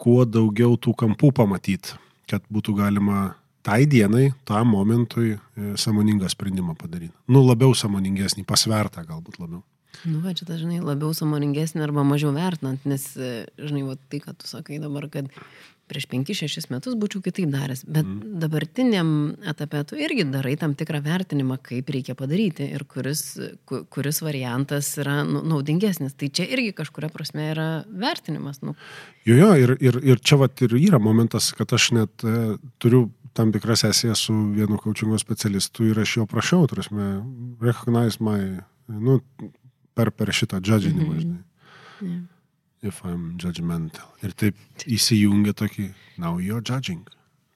kuo 0.00 0.22
daugiau 0.24 0.78
tų 0.80 0.94
kampų 1.04 1.32
pamatyti, 1.42 1.98
kad 2.30 2.44
būtų 2.52 2.76
galima 2.80 3.34
tai 3.62 3.84
dienai, 3.86 4.32
tam 4.48 4.72
momentui 4.74 5.36
e, 5.36 5.74
samoningą 5.78 6.30
sprendimą 6.32 6.74
padaryti. 6.80 7.14
Nu, 7.30 7.44
labiau 7.46 7.76
samoningesnį, 7.78 8.46
pasvertą 8.48 9.04
galbūt 9.06 9.38
labiau. 9.38 9.62
Nu, 10.08 10.18
va, 10.24 10.32
čia 10.34 10.48
tas, 10.48 10.58
žinai, 10.58 10.80
labiau 10.82 11.12
samoningesnė 11.14 11.84
arba 11.84 12.02
mažiau 12.06 12.32
vertinant, 12.34 12.82
nes, 12.88 13.04
e, 13.14 13.44
žinai, 13.60 13.84
va, 13.86 13.98
tai, 14.10 14.22
ką 14.24 14.34
tu 14.40 14.48
sakai 14.50 14.80
dabar, 14.82 15.06
kad 15.12 15.28
prieš 15.92 16.08
5-6 16.10 16.70
metus 16.72 16.96
būčiau 16.98 17.22
kitaip 17.24 17.52
daręs, 17.52 17.84
bet 17.86 18.08
mm. 18.08 18.40
dabartiniam 18.42 19.12
etape 19.52 19.84
tu 19.90 20.00
irgi 20.00 20.24
darai 20.32 20.56
tam 20.60 20.74
tikrą 20.78 21.02
vertinimą, 21.04 21.60
kaip 21.68 21.92
reikia 21.92 22.16
padaryti 22.18 22.66
ir 22.72 22.86
kuris, 22.88 23.24
ku- 23.68 23.84
kuris 23.92 24.22
variantas 24.24 24.90
yra 25.02 25.20
nu, 25.28 25.44
naudingesnis. 25.54 26.16
Tai 26.18 26.32
čia 26.32 26.48
irgi 26.48 26.74
kažkuria 26.82 27.12
prasme 27.12 27.50
yra 27.52 27.68
vertinimas. 27.86 28.62
Nu, 28.64 28.76
Jo, 29.22 29.36
jo, 29.38 29.50
ir, 29.54 29.76
ir, 29.78 30.00
ir 30.02 30.18
čia 30.18 30.40
vat 30.40 30.64
ir 30.66 30.74
yra 30.74 30.98
momentas, 30.98 31.52
kad 31.54 31.70
aš 31.76 31.92
net 31.94 32.24
e, 32.26 32.56
turiu 32.82 33.04
tam 33.38 33.52
tikras 33.54 33.84
sesijas 33.84 34.24
su 34.26 34.34
vienu 34.56 34.80
coachingo 34.82 35.18
specialistu 35.18 35.86
ir 35.86 36.02
aš 36.02 36.16
jo 36.16 36.26
prašau, 36.26 36.64
turėsime, 36.68 37.12
recognize 37.62 38.18
my, 38.20 38.58
nu, 38.90 39.20
per, 39.94 40.10
per 40.10 40.34
šitą 40.34 40.58
judginimą, 40.58 41.20
žinai. 41.20 41.40
Yeah. 42.02 42.31
If 42.82 43.04
I'm 43.06 43.38
judgmental. 43.38 44.08
Ir 44.26 44.32
taip 44.34 44.86
įsijungia 44.90 45.54
tokį, 45.54 45.92
now 46.18 46.38
you're 46.42 46.64
judging. 46.66 47.04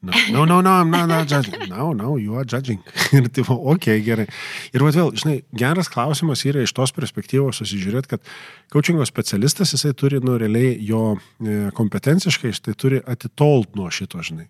No, 0.07 0.12
no, 0.31 0.45
no, 0.45 0.61
no, 0.61 0.71
I'm 0.71 0.91
not, 0.91 1.09
not 1.09 1.27
judging. 1.27 1.69
No, 1.69 1.93
no, 1.93 2.17
you 2.17 2.37
are 2.37 2.45
judging. 2.45 2.79
Ir 3.12 3.27
taip, 3.29 3.49
okei, 3.51 3.73
okay, 3.73 4.03
gerai. 4.05 4.27
Ir 4.71 4.85
vad 4.85 4.95
vėl, 4.95 5.11
žinai, 5.19 5.41
geras 5.57 5.89
klausimas 5.91 6.45
yra 6.47 6.62
iš 6.62 6.75
tos 6.77 6.93
perspektyvos 6.95 7.59
susižiūrėti, 7.59 8.12
kad 8.12 8.31
coachingo 8.73 9.07
specialistas, 9.09 9.73
jisai 9.75 9.95
turi, 9.99 10.21
nu, 10.23 10.37
realiai 10.39 10.77
jo 10.87 11.17
e, 11.17 11.57
kompetenciškai, 11.75 12.53
jisai 12.53 12.77
turi 12.79 13.03
atitolt 13.03 13.75
nuo 13.79 13.89
šito, 13.91 14.23
žinai. 14.23 14.47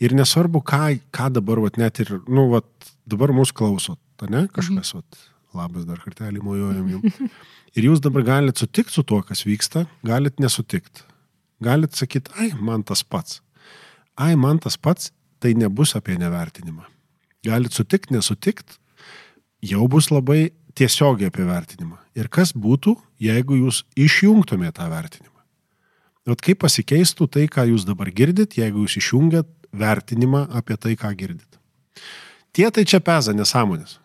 Ir 0.00 0.16
nesvarbu, 0.16 0.64
ką, 0.64 0.82
ką 1.14 1.28
dabar, 1.36 1.60
vat, 1.66 1.76
net 1.82 2.00
ir, 2.00 2.16
nu, 2.24 2.48
vat, 2.54 2.70
dabar 3.10 3.34
mūsų 3.36 3.60
klausot, 3.60 4.00
ne, 4.30 4.46
kažkas, 4.56 4.94
vat, 4.96 5.24
labas 5.56 5.86
dar 5.88 6.00
kartelį 6.02 6.42
mojuojam 6.44 6.88
jums. 6.96 7.18
Ir 7.76 7.88
jūs 7.88 8.02
dabar 8.02 8.22
galite 8.26 8.62
sutikti 8.62 8.94
su 8.94 9.02
tuo, 9.02 9.20
kas 9.26 9.44
vyksta, 9.46 9.86
galite 10.06 10.42
nesutikti. 10.42 11.02
Galite 11.64 11.98
sakyti, 11.98 12.34
ai, 12.38 12.52
man 12.60 12.84
tas 12.86 13.02
pats. 13.02 13.40
Ai, 14.14 14.34
man 14.38 14.60
tas 14.62 14.76
pats, 14.78 15.10
tai 15.42 15.54
nebus 15.58 15.94
apie 15.98 16.16
nevertinimą. 16.20 16.84
Galite 17.46 17.74
sutikti, 17.80 18.14
nesutikti, 18.14 18.78
jau 19.64 19.88
bus 19.90 20.10
labai 20.12 20.52
tiesiogiai 20.78 21.30
apie 21.32 21.46
vertinimą. 21.48 21.98
Ir 22.18 22.30
kas 22.30 22.54
būtų, 22.54 22.94
jeigu 23.22 23.58
jūs 23.64 23.82
išjungtumėte 23.98 24.78
tą 24.78 24.88
vertinimą? 24.92 25.30
Vat 26.30 26.40
kaip 26.44 26.62
pasikeistų 26.62 27.28
tai, 27.28 27.48
ką 27.52 27.66
jūs 27.72 27.84
dabar 27.84 28.08
girdit, 28.14 28.56
jeigu 28.56 28.86
jūs 28.86 28.96
išjungiat 29.02 29.50
vertinimą 29.74 30.46
apie 30.56 30.78
tai, 30.80 30.94
ką 30.96 31.10
girdit. 31.18 31.58
Tie 32.54 32.70
tai 32.70 32.86
čia 32.86 33.02
peza 33.04 33.34
nesąmonės. 33.34 33.98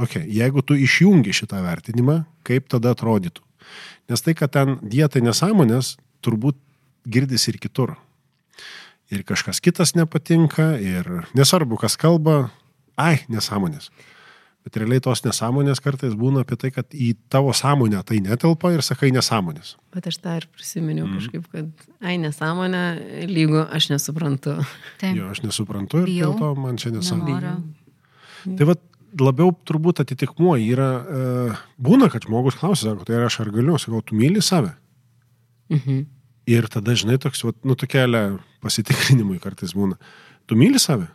Okay, 0.00 0.24
jeigu 0.32 0.62
tu 0.64 0.76
išjungi 0.78 1.34
šitą 1.36 1.60
vertinimą, 1.64 2.22
kaip 2.48 2.70
tada 2.72 2.94
atrodytų? 2.96 3.44
Nes 4.10 4.24
tai, 4.24 4.34
kad 4.36 4.52
ten 4.54 4.78
dietai 4.82 5.22
nesąmonės, 5.24 5.96
turbūt 6.24 6.56
girdis 7.08 7.44
ir 7.50 7.58
kitur. 7.60 7.96
Ir 9.12 9.26
kažkas 9.28 9.60
kitas 9.60 9.92
nepatinka, 9.98 10.72
ir 10.80 11.28
nesvarbu, 11.36 11.76
kas 11.82 11.98
kalba, 12.00 12.46
ai, 12.96 13.20
nesąmonės. 13.32 13.90
Bet 14.62 14.78
realiai 14.78 15.02
tos 15.02 15.24
nesąmonės 15.24 15.82
kartais 15.82 16.14
būna 16.18 16.44
apie 16.44 16.56
tai, 16.60 16.70
kad 16.74 16.94
į 16.94 17.12
tavo 17.32 17.50
sąmonę 17.56 17.98
tai 18.06 18.20
netelpa 18.22 18.70
ir 18.72 18.84
sakai 18.86 19.10
nesąmonės. 19.14 19.74
Bet 19.94 20.06
aš 20.06 20.20
tą 20.22 20.36
ir 20.38 20.46
prisiminiau 20.54 21.08
mm. 21.08 21.16
kažkaip, 21.18 21.48
kad, 21.50 21.88
ai, 21.98 22.14
nesąmonė, 22.22 22.84
lygu, 23.30 23.64
aš 23.66 23.90
nesuprantu. 23.90 24.60
Taip. 25.02 25.18
Jo, 25.18 25.32
aš 25.34 25.42
nesuprantu 25.42 26.04
ir 26.04 26.12
Bijau. 26.12 26.30
dėl 26.30 26.38
to 26.38 26.52
man 26.62 26.78
čia 26.78 26.94
nesąmonė. 26.94 27.56
Tai 28.46 28.70
vad 28.70 28.86
labiau 29.20 29.52
turbūt 29.68 30.02
atitikmuo 30.04 30.56
yra, 30.60 30.90
e, 31.02 31.54
būna, 31.82 32.08
kad 32.12 32.26
žmogus 32.28 32.58
klausia, 32.60 32.92
sako, 32.92 33.06
tai 33.08 33.20
aš 33.26 33.40
ar 33.44 33.52
galiu, 33.54 33.78
sakau, 33.80 34.02
tu 34.04 34.18
myli 34.18 34.42
save. 34.44 34.74
Mhm. 35.72 36.04
Ir 36.52 36.66
tada, 36.66 36.94
žinai, 36.98 37.20
toks, 37.22 37.44
vat, 37.46 37.58
nu, 37.66 37.76
tokelė 37.78 38.38
pasitikrinimui 38.64 39.38
kartais 39.42 39.76
būna. 39.78 39.98
Tu 40.50 40.58
myli 40.58 40.80
save? 40.82 41.10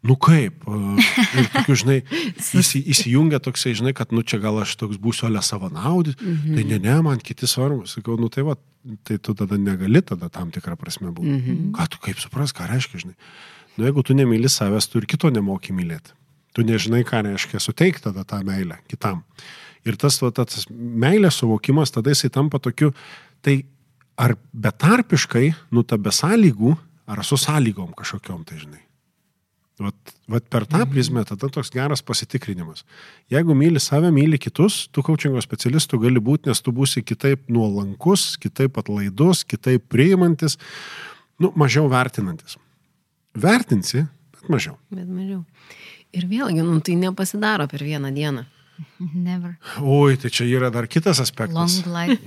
nu 0.00 0.14
kaip, 0.14 0.62
a, 0.70 0.94
ir 1.38 1.48
tokiu, 1.50 1.76
žinai, 1.82 1.96
įsi, 2.60 2.80
įsijungia 2.92 3.40
toksai, 3.42 3.74
žinai, 3.78 3.92
kad, 3.96 4.12
nu 4.14 4.22
čia 4.22 4.38
gal 4.42 4.60
aš 4.62 4.76
toks 4.78 5.00
būsiu 5.02 5.26
ale 5.28 5.42
savanaudis, 5.44 6.18
mhm. 6.20 6.54
tai 6.54 6.66
ne, 6.68 6.78
ne, 6.84 6.98
man 7.04 7.22
kiti 7.22 7.48
svarbus. 7.50 7.96
Sakau, 7.98 8.18
nu 8.20 8.30
tai 8.32 8.46
va, 8.46 8.54
tai 9.08 9.18
tu 9.18 9.34
tada 9.38 9.58
negali 9.58 10.02
tada 10.06 10.30
tam 10.32 10.52
tikrą 10.54 10.78
prasme 10.78 11.10
būti. 11.10 11.34
Mhm. 11.40 11.64
Ką 11.78 11.88
tu 11.90 12.02
kaip 12.04 12.22
supras, 12.22 12.54
ką 12.54 12.70
reiškia, 12.70 13.02
žinai. 13.06 13.18
Nu 13.78 13.86
jeigu 13.86 14.02
tu 14.06 14.14
nemyli 14.18 14.50
savęs, 14.50 14.90
tu 14.90 15.02
ir 15.02 15.06
kito 15.10 15.30
nemoki 15.34 15.74
mylėti. 15.74 16.14
Tu 16.56 16.64
nežinai, 16.66 17.04
ką 17.06 17.22
reiškia 17.26 17.60
suteikti 17.60 18.02
tada 18.08 18.24
tą 18.24 18.40
meilę 18.46 18.78
kitam. 18.88 19.22
Ir 19.86 19.96
tas, 20.00 20.18
va, 20.22 20.30
tas 20.34 20.66
meilės 20.70 21.38
suvokimas 21.40 21.92
tada 21.94 22.10
jisai 22.10 22.30
tampa 22.34 22.58
tokiu, 22.58 22.92
tai 23.42 23.62
ar 24.18 24.34
betarpiškai, 24.52 25.52
nu 25.70 25.84
ta 25.86 25.96
be 25.96 26.10
sąlygų, 26.10 26.74
ar 27.08 27.22
su 27.24 27.38
sąlygom 27.38 27.94
kažkokiom, 27.96 28.44
tai 28.48 28.58
žinai. 28.58 28.82
Vat, 29.78 29.94
vat 30.26 30.42
per 30.50 30.66
tą 30.66 30.80
Mhm. 30.82 30.90
prizmę 30.90 31.22
tada 31.24 31.48
toks 31.48 31.70
geras 31.70 32.02
pasitikrinimas. 32.02 32.82
Jeigu 33.30 33.54
myli 33.54 33.78
save, 33.78 34.10
myli 34.10 34.36
kitus, 34.38 34.88
tu 34.90 35.02
coachingo 35.02 35.38
specialistų 35.38 36.00
gali 36.02 36.18
būti, 36.18 36.46
nes 36.50 36.60
tu 36.60 36.72
būsi 36.72 37.04
kitaip 37.04 37.46
nuolankus, 37.48 38.36
kitaip 38.36 38.74
atlaidus, 38.76 39.44
kitaip 39.44 39.86
priimantis, 39.88 40.58
nu, 41.38 41.52
mažiau 41.54 41.86
vertinantis. 41.88 42.56
Vertinsi, 43.36 44.08
bet 44.32 44.48
mažiau. 44.50 44.76
Bet 44.90 45.06
mažiau. 45.06 45.44
Ir 46.16 46.28
vėlgi, 46.28 46.62
nu, 46.64 46.78
tai 46.84 46.96
nepasidaro 46.96 47.66
per 47.68 47.84
vieną 47.84 48.12
dieną. 48.14 48.44
Never. 48.98 49.56
Oi, 49.82 50.16
tai 50.22 50.30
čia 50.30 50.46
yra 50.46 50.68
dar 50.70 50.86
kitas 50.86 51.18
aspektas. 51.22 51.80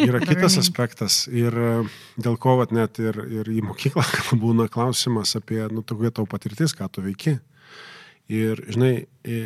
Yra 0.04 0.20
kitas 0.20 0.58
aspektas 0.60 1.24
ir 1.32 1.56
e, 1.56 1.70
dėl 2.20 2.36
ko 2.42 2.58
vat, 2.60 2.74
net 2.76 3.00
ir, 3.00 3.16
ir 3.40 3.48
į 3.52 3.62
mokyklą 3.70 4.04
būna 4.44 4.68
klausimas 4.72 5.32
apie, 5.40 5.62
nu, 5.72 5.84
tokia 5.88 6.12
tau 6.12 6.28
patirtis, 6.28 6.76
ką 6.76 6.90
tu 6.92 7.06
veiki. 7.06 7.38
Ir, 8.32 8.62
žinai, 8.72 8.92
e, 9.28 9.40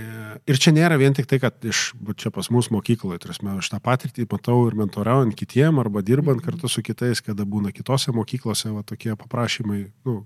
ir 0.45 0.59
čia 0.61 0.73
nėra 0.73 0.97
vien 1.01 1.13
tik 1.17 1.29
tai, 1.29 1.39
kad 1.41 1.57
iš, 1.65 1.87
čia 2.21 2.29
pas 2.33 2.51
mus 2.53 2.69
mokykloje, 2.73 3.21
tai 3.23 3.33
aš 3.33 3.69
tą 3.71 3.79
patirtį 3.81 4.27
matau 4.29 4.59
ir 4.69 4.77
mentoriaujant 4.77 5.33
kitiem 5.37 5.81
arba 5.81 6.03
dirbant 6.05 6.41
kartu 6.45 6.69
su 6.69 6.83
kitais, 6.85 7.21
kada 7.25 7.47
būna 7.49 7.73
kitose 7.73 8.13
mokyklose 8.13 8.73
va, 8.73 8.83
tokie 8.85 9.15
paprašymai, 9.17 9.87
nu, 10.05 10.19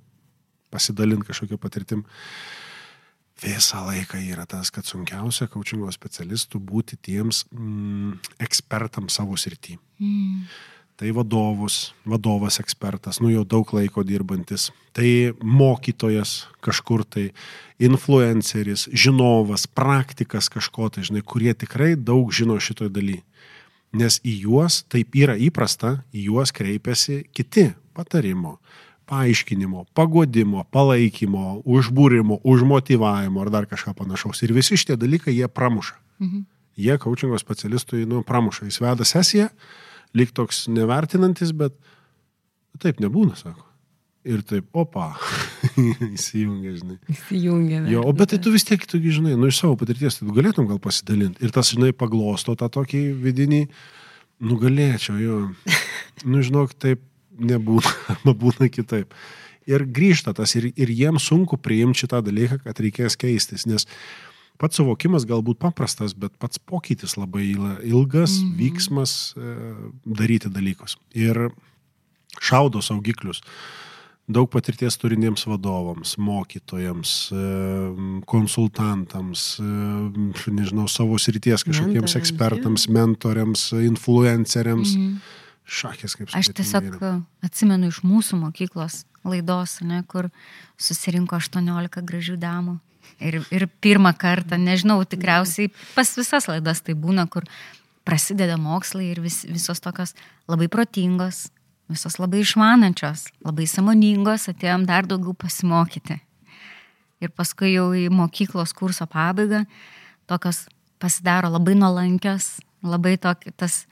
pasidalinti 0.76 1.30
kažkokią 1.30 1.60
patirtim. 1.60 2.04
Visą 3.40 3.86
laiką 3.88 4.20
yra 4.20 4.44
tas, 4.50 4.72
kad 4.74 4.88
sunkiausia 4.88 5.48
coachingo 5.52 5.92
specialistų 5.94 6.60
būti 6.60 6.98
tiems 7.00 7.46
mm, 7.54 8.18
ekspertams 8.44 9.16
savo 9.16 9.38
srity. 9.40 9.78
Mm. 10.02 10.44
Tai 11.00 11.14
vadovus, 11.16 11.94
vadovas 12.04 12.60
ekspertas, 12.60 13.22
nu 13.24 13.30
jau 13.32 13.46
daug 13.48 13.70
laiko 13.72 14.04
dirbantis. 14.04 14.68
Tai 14.92 15.08
mokytojas 15.40 16.50
kažkur 16.66 17.06
tai, 17.08 17.30
influenceris, 17.80 18.90
žinovas, 18.92 19.64
praktikas 19.72 20.52
kažko 20.52 20.90
tai, 20.92 21.06
žinai, 21.08 21.24
kurie 21.24 21.54
tikrai 21.56 21.94
daug 21.96 22.34
žino 22.36 22.60
šitoj 22.60 22.92
daly. 22.92 23.22
Nes 23.96 24.20
į 24.28 24.36
juos 24.44 24.84
taip 24.92 25.16
yra 25.16 25.38
įprasta, 25.40 26.02
į 26.12 26.28
juos 26.28 26.52
kreipiasi 26.52 27.24
kiti 27.32 27.70
patarimo, 27.96 28.58
paaiškinimo, 29.10 29.88
pagodimo, 29.98 30.64
palaikymo, 30.74 31.62
užbūrimo, 31.66 32.40
užmotivavimo 32.46 33.42
ar 33.42 33.52
dar 33.54 33.68
kažką 33.70 33.96
panašaus. 33.98 34.44
Ir 34.46 34.54
visi 34.54 34.78
šitie 34.78 34.98
dalykai 35.00 35.34
jie 35.36 35.48
pramuša. 35.48 35.98
Mhm. 36.22 36.46
Jie 36.80 36.96
coachingo 37.02 37.38
specialistui, 37.42 38.06
nu, 38.08 38.22
pramuša. 38.24 38.70
Jis 38.70 38.80
veda 38.80 39.08
sesiją, 39.08 39.50
lyg 40.16 40.30
toks 40.36 40.68
nevertinantis, 40.72 41.52
bet 41.52 41.76
taip 42.80 43.02
nebūna, 43.04 43.36
sako. 43.36 43.66
Ir 44.30 44.44
taip, 44.48 44.68
opa, 44.78 45.14
įsijungia, 46.14 46.76
žinai. 46.78 46.98
Įsijungia. 47.12 47.82
Jo, 47.92 48.06
o 48.08 48.14
bet 48.16 48.32
tai 48.32 48.40
tu 48.44 48.54
vis 48.54 48.68
tiek, 48.68 48.84
tu 48.88 49.00
žinai, 49.00 49.36
nu 49.40 49.50
iš 49.50 49.62
savo 49.64 49.76
patirties, 49.80 50.20
tai 50.20 50.28
tu 50.28 50.36
galėtum 50.36 50.68
gal 50.70 50.80
pasidalinti. 50.84 51.42
Ir 51.44 51.56
tas, 51.56 51.74
žinai, 51.74 51.92
paglosto 51.96 52.56
tą 52.60 52.70
tokį 52.72 53.04
vidinį, 53.26 53.64
nugalėčiau, 54.44 55.20
jo. 55.20 55.40
Nu, 56.28 56.44
žinok, 56.44 56.76
taip 56.80 57.04
nebūna, 57.40 57.94
būna 58.44 58.70
kitaip. 58.72 59.14
Ir 59.70 59.86
grįžta 59.86 60.34
tas, 60.34 60.56
ir, 60.58 60.72
ir 60.74 60.90
jiems 60.90 61.28
sunku 61.30 61.60
priimti 61.62 62.04
šitą 62.04 62.24
dalyką, 62.26 62.62
kad 62.64 62.80
reikės 62.82 63.18
keistis, 63.20 63.68
nes 63.70 63.86
pats 64.60 64.80
suvokimas 64.80 65.28
galbūt 65.30 65.60
paprastas, 65.62 66.16
bet 66.18 66.34
pats 66.42 66.60
pokytis 66.60 67.16
labai 67.20 67.52
ilgas, 67.54 68.40
mhm. 68.40 68.56
vyksmas 68.60 69.18
e, 69.38 69.58
daryti 70.06 70.52
dalykus. 70.54 70.98
Ir 71.14 71.50
šaudo 72.40 72.82
saugiklius 72.86 73.44
daug 74.30 74.50
patirties 74.54 74.98
turiniems 75.02 75.46
vadovams, 75.50 76.14
mokytojams, 76.22 77.14
e, 77.34 77.44
konsultantams, 78.30 79.46
e, 79.58 80.54
nežinau, 80.54 80.86
savo 80.92 81.18
srities 81.18 81.66
kažkokiems 81.66 82.14
Mentoriams, 82.14 82.18
ekspertams, 82.20 82.88
mentoriams, 82.94 83.68
influenceriams. 83.90 84.96
Mhm. 84.96 85.38
Šakės 85.70 86.16
kaip 86.18 86.32
Aš 86.34 86.50
sudėtinga 86.50 86.58
tiesiog 86.58 86.86
yra. 86.90 87.12
atsimenu 87.46 87.90
iš 87.92 88.02
mūsų 88.02 88.40
mokyklos 88.42 89.04
laidos, 89.28 89.80
ne, 89.86 90.02
kur 90.10 90.30
susirinko 90.82 91.38
18 91.38 92.02
gražių 92.10 92.38
damų. 92.42 92.80
Ir, 93.20 93.42
ir 93.52 93.66
pirmą 93.84 94.14
kartą, 94.18 94.58
nežinau, 94.58 95.02
tikriausiai 95.04 95.72
pas 95.96 96.12
visas 96.18 96.48
laidas 96.48 96.82
tai 96.86 96.96
būna, 96.96 97.28
kur 97.30 97.46
prasideda 98.08 98.58
mokslai 98.58 99.10
ir 99.12 99.22
vis, 99.22 99.44
visos 99.46 99.82
tokios 99.84 100.16
labai 100.50 100.70
protingos, 100.72 101.50
visos 101.90 102.18
labai 102.22 102.44
išmanančios, 102.46 103.28
labai 103.46 103.68
samoningos, 103.70 104.48
atėjom 104.52 104.86
dar 104.90 105.10
daugiau 105.10 105.36
pasimokyti. 105.38 106.20
Ir 107.20 107.34
paskui 107.36 107.74
jau 107.74 107.90
į 107.98 108.08
mokyklos 108.14 108.74
kurso 108.78 109.06
pabaigą 109.10 109.66
tokios 110.30 110.68
pasidaro 111.02 111.50
labai 111.52 111.76
nuolankios, 111.76 112.60
labai 112.86 113.18
tokį 113.20 113.54
tas 113.60 113.84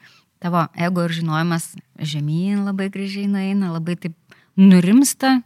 tavo 0.43 0.67
ego 0.75 1.05
ir 1.07 1.13
žinojimas 1.17 1.71
žemyn 1.99 2.65
labai 2.67 2.89
gražiai 2.93 3.27
nueina, 3.31 3.71
labai 3.73 3.97
taip 3.99 4.15
nurimsta, 4.57 5.41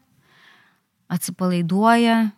atsipalaiduoja. 1.12 2.32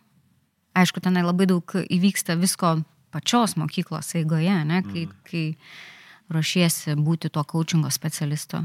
Aišku, 0.74 1.02
tenai 1.02 1.22
labai 1.22 1.46
daug 1.46 1.76
įvyksta 1.86 2.34
visko 2.40 2.80
pačios 3.14 3.54
mokyklos 3.58 4.10
eigoje, 4.18 4.56
ne, 4.66 4.80
kai, 4.82 5.04
kai 5.28 5.44
ruošiesi 6.34 6.96
būti 6.98 7.30
tuo 7.30 7.44
coachingo 7.46 7.92
specialistu. 7.94 8.64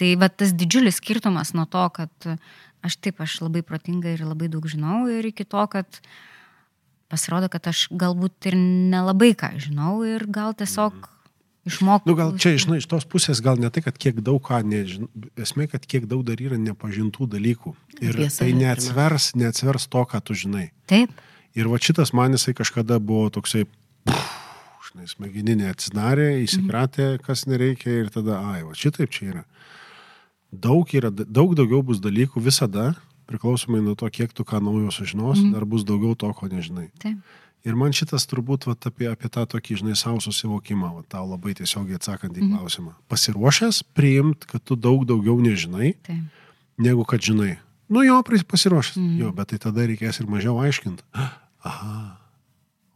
Tai 0.00 0.10
va 0.20 0.28
tas 0.28 0.52
didžiulis 0.56 1.00
skirtumas 1.00 1.54
nuo 1.56 1.64
to, 1.68 1.86
kad 1.96 2.28
aš 2.84 2.96
taip, 3.00 3.20
aš 3.20 3.40
labai 3.44 3.62
protinga 3.64 4.12
ir 4.12 4.24
labai 4.24 4.50
daug 4.52 4.68
žinau, 4.68 5.06
ir 5.12 5.28
iki 5.28 5.44
to, 5.48 5.64
kad 5.72 6.00
pasirodo, 7.10 7.48
kad 7.52 7.66
aš 7.72 7.86
galbūt 7.92 8.52
ir 8.52 8.56
nelabai 8.60 9.32
ką 9.36 9.54
žinau 9.60 10.00
ir 10.08 10.24
gal 10.30 10.54
tiesiog 10.56 11.08
išmokau. 11.70 12.10
Nu, 12.10 12.18
gal 12.18 12.34
čia, 12.42 12.52
žinai, 12.60 12.82
iš 12.82 12.90
tos 12.90 13.06
pusės 13.08 13.40
gal 13.44 13.58
ne 13.62 13.70
tai, 13.72 13.84
kad 13.86 13.96
kiek 13.96 14.20
daug 14.26 14.42
ką 14.44 14.60
nežinau, 14.66 15.08
esmė, 15.40 15.70
kad 15.72 15.86
kiek 15.88 16.10
daug 16.10 16.26
dar 16.26 16.42
yra 16.42 16.60
nepažintų 16.60 17.30
dalykų. 17.38 17.74
Ir 18.02 18.14
Apie 18.18 18.30
tai 18.34 18.52
neatsvers, 18.58 19.32
neatsvers 19.38 19.88
to, 19.90 20.04
ką 20.10 20.20
tu 20.26 20.36
žinai. 20.36 20.68
Taip, 20.90 21.14
Ir 21.58 21.66
va 21.66 21.80
šitas 21.82 22.12
man 22.14 22.36
jisai 22.36 22.54
kažkada 22.54 23.00
buvo 23.02 23.26
toksai, 23.34 23.64
pff, 24.06 24.34
žinai, 24.90 25.08
smegeninė 25.10 25.70
atsidarė, 25.72 26.28
įsikratė, 26.44 27.08
kas 27.26 27.46
nereikia 27.50 28.04
ir 28.04 28.10
tada, 28.14 28.38
ai, 28.52 28.62
va 28.66 28.76
šitaip 28.78 29.10
čia 29.14 29.30
yra. 29.32 29.44
Daug 30.50 30.90
yra, 30.94 31.10
daug 31.10 31.56
daugiau 31.58 31.82
bus 31.86 31.98
dalykų 32.02 32.42
visada, 32.42 32.92
priklausomai 33.30 33.82
nuo 33.82 33.96
to, 33.98 34.06
kiek 34.10 34.34
tu 34.34 34.46
ką 34.46 34.62
naujo 34.62 34.94
sužinos, 34.94 35.42
mm. 35.42 35.52
dar 35.54 35.66
bus 35.66 35.86
daugiau 35.86 36.16
to, 36.18 36.30
ko 36.34 36.50
nežinai. 36.50 36.90
taip. 37.02 37.18
Ir 37.68 37.76
man 37.76 37.92
šitas 37.92 38.24
turbūt 38.30 38.64
vat, 38.70 38.86
apie, 38.88 39.04
apie 39.10 39.28
tą 39.32 39.44
tokį, 39.52 39.80
žinai, 39.82 39.96
savo 39.98 40.20
susivokimą, 40.24 40.94
vat, 40.96 41.08
tau 41.12 41.26
labai 41.28 41.52
tiesiogiai 41.58 41.98
atsakant 41.98 42.38
į 42.38 42.46
klausimą. 42.46 42.94
Pasiruošęs 43.12 43.82
priimt, 43.96 44.46
kad 44.48 44.64
tu 44.64 44.78
daug 44.80 45.04
daugiau 45.08 45.36
nežinai, 45.44 45.92
taip. 46.06 46.46
negu 46.80 47.04
kad 47.04 47.20
žinai. 47.20 47.58
Nu 47.92 48.04
jo, 48.06 48.16
pasiruošęs. 48.24 48.96
Mm. 48.96 49.18
Jo, 49.20 49.34
bet 49.36 49.52
tai 49.52 49.60
tada 49.60 49.84
reikės 49.90 50.22
ir 50.22 50.30
mažiau 50.30 50.56
aiškinti. 50.62 51.04
Aha. 51.68 52.16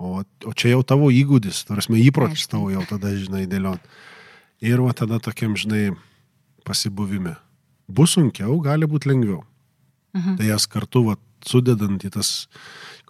O, 0.00 0.24
o 0.24 0.52
čia 0.56 0.72
jau 0.72 0.82
tavo 0.86 1.10
įgūdis, 1.12 1.62
tarsi 1.68 2.00
įprotis 2.00 2.48
tavo 2.50 2.72
jau 2.72 2.82
tada, 2.88 3.12
žinai, 3.14 3.44
dėliot. 3.50 3.84
Ir 4.64 4.80
va 4.80 4.94
tada 4.96 5.20
tokiam, 5.22 5.54
žinai, 5.60 5.92
pasibuvime. 6.64 7.36
Bus 7.88 8.16
sunkiau, 8.16 8.56
gali 8.64 8.88
būti 8.88 9.12
lengviau. 9.12 9.42
Mhm. 10.16 10.38
Tai 10.38 10.48
jas 10.48 10.66
kartu, 10.70 11.04
va, 11.10 11.18
sudedant 11.48 12.04
į 12.04 12.10
tas 12.16 12.34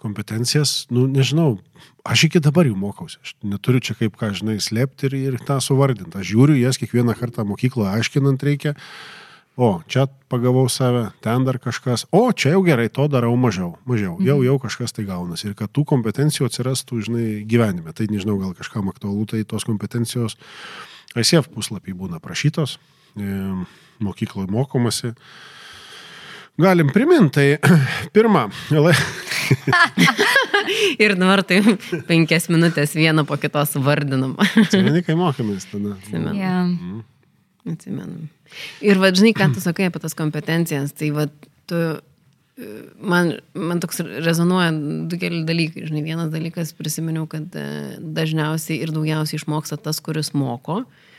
kompetencijas, 0.01 0.85
nu, 0.93 1.05
nežinau, 1.09 1.57
aš 2.05 2.27
iki 2.27 2.41
dabar 2.43 2.67
jų 2.69 2.77
mokausi. 2.77 3.19
Aš 3.23 3.35
neturiu 3.45 3.81
čia 3.83 3.97
kaip 3.97 4.17
ką, 4.19 4.31
žinai, 4.37 4.57
slėpti 4.61 5.09
ir, 5.09 5.19
ir 5.31 5.37
tą 5.45 5.57
suvardinti. 5.63 6.19
Aš 6.19 6.33
žiūriu 6.33 6.57
jas 6.59 6.79
kiekvieną 6.81 7.15
kartą 7.17 7.45
mokykloje 7.47 7.93
aiškinant 7.95 8.43
reikia. 8.45 8.75
O, 9.55 9.79
čia 9.87 10.09
pagavau 10.27 10.67
save, 10.67 11.13
ten 11.23 11.45
dar 11.47 11.55
kažkas. 11.63 12.03
O, 12.11 12.27
čia 12.35 12.57
jau 12.57 12.61
gerai, 12.65 12.89
to 12.91 13.07
darau 13.07 13.31
mažiau. 13.39 13.77
Mažiau. 13.87 14.17
Jau, 14.19 14.41
jau 14.43 14.57
kažkas 14.59 14.91
tai 14.91 15.05
gaunasi. 15.07 15.47
Ir 15.47 15.55
kad 15.55 15.71
tų 15.71 15.85
kompetencijų 15.93 16.49
atsirastų, 16.49 16.99
žinai, 17.07 17.27
gyvenime. 17.47 17.95
Tai 17.95 18.09
nežinau, 18.11 18.35
gal 18.41 18.51
kažkam 18.57 18.91
aktualu, 18.91 19.23
tai 19.31 19.45
tos 19.47 19.63
kompetencijos 19.63 20.35
ICF 21.15 21.47
puslapį 21.55 21.95
būna 21.95 22.19
prašytos, 22.19 22.75
mokykloje 24.03 24.51
mokomasi. 24.51 25.13
Galim 26.57 26.87
priminti, 26.87 27.57
tai 27.59 27.79
pirma, 28.15 28.45
la- 28.71 28.93
ir 31.03 31.15
dabar 31.19 31.43
tai 31.43 31.59
penkias 32.07 32.47
minutės 32.47 32.95
vieną 32.95 33.25
po 33.27 33.35
kitos 33.41 33.75
vardinam. 33.83 34.37
Atsimeni, 34.63 35.03
kai 35.03 35.17
mokėmės 35.19 35.67
tada. 35.67 35.97
Atsimenu. 35.97 36.35
Yeah. 36.39 36.71
Atsimenu. 37.73 38.29
Ir 38.85 39.01
vad, 39.03 39.19
žinai, 39.19 39.33
ką 39.35 39.49
tu 39.55 39.63
sakai 39.63 39.89
apie 39.89 39.99
tas 39.99 40.15
kompetencijas, 40.15 40.95
tai 40.95 41.09
vad, 41.11 41.33
tu, 41.67 41.81
man, 43.03 43.33
man 43.51 43.83
toks 43.83 43.99
rezonuoja 44.23 44.71
du 45.11 45.19
keli 45.19 45.43
dalykai. 45.47 45.89
Žinai, 45.89 46.05
vienas 46.07 46.31
dalykas 46.31 46.71
prisiminiau, 46.77 47.27
kad 47.27 47.51
e, 47.59 47.65
dažniausiai 47.99 48.79
ir 48.85 48.95
daugiausiai 48.95 49.41
išmoksta 49.41 49.81
tas, 49.81 49.99
kuris 49.99 50.31
moko. 50.37 50.85
E, 50.85 51.14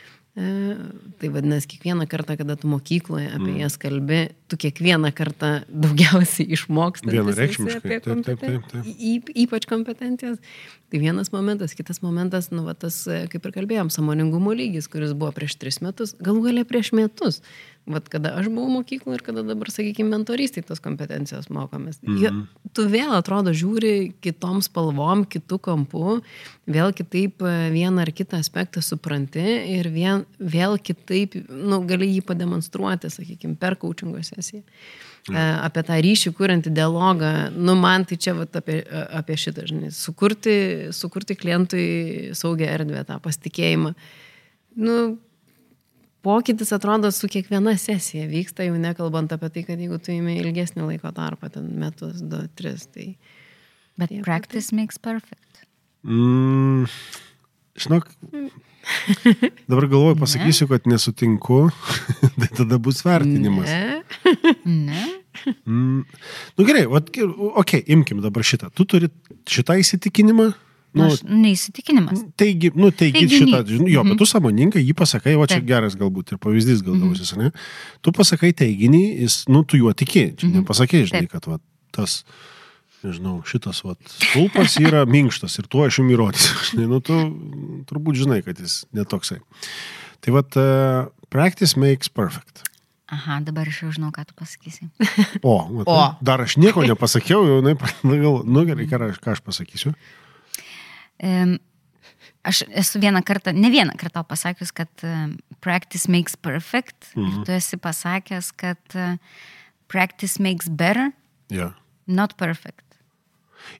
Tai 1.17 1.29
vadinasi, 1.33 1.65
kiekvieną 1.71 2.05
kartą, 2.07 2.35
kada 2.37 2.55
tu 2.55 2.67
mokykloje 2.69 3.31
apie 3.31 3.51
mm. 3.51 3.57
jas 3.57 3.77
kalbi, 3.81 4.19
tu 4.47 4.57
kiekvieną 4.61 5.09
kartą 5.17 5.49
daugiausiai 5.65 6.45
išmoksti. 6.53 7.09
Vienareikšmiškai, 7.09 7.97
taip, 8.05 8.05
taip, 8.05 8.43
taip, 8.43 8.67
taip. 8.69 8.85
y- 8.85 9.43
Ypač 9.47 9.65
kompetencijas. 9.65 10.37
Tai 10.93 11.01
vienas 11.01 11.33
momentas, 11.33 11.73
kitas 11.75 12.03
momentas, 12.05 12.51
nu, 12.53 12.61
va, 12.67 12.77
tas, 12.77 12.99
e, 13.09 13.23
kaip 13.33 13.49
ir 13.49 13.55
kalbėjom, 13.55 13.89
samoningumo 13.91 14.53
lygis, 14.53 14.85
kuris 14.87 15.17
buvo 15.17 15.33
prieš 15.35 15.57
tris 15.57 15.81
metus, 15.81 16.13
galų 16.21 16.45
galia 16.45 16.67
prieš 16.69 16.93
metus. 16.93 17.41
Vat 17.87 18.09
kada 18.11 18.33
aš 18.35 18.49
buvau 18.51 18.67
mokykloje 18.81 19.15
ir 19.15 19.23
kada 19.23 19.43
dabar, 19.47 19.69
sakykime, 19.71 20.09
mentorystai 20.11 20.63
tos 20.67 20.81
kompetencijos 20.83 21.47
mokomės. 21.47 22.01
Mm 22.03 22.17
-hmm. 22.17 22.45
Tu 22.75 22.83
vėl 22.91 23.13
atrodo 23.15 23.53
žiūri 23.55 24.13
kitom 24.19 24.59
spalvom, 24.61 25.23
kitų 25.23 25.59
kampų, 25.69 26.21
vėl 26.67 26.91
kitaip 26.93 27.41
e, 27.41 27.71
vieną 27.71 28.01
ar 28.01 28.11
kitą 28.11 28.37
aspektą 28.43 28.81
supranti 28.81 29.45
ir 29.77 29.89
vien, 29.89 30.25
vėl 30.39 30.77
kitaip, 30.77 31.35
nu, 31.49 31.81
gali 31.87 32.11
jį 32.17 32.21
pademonstruoti, 32.21 33.09
sakykime, 33.09 33.55
per 33.55 33.75
coachingo 33.75 34.23
sesiją. 34.23 34.63
Mm. 35.29 35.59
Apie 35.63 35.83
tą 35.83 35.95
ryšį, 36.03 36.31
kuriantį 36.37 36.71
dialogą, 36.71 37.51
nu, 37.51 37.75
man 37.75 38.05
tai 38.05 38.15
čia 38.15 38.33
vat, 38.33 38.55
apie, 38.55 38.83
apie 39.11 39.35
šitą, 39.35 39.65
žinai, 39.67 39.91
sukurti, 39.91 40.87
sukurti 40.91 41.35
klientui 41.35 42.31
saugią 42.33 42.65
erdvę, 42.65 43.03
tą 43.03 43.19
pasitikėjimą. 43.19 43.93
Nu, 44.75 45.17
pokytis 46.27 46.73
atrodo 46.75 47.11
su 47.15 47.29
kiekviena 47.31 47.77
sesija 47.79 48.27
vyksta, 48.27 48.67
jau 48.67 48.77
nekalbant 48.81 49.31
apie 49.35 49.49
tai, 49.53 49.63
kad 49.69 49.79
jeigu 49.79 49.99
tu 50.03 50.11
įmė 50.11 50.37
ilgesnį 50.41 50.89
laiko 50.91 51.11
tarpą, 51.15 51.51
ten 51.53 51.69
metus, 51.79 52.19
du, 52.21 52.43
tris, 52.59 52.87
tai... 52.91 53.13
But 53.97 54.11
Tiek, 54.11 54.21
practice 54.27 54.75
makes 54.75 54.99
perfect. 55.01 55.63
Mm, 56.05 56.85
žinok, 57.81 58.11
dabar 59.71 59.87
galvoju, 59.89 60.19
pasakysiu, 60.21 60.67
kad 60.69 60.85
nesutinku, 60.89 61.63
tai 62.39 62.51
tada 62.59 62.77
bus 62.77 63.01
vertinimas. 63.07 63.71
Ne? 63.71 64.03
Ne? 64.75 65.07
Mm, 65.65 66.03
nu 66.57 66.67
gerai, 66.67 66.85
vat, 66.91 67.09
ok, 67.63 67.79
imkim 67.95 68.21
dabar 68.21 68.45
šitą. 68.45 68.69
Tu 68.75 68.85
turi 68.89 69.09
šitą 69.49 69.79
įsitikinimą. 69.81 70.51
Nu, 70.97 71.05
Nu, 71.07 71.13
aš 71.13 71.21
neįsitikinimas. 71.29 72.23
Taigi, 72.39 72.71
nu, 72.75 72.89
taigi 72.91 73.21
Teiginys. 73.23 73.37
šitą, 73.45 73.61
žinai, 73.69 73.91
jo, 73.93 74.03
bet 74.09 74.19
tu 74.19 74.27
samoningai 74.27 74.81
jį 74.83 74.95
pasakai, 74.97 75.35
o 75.37 75.45
čia 75.45 75.59
Taip. 75.59 75.67
geras 75.69 75.95
galbūt 75.99 76.33
ir 76.33 76.41
pavyzdys 76.43 76.81
gal 76.85 76.97
gausis, 77.01 77.31
ne? 77.39 77.51
Tu 78.01 78.13
pasakai 78.17 78.51
teiginį, 78.57 79.03
jis, 79.23 79.39
nu, 79.53 79.61
tu 79.63 79.79
juo 79.79 79.93
tiki, 79.97 80.31
čia 80.39 80.49
nepasakai, 80.57 81.05
žinai, 81.07 81.25
Taip. 81.27 81.37
kad 81.37 81.49
va, 81.53 81.59
tas, 81.95 82.23
nežinau, 83.05 83.37
šitas 83.47 83.83
va, 83.85 83.93
stulpas 84.17 84.75
yra 84.81 85.05
minkštas 85.07 85.59
ir 85.61 85.69
tuo 85.69 85.85
aš 85.85 86.01
jums 86.01 86.15
įrodysiu. 86.17 86.57
Žinai, 86.73 86.87
nu, 86.91 86.99
tu 87.05 87.19
turbūt 87.89 88.17
žinai, 88.25 88.41
kad 88.45 88.57
jis 88.59 88.81
netoksai. 88.97 89.37
Tai 90.25 90.33
va, 90.33 90.41
uh, 90.43 91.11
practice 91.29 91.77
makes 91.79 92.09
perfect. 92.09 92.63
Aha, 93.07 93.37
dabar 93.39 93.69
aš 93.71 93.85
jau 93.85 93.91
žinau, 93.95 94.09
ką 94.11 94.25
tu 94.27 94.33
pasakysi. 94.35 94.89
O, 95.39 95.53
va, 95.77 95.83
O. 95.87 95.99
dar 96.19 96.41
aš 96.43 96.57
nieko 96.59 96.83
nepasakiau, 96.83 97.45
jau, 97.47 97.59
na, 97.63 97.77
gal, 98.03 98.41
nu 98.43 98.63
gerai, 98.67 98.83
ką 98.89 98.99
aš, 99.13 99.21
ką 99.23 99.37
aš 99.37 99.43
pasakysiu. 99.45 99.93
Aš 102.47 102.61
esu 102.79 102.99
vieną 103.03 103.19
kartą, 103.27 103.51
ne 103.51 103.71
vieną 103.71 103.97
kartą 103.99 104.23
pasakius, 104.23 104.71
kad 104.71 105.03
practice 105.59 106.11
makes 106.11 106.35
perfect. 106.35 107.11
Mhm. 107.15 107.27
Ir 107.27 107.45
tu 107.45 107.51
esi 107.51 107.77
pasakęs, 107.77 108.51
kad 108.55 108.95
e, 108.95 109.17
practice 109.87 110.43
makes 110.43 110.69
better, 110.69 111.11
Ja. 111.49 111.73
not 112.07 112.35
perfect. 112.37 112.83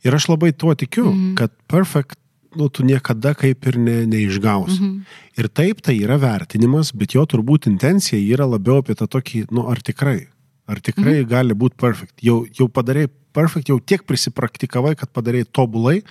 Ir 0.03 0.15
aš 0.15 0.27
labai 0.27 0.51
tuo 0.51 0.75
tikiu, 0.75 1.11
mhm. 1.11 1.35
kad 1.35 1.51
perfect, 1.67 2.17
nu, 2.55 2.69
tu 2.69 2.83
niekada 2.83 3.35
kaip 3.37 3.67
ir 3.67 3.77
ne, 3.77 4.05
neišgausi. 4.09 4.79
Mhm. 4.81 5.19
Ir 5.37 5.47
taip 5.47 5.83
tai 5.85 5.99
yra 5.99 6.17
vertinimas, 6.19 6.91
bet 6.91 7.13
jo 7.15 7.25
turbūt 7.25 7.69
intencija 7.69 8.19
yra 8.19 8.47
labiau 8.49 8.81
apie 8.81 8.97
tą 8.97 9.07
tokį, 9.07 9.47
nu, 9.51 9.67
ar 9.69 9.79
tikrai. 9.79 10.27
Ar 10.67 10.81
tikrai 10.83 11.21
mhm. 11.21 11.29
gali 11.31 11.55
būti 11.55 11.79
perfect. 11.79 12.17
Jau, 12.19 12.41
jau 12.51 12.67
padarai 12.67 13.07
perfect, 13.31 13.69
jau 13.69 13.77
tiek 13.79 14.01
prisipraktikavai, 14.03 14.97
kad 14.99 15.13
padarai 15.15 15.45
tobulai, 15.45 16.01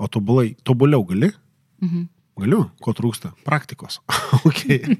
o 0.00 0.08
tobulai, 0.08 0.54
tobuliau 0.64 1.04
gali? 1.04 1.30
Mhm. 1.84 2.08
Galiu, 2.40 2.62
ko 2.80 2.94
trūksta? 2.96 3.34
Praktikos. 3.44 4.00
okay. 4.48 4.96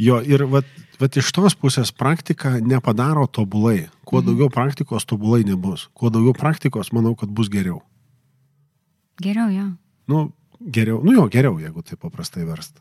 Jo, 0.00 0.22
ir 0.24 0.46
vat, 0.48 0.68
vat 1.00 1.16
iš 1.20 1.28
tos 1.36 1.56
pusės 1.58 1.92
praktika 1.92 2.54
nepadaro 2.64 3.26
tobulai. 3.28 3.90
Kuo 4.08 4.22
daugiau 4.24 4.48
praktikos, 4.52 5.04
tobulai 5.04 5.42
nebus. 5.44 5.90
Kuo 5.92 6.08
daugiau 6.12 6.32
praktikos, 6.36 6.94
manau, 6.96 7.12
kad 7.18 7.28
bus 7.28 7.50
geriau. 7.52 7.82
Geriau, 9.20 9.50
jo. 9.52 9.66
Nu, 10.08 10.22
geriau, 10.64 11.02
nu 11.04 11.18
jo, 11.18 11.26
geriau, 11.32 11.58
jeigu 11.60 11.84
tai 11.84 12.00
paprastai 12.00 12.46
verst. 12.48 12.80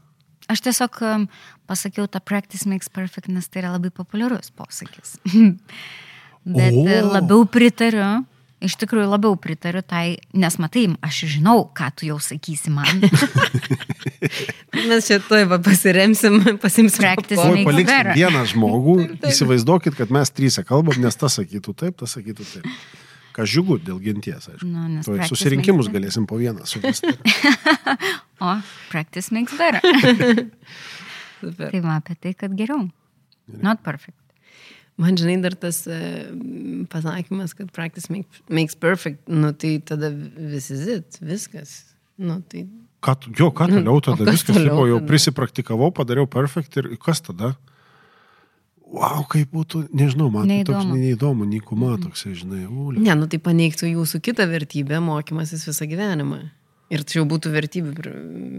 Aš 0.49 0.63
tiesiog 0.65 0.95
em, 1.05 1.27
pasakiau 1.69 2.07
tą 2.09 2.23
practice 2.23 2.65
makes 2.69 2.87
perfect, 2.89 3.27
nes 3.29 3.51
tai 3.51 3.65
yra 3.65 3.75
labai 3.75 3.91
populiarus 3.93 4.53
posakis. 4.55 5.17
Bet 6.55 6.73
O. 6.73 6.87
o. 6.87 7.11
labiau 7.11 7.43
pritariu, 7.51 8.23
iš 8.63 8.75
tikrųjų 8.81 9.07
labiau 9.09 9.37
pritariu 9.39 9.81
tai, 9.85 10.19
nes 10.35 10.57
matai, 10.61 10.85
aš 11.05 11.23
žinau, 11.35 11.63
ką 11.75 11.89
tu 11.95 12.07
jau 12.09 12.19
sakysi 12.23 12.73
man. 12.73 13.03
Mes 14.89 15.07
čia 15.07 15.19
tuoj 15.23 15.47
va 15.49 15.59
pasiremsim, 15.63 16.41
pasimsim. 16.61 17.03
Practice 17.03 17.43
Oi, 17.43 17.63
paliksim 17.67 18.11
vieną 18.17 18.45
žmogų, 18.53 18.95
įsivaizduokit, 19.31 19.95
kad 19.97 20.11
mes 20.13 20.31
trysia 20.35 20.65
kalbam, 20.67 20.99
nes 21.01 21.15
tas 21.19 21.39
sakytų 21.39 21.75
taip, 21.79 21.97
tas 22.01 22.17
sakytų 22.17 22.47
taip. 22.51 22.67
Ką 23.35 23.45
žiūgu 23.47 23.77
dėl 23.85 23.99
genties, 24.03 24.49
aišku. 24.51 24.67
Nu, 24.67 24.87
nes 24.91 25.07
Tuoj 25.07 25.21
susirinkimus 25.29 25.87
makes 25.87 25.95
galėsim 25.95 26.25
po 26.27 26.39
vieną 26.41 26.67
suvesti. 26.67 27.15
O, 28.39 28.53
practice 28.87 29.33
makes 29.35 29.51
better. 29.59 29.83
Tai 31.59 31.81
va 31.83 31.97
apie 31.99 32.15
tai, 32.15 32.31
kad 32.39 32.53
geriau. 32.55 32.85
Not 33.63 33.83
perfect. 33.83 34.18
Man 34.99 35.15
žinai 35.15 35.37
dar 35.41 35.55
tas 35.55 35.85
e, 35.87 35.97
pasakymas, 36.91 37.53
kad 37.55 37.71
practice 37.75 38.09
make, 38.11 38.27
makes 38.51 38.75
perfect, 38.75 39.21
nu 39.31 39.53
tai 39.55 39.77
tada 39.87 40.09
this 40.35 40.67
is 40.75 40.85
it, 40.91 41.19
viskas. 41.23 41.77
Nu 42.19 42.41
tai 42.43 42.65
Ką, 42.99 43.13
jo, 43.31 43.47
ką 43.55 43.69
toliau 43.71 44.01
tada? 44.09 44.25
kas 44.27 44.41
Viskas, 44.41 44.57
toliau 44.57 44.73
tipo, 44.75 44.87
jau 44.89 44.97
tada? 44.99 45.07
prisipraktikavau, 45.07 45.87
padariau 45.95 46.27
perfect 46.27 46.75
ir 46.81 46.89
kas 46.99 47.21
tada? 47.23 47.53
Wow, 48.89 49.21
kaip 49.29 49.51
būtų, 49.53 49.85
nežinau, 49.93 50.27
man 50.33 50.49
tai 50.49 50.63
toks 50.65 50.81
Neįdomu. 50.89 50.97
neįdomu, 50.97 51.45
nykuma 51.47 51.93
toksai, 52.01 52.33
žinai, 52.35 52.63
ulė. 52.67 52.99
Ne, 53.05 53.13
nu 53.15 53.27
tai 53.29 53.37
paneigtų 53.45 53.91
jūsų 53.93 54.19
kitą 54.25 54.47
vertybę, 54.49 54.97
mokymasis 55.05 55.63
visą 55.69 55.85
gyvenimą. 55.91 56.39
Ir 56.89 57.03
čia 57.05 57.19
jau 57.19 57.25
būtų 57.29 57.51
vertybių, 57.53 57.91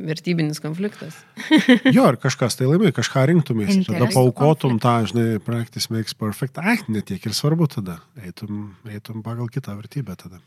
vertybinis 0.06 0.62
konfliktas. 0.62 1.16
Jo, 1.96 2.04
ar 2.06 2.18
kažkas 2.20 2.54
tai 2.58 2.68
laimė, 2.70 2.92
kažką 2.94 3.24
rinktumės, 3.32 3.80
tada 3.88 4.06
paukotum 4.12 4.78
tą, 4.82 5.00
žinai, 5.10 5.40
practice 5.42 5.90
makes 5.90 6.14
perfect. 6.14 6.60
Ai, 6.62 6.78
netiek 6.92 7.26
ir 7.26 7.34
svarbu 7.34 7.66
tada. 7.74 7.98
Eitum, 8.22 8.76
eitum 8.86 9.24
pagal 9.26 9.50
kitą 9.50 9.74
vertybę 9.80 10.14
tada. 10.20 10.38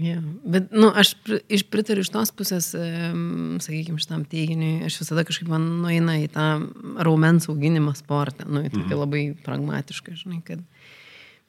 Yeah. 0.00 0.22
Bet, 0.48 0.70
nu, 0.72 0.88
aš 0.88 1.12
iš 1.52 1.66
pritariu 1.68 2.00
iš 2.00 2.08
tos 2.14 2.30
pusės, 2.32 2.70
sakykime, 2.72 4.00
šitam 4.00 4.22
teiginiui, 4.28 4.86
aš 4.86 5.02
visada 5.02 5.24
kažkaip 5.28 5.50
man 5.52 5.66
nueina 5.82 6.16
į 6.22 6.30
tą 6.32 6.46
raumens 7.04 7.50
auginimą 7.52 7.92
sportą, 7.98 8.46
nu, 8.48 8.62
į 8.64 8.70
tokį 8.72 8.86
mhm. 8.86 9.02
labai 9.02 9.24
pragmatišką, 9.44 10.14
žinai, 10.22 10.40
kad, 10.46 10.62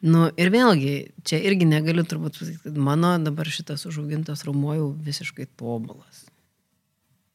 nu, 0.03 0.27
ir 0.39 0.51
vėlgi, 0.53 0.93
čia 1.27 1.39
irgi 1.47 1.67
negaliu 1.69 2.03
turbūt 2.07 2.37
pasakyti, 2.39 2.61
kad 2.67 2.77
mano 2.89 3.15
dabar 3.23 3.49
šitas 3.49 3.85
užaugintas 3.89 4.45
raumuo 4.47 4.77
jau 4.77 4.91
visiškai 5.05 5.47
tobulas. 5.59 6.25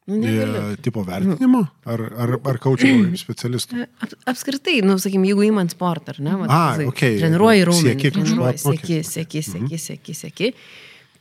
Nu, 0.09 0.17
negaliu. 0.17 0.77
Tipo 0.81 1.03
vertinimo? 1.05 1.67
Ar, 1.85 2.03
ar, 2.17 2.35
ar 2.49 2.59
kaučingo 2.65 3.05
kaip 3.11 3.21
specialistų? 3.21 3.85
Ap, 4.05 4.15
apskritai, 4.33 4.79
nu, 4.87 4.97
sakykim, 5.01 5.27
jeigu 5.29 5.45
įmant 5.51 5.75
sportą, 5.75 6.15
ar 6.15 6.21
ne? 6.25 6.37
vat, 6.43 6.53
A, 6.53 6.61
sakai, 6.79 6.87
okei, 6.89 7.19
Treniruoji 7.21 7.65
sieki 7.65 7.69
raumenį, 7.69 7.97
kažko, 8.05 8.15
treniruoji, 8.17 8.63
okei. 8.73 9.01
sėki, 9.05 9.43
sėki, 9.43 9.43
sėki, 9.51 9.81
sėki, 9.85 10.17
sėki. 10.23 10.53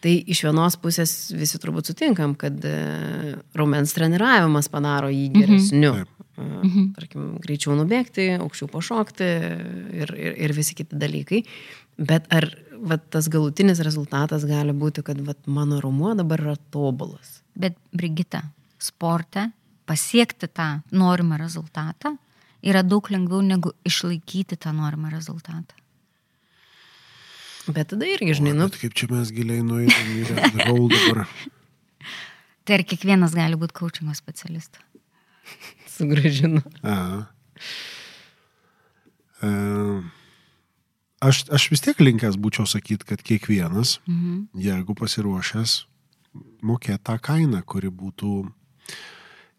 Tai 0.03 0.13
iš 0.29 0.43
vienos 0.45 0.77
pusės 0.79 1.15
visi 1.35 1.59
turbūt 1.59 1.89
sutinkam, 1.89 2.35
kad 2.39 2.63
e, 2.69 2.75
raumens 3.57 3.95
treniravimas 3.97 4.69
padaro 4.71 5.09
jį 5.11 5.25
geresniu. 5.33 5.95
Taip. 5.97 6.16
E, 6.37 6.45
Tarkim, 6.97 7.33
greičiau 7.41 7.75
nubėgti, 7.77 8.29
aukščiau 8.37 8.69
pašokti 8.71 9.27
ir, 10.03 10.13
ir, 10.13 10.35
ir 10.47 10.55
visi 10.57 10.77
kiti 10.77 10.99
dalykai. 10.99 11.43
Bet 11.97 12.27
ar 12.33 12.49
vat, 12.77 13.07
tas 13.13 13.29
galutinis 13.33 13.81
rezultatas 13.85 14.45
gali 14.45 14.75
būti, 14.77 15.03
kad 15.05 15.21
vat, 15.25 15.39
mano 15.49 15.81
raumuo 15.81 16.13
dabar 16.17 16.43
yra 16.43 16.55
tobulas? 16.73 17.39
Bet 17.57 17.77
Brigita, 17.95 18.43
sporte 18.77 19.49
pasiekti 19.89 20.49
tą 20.51 20.69
norimą 20.91 21.39
rezultatą 21.41 22.13
yra 22.67 22.83
daug 22.83 23.09
lengviau 23.13 23.41
negu 23.41 23.73
išlaikyti 23.87 24.59
tą 24.59 24.73
norimą 24.75 25.11
rezultatą. 25.13 25.73
Bet 27.67 27.89
tada 27.91 28.07
irgi, 28.07 28.37
žinai, 28.37 28.53
nu, 28.55 28.69
kaip 28.71 28.93
čia 28.95 29.09
mes 29.11 29.31
giliai 29.35 29.63
nuėjome 29.65 30.21
į 30.21 30.37
dabar. 30.55 31.25
Tai 32.67 32.75
ar 32.77 32.83
kiekvienas 32.87 33.35
gali 33.35 33.59
būti 33.59 33.75
coachingo 33.75 34.15
specialistu? 34.15 34.79
sugražinu. 35.97 36.61
A. 36.83 37.25
E, 39.41 39.49
aš, 41.21 41.43
aš 41.53 41.69
vis 41.73 41.83
tiek 41.85 41.99
linkęs 42.01 42.37
būčiau 42.41 42.67
sakyti, 42.69 43.05
kad 43.05 43.21
kiekvienas, 43.25 43.99
Mhm. 44.07 44.47
jeigu 44.57 44.95
pasiruošęs 44.97 45.85
mokėti 46.61 47.03
tą 47.03 47.17
kainą, 47.21 47.63
kuri 47.65 47.89
būtų 47.89 48.51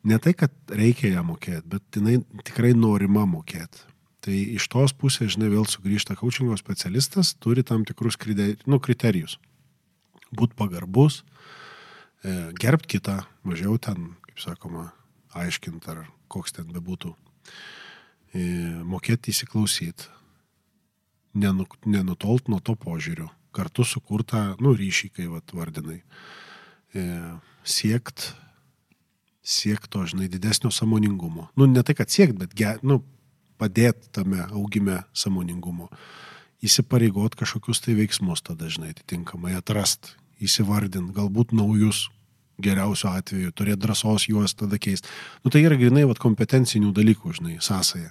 ne 0.05 0.19
tai, 0.19 0.33
kad 0.35 0.53
reikia 0.71 1.11
ją 1.17 1.23
mokėti, 1.27 1.67
bet 1.67 1.83
jinai 1.95 2.21
tikrai 2.45 2.75
norima 2.75 3.27
mokėti. 3.27 3.85
Tai 4.21 4.35
iš 4.35 4.67
tos 4.69 4.93
pusės, 4.93 5.35
žinai, 5.37 5.49
vėl 5.49 5.65
sugrįžta 5.67 6.17
coachingo 6.19 6.57
specialistas, 6.59 7.35
turi 7.39 7.63
tam 7.63 7.85
tikrus 7.85 8.19
nu, 8.67 8.79
kriterijus. 8.81 9.39
Būt 10.35 10.55
pagarbus, 10.55 11.23
e, 12.25 12.53
gerbt 12.59 12.87
kitą, 12.87 13.25
mažiau 13.45 13.79
ten, 13.79 14.17
kaip 14.27 14.39
sakoma, 14.39 14.93
aiškint 15.45 15.89
ar 15.91 16.05
koks 16.33 16.57
ten 16.57 16.69
bebūtų, 16.73 17.15
e, 18.35 18.45
mokėti 18.85 19.33
įsiklausyti, 19.35 20.11
nenutolt 21.39 22.49
nuo 22.49 22.61
to 22.65 22.75
požiūrio, 22.79 23.29
kartu 23.55 23.87
sukurtą, 23.87 24.57
nu, 24.63 24.75
ryšį, 24.77 25.13
kai 25.17 25.29
vat, 25.31 25.55
vardinai, 25.55 26.03
e, 26.95 27.05
siekt, 27.65 28.33
siekt 29.43 29.91
to, 29.93 30.05
žinai, 30.09 30.29
didesnio 30.29 30.73
samoningumo. 30.75 31.49
Nu, 31.57 31.69
ne 31.71 31.83
tai, 31.83 31.97
kad 31.99 32.13
siekt, 32.13 32.37
bet, 32.41 32.55
ge, 32.59 32.77
nu, 32.83 33.01
padėti 33.59 34.11
tame 34.15 34.45
augime 34.53 35.03
samoningumo. 35.17 35.89
Įsipareigot 36.65 37.37
kažkokius 37.39 37.83
tai 37.85 37.95
veiksmus 37.99 38.43
tada, 38.47 38.71
žinai, 38.71 38.93
atitinkamai 38.95 39.55
atrast, 39.59 40.17
įsivardint, 40.43 41.13
galbūt 41.15 41.55
naujus 41.55 42.09
geriausiu 42.63 43.11
atveju, 43.13 43.53
turėti 43.57 43.83
drąsos 43.85 44.29
juos 44.29 44.57
tada 44.59 44.79
keisti. 44.83 45.11
Nu, 45.45 45.53
tai 45.55 45.63
yra 45.67 45.79
grinai 45.79 46.07
vat, 46.09 46.21
kompetencinių 46.23 46.91
dalykų, 46.97 47.37
žinai, 47.39 47.59
sąsaja. 47.65 48.11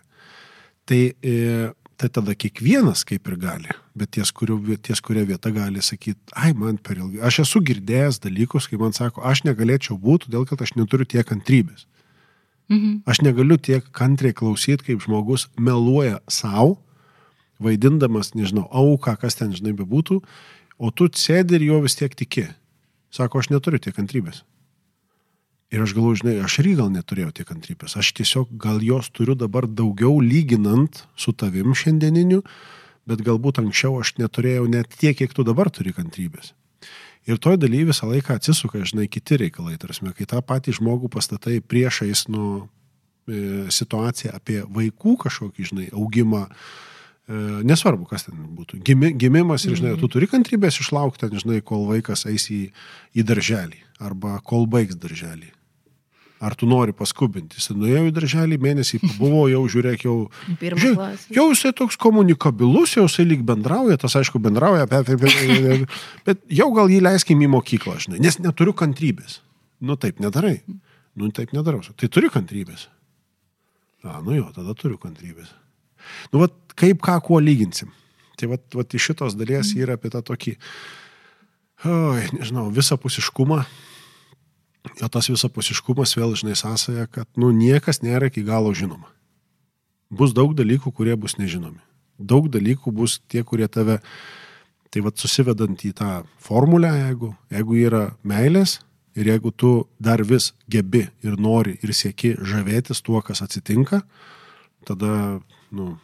Tai, 0.87 1.01
e, 1.19 1.67
tai 1.99 2.09
tada 2.13 2.35
kiekvienas 2.37 3.03
kaip 3.07 3.27
ir 3.27 3.35
gali, 3.41 3.75
bet 3.97 4.13
ties, 4.15 4.31
kuriu, 4.31 4.59
ties 4.83 5.01
kuria 5.03 5.25
vieta 5.27 5.51
gali 5.51 5.83
sakyti, 5.83 6.19
ai, 6.31 6.53
man 6.55 6.79
per 6.79 7.01
ilgai. 7.01 7.23
Aš 7.27 7.41
esu 7.43 7.61
girdėjęs 7.67 8.21
dalykus, 8.23 8.69
kai 8.71 8.79
man 8.81 8.95
sako, 8.95 9.25
aš 9.27 9.43
negalėčiau 9.49 9.99
būti, 9.99 10.29
todėl 10.29 10.47
kad 10.47 10.63
aš 10.63 10.77
neturiu 10.79 11.07
tiek 11.09 11.27
kantrybės. 11.27 11.87
Mhm. 12.71 13.01
Aš 13.07 13.23
negaliu 13.23 13.57
tiek 13.57 13.85
kantriai 13.95 14.35
klausyti, 14.35 14.91
kaip 14.91 15.03
žmogus 15.03 15.47
meluoja 15.55 16.19
savo, 16.27 16.77
vaidindamas, 17.63 18.33
nežinau, 18.37 18.67
auką, 18.69 19.15
kas 19.19 19.39
ten, 19.39 19.53
žinai, 19.55 19.73
bebūtų, 19.77 20.21
o 20.77 20.91
tu 20.91 21.07
sėdi 21.09 21.57
ir 21.57 21.67
jo 21.71 21.81
vis 21.85 21.97
tiek 21.97 22.13
tiki. 22.13 22.47
Sako, 23.17 23.41
aš 23.41 23.49
neturiu 23.49 23.79
tiek 23.81 23.95
kantrybės. 23.97 24.43
Ir 25.73 25.81
aš 25.83 25.95
galvoju, 25.97 26.21
žinai, 26.21 26.35
aš 26.45 26.59
irgi 26.61 26.75
gal 26.77 26.91
neturėjau 26.93 27.31
tiek 27.39 27.47
kantrybės. 27.49 27.97
Aš 27.99 28.13
tiesiog 28.19 28.53
gal 28.61 28.77
jos 28.85 29.09
turiu 29.09 29.33
dabar 29.35 29.65
daugiau 29.67 30.21
lyginant 30.23 31.01
su 31.19 31.33
tavim 31.33 31.73
šiandieniniu, 31.75 32.43
bet 33.09 33.23
galbūt 33.25 33.59
anksčiau 33.63 33.97
aš 34.03 34.13
neturėjau 34.21 34.67
net 34.71 34.93
tiek, 34.93 35.17
kiek 35.17 35.33
tu 35.33 35.43
dabar 35.47 35.71
turi 35.73 35.95
kantrybės. 35.97 36.53
Ir 37.27 37.41
toj 37.43 37.57
daly 37.59 37.81
visą 37.89 38.07
laiką 38.07 38.37
atsisuka, 38.37 38.85
žinai, 38.87 39.09
kiti 39.11 39.41
reikalai. 39.41 39.75
Tarsi, 39.81 40.05
kai 40.15 40.29
tą 40.29 40.39
patį 40.45 40.77
žmogų 40.77 41.09
pastatai 41.11 41.57
priešais 41.59 42.27
nu 42.31 42.43
e, 43.27 43.65
situaciją 43.73 44.37
apie 44.37 44.61
vaikų 44.63 45.17
kažkokį, 45.25 45.67
žinai, 45.73 45.89
augimą, 45.91 46.45
e, 46.47 46.96
nesvarbu, 47.27 48.07
kas 48.07 48.27
ten 48.27 48.39
būtų. 48.55 48.79
Gimi, 48.87 49.11
gimimas 49.19 49.65
ir, 49.67 49.75
žinai, 49.79 49.97
tu 49.99 50.07
turi 50.11 50.29
kantrybės 50.31 50.79
išlaukti, 50.83 51.29
žinai, 51.43 51.59
kol 51.65 51.87
vaikas 51.89 52.25
eis 52.31 52.47
į, 52.53 52.61
į 53.17 53.27
darželį 53.27 53.83
arba 53.99 54.37
kol 54.45 54.67
baigs 54.69 54.97
darželį. 54.99 55.51
Ar 56.37 56.53
tu 56.53 56.67
nori 56.69 56.93
paskubinti? 56.93 57.57
Jis 57.57 57.71
nuėjo 57.73 58.03
į 58.07 58.11
darželį, 58.13 58.59
mėnesį 58.61 58.99
buvo, 59.17 59.47
jau 59.49 59.63
žiūrėk, 59.73 60.03
jau... 60.05 60.17
Klasę. 60.61 61.31
jau 61.33 61.47
jisai 61.49 61.71
toks 61.73 61.97
komunikabilus, 61.97 62.93
jau 62.99 63.07
jisai 63.07 63.25
lyg 63.25 63.41
bendrauja, 63.45 63.97
tas 63.97 64.13
aišku 64.19 64.37
bendrauja, 64.45 64.85
bet, 64.91 65.09
bet, 65.17 65.95
bet 66.27 66.43
jau 66.53 66.69
gal 66.77 66.93
jį 66.93 67.01
leiskim 67.07 67.41
į 67.41 67.49
mokyklą, 67.55 67.97
žinai, 68.05 68.21
nes 68.21 68.37
neturiu 68.43 68.75
kantrybės. 68.77 69.39
Nu 69.81 69.97
taip 69.97 70.21
nedarai. 70.21 70.59
Nu 71.17 71.31
taip 71.33 71.57
nedarau. 71.57 71.81
Tai 71.81 72.11
turi 72.13 72.29
kantrybės. 72.29 72.85
A, 74.05 74.19
nu 74.21 74.37
jo, 74.37 74.45
tada 74.53 74.77
turiu 74.77 75.01
kantrybės. 75.01 75.49
Nu, 76.29 76.43
vat, 76.43 76.53
kaip 76.77 77.01
ką 77.03 77.17
kuo 77.25 77.41
lyginsim. 77.43 77.91
Tai 78.37 78.51
vat, 78.53 78.63
vat 78.77 78.93
iš 78.93 79.09
šitos 79.11 79.35
dalies 79.37 79.73
yra 79.77 79.97
apie 79.97 80.11
tą 80.13 80.21
tokį, 80.25 80.53
oi, 81.89 82.23
nežinau, 82.37 82.67
visapusiškumą. 82.73 83.63
O 85.03 85.09
tas 85.11 85.27
visapusiškumas 85.27 86.13
vėl, 86.15 86.35
žinai, 86.37 86.55
sąsaja, 86.55 87.07
kad, 87.11 87.27
nu, 87.35 87.49
niekas 87.51 88.03
nėra 88.05 88.29
iki 88.29 88.45
galo 88.45 88.71
žinoma. 88.77 89.09
Bus 90.13 90.31
daug 90.37 90.53
dalykų, 90.55 90.93
kurie 90.95 91.17
bus 91.19 91.35
nežinomi. 91.41 91.81
Daug 92.17 92.47
dalykų 92.53 92.93
bus 92.95 93.17
tie, 93.27 93.43
kurie 93.43 93.67
tave, 93.67 93.99
tai 94.93 95.03
vad 95.03 95.19
susivedant 95.19 95.83
į 95.83 95.91
tą 95.97 96.11
formulę, 96.41 96.93
jeigu, 97.01 97.33
jeigu 97.51 97.81
yra 97.81 98.03
meilės 98.23 98.79
ir 99.17 99.33
jeigu 99.33 99.51
tu 99.51 99.71
dar 99.99 100.21
vis 100.23 100.53
gebi 100.69 101.07
ir 101.25 101.37
nori 101.41 101.75
ir 101.83 101.93
sieki 101.93 102.37
žavėtis 102.37 103.01
tuo, 103.03 103.19
kas 103.25 103.43
atsitinka, 103.43 104.03
tada, 104.87 105.41
nu, 105.73 105.97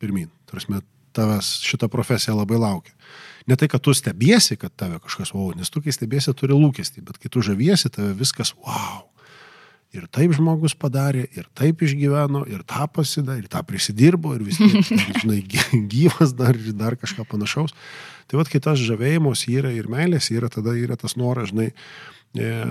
pirmin. 0.00 0.30
Tarsi, 0.50 0.80
tavęs 1.16 1.58
šita 1.66 1.88
profesija 1.90 2.34
labai 2.36 2.58
laukia. 2.60 2.94
Ne 3.48 3.56
tai, 3.58 3.68
kad 3.68 3.82
tu 3.82 3.94
stebiesi, 3.96 4.56
kad 4.60 4.72
tave 4.78 5.00
kažkas, 5.02 5.32
wow, 5.34 5.50
nes 5.56 5.70
tu 5.72 5.82
kai 5.82 5.94
stebiesi 5.94 6.34
turi 6.36 6.54
lūkestį, 6.54 7.02
bet 7.06 7.18
kai 7.18 7.30
tu 7.32 7.42
žaviesi, 7.44 7.90
tave 7.92 8.12
viskas, 8.18 8.52
wow. 8.66 9.06
Ir 9.90 10.04
taip 10.14 10.30
žmogus 10.36 10.76
padarė, 10.78 11.24
ir 11.34 11.48
taip 11.58 11.80
išgyveno, 11.82 12.44
ir 12.46 12.60
tą 12.62 12.84
pasidė, 12.94 13.40
ir 13.40 13.48
tą 13.50 13.64
prisidirbo, 13.66 14.36
ir 14.36 14.44
vis 14.46 14.60
tiek, 14.60 14.86
žinai, 15.24 15.40
gy- 15.42 15.80
gyvas 15.90 16.30
dar 16.38 16.54
ir 16.54 16.76
dar 16.78 16.94
kažką 17.00 17.26
panašaus. 17.26 17.74
Tai 18.30 18.38
vad, 18.38 18.52
kai 18.52 18.60
tas 18.62 18.78
žavėjimas 18.78 19.42
yra 19.50 19.72
ir 19.74 19.90
meilės 19.90 20.30
yra, 20.30 20.46
tada 20.52 20.76
yra 20.78 20.94
tas 21.00 21.16
noras, 21.18 21.50
žinai, 21.50 21.72
e, 21.72 21.74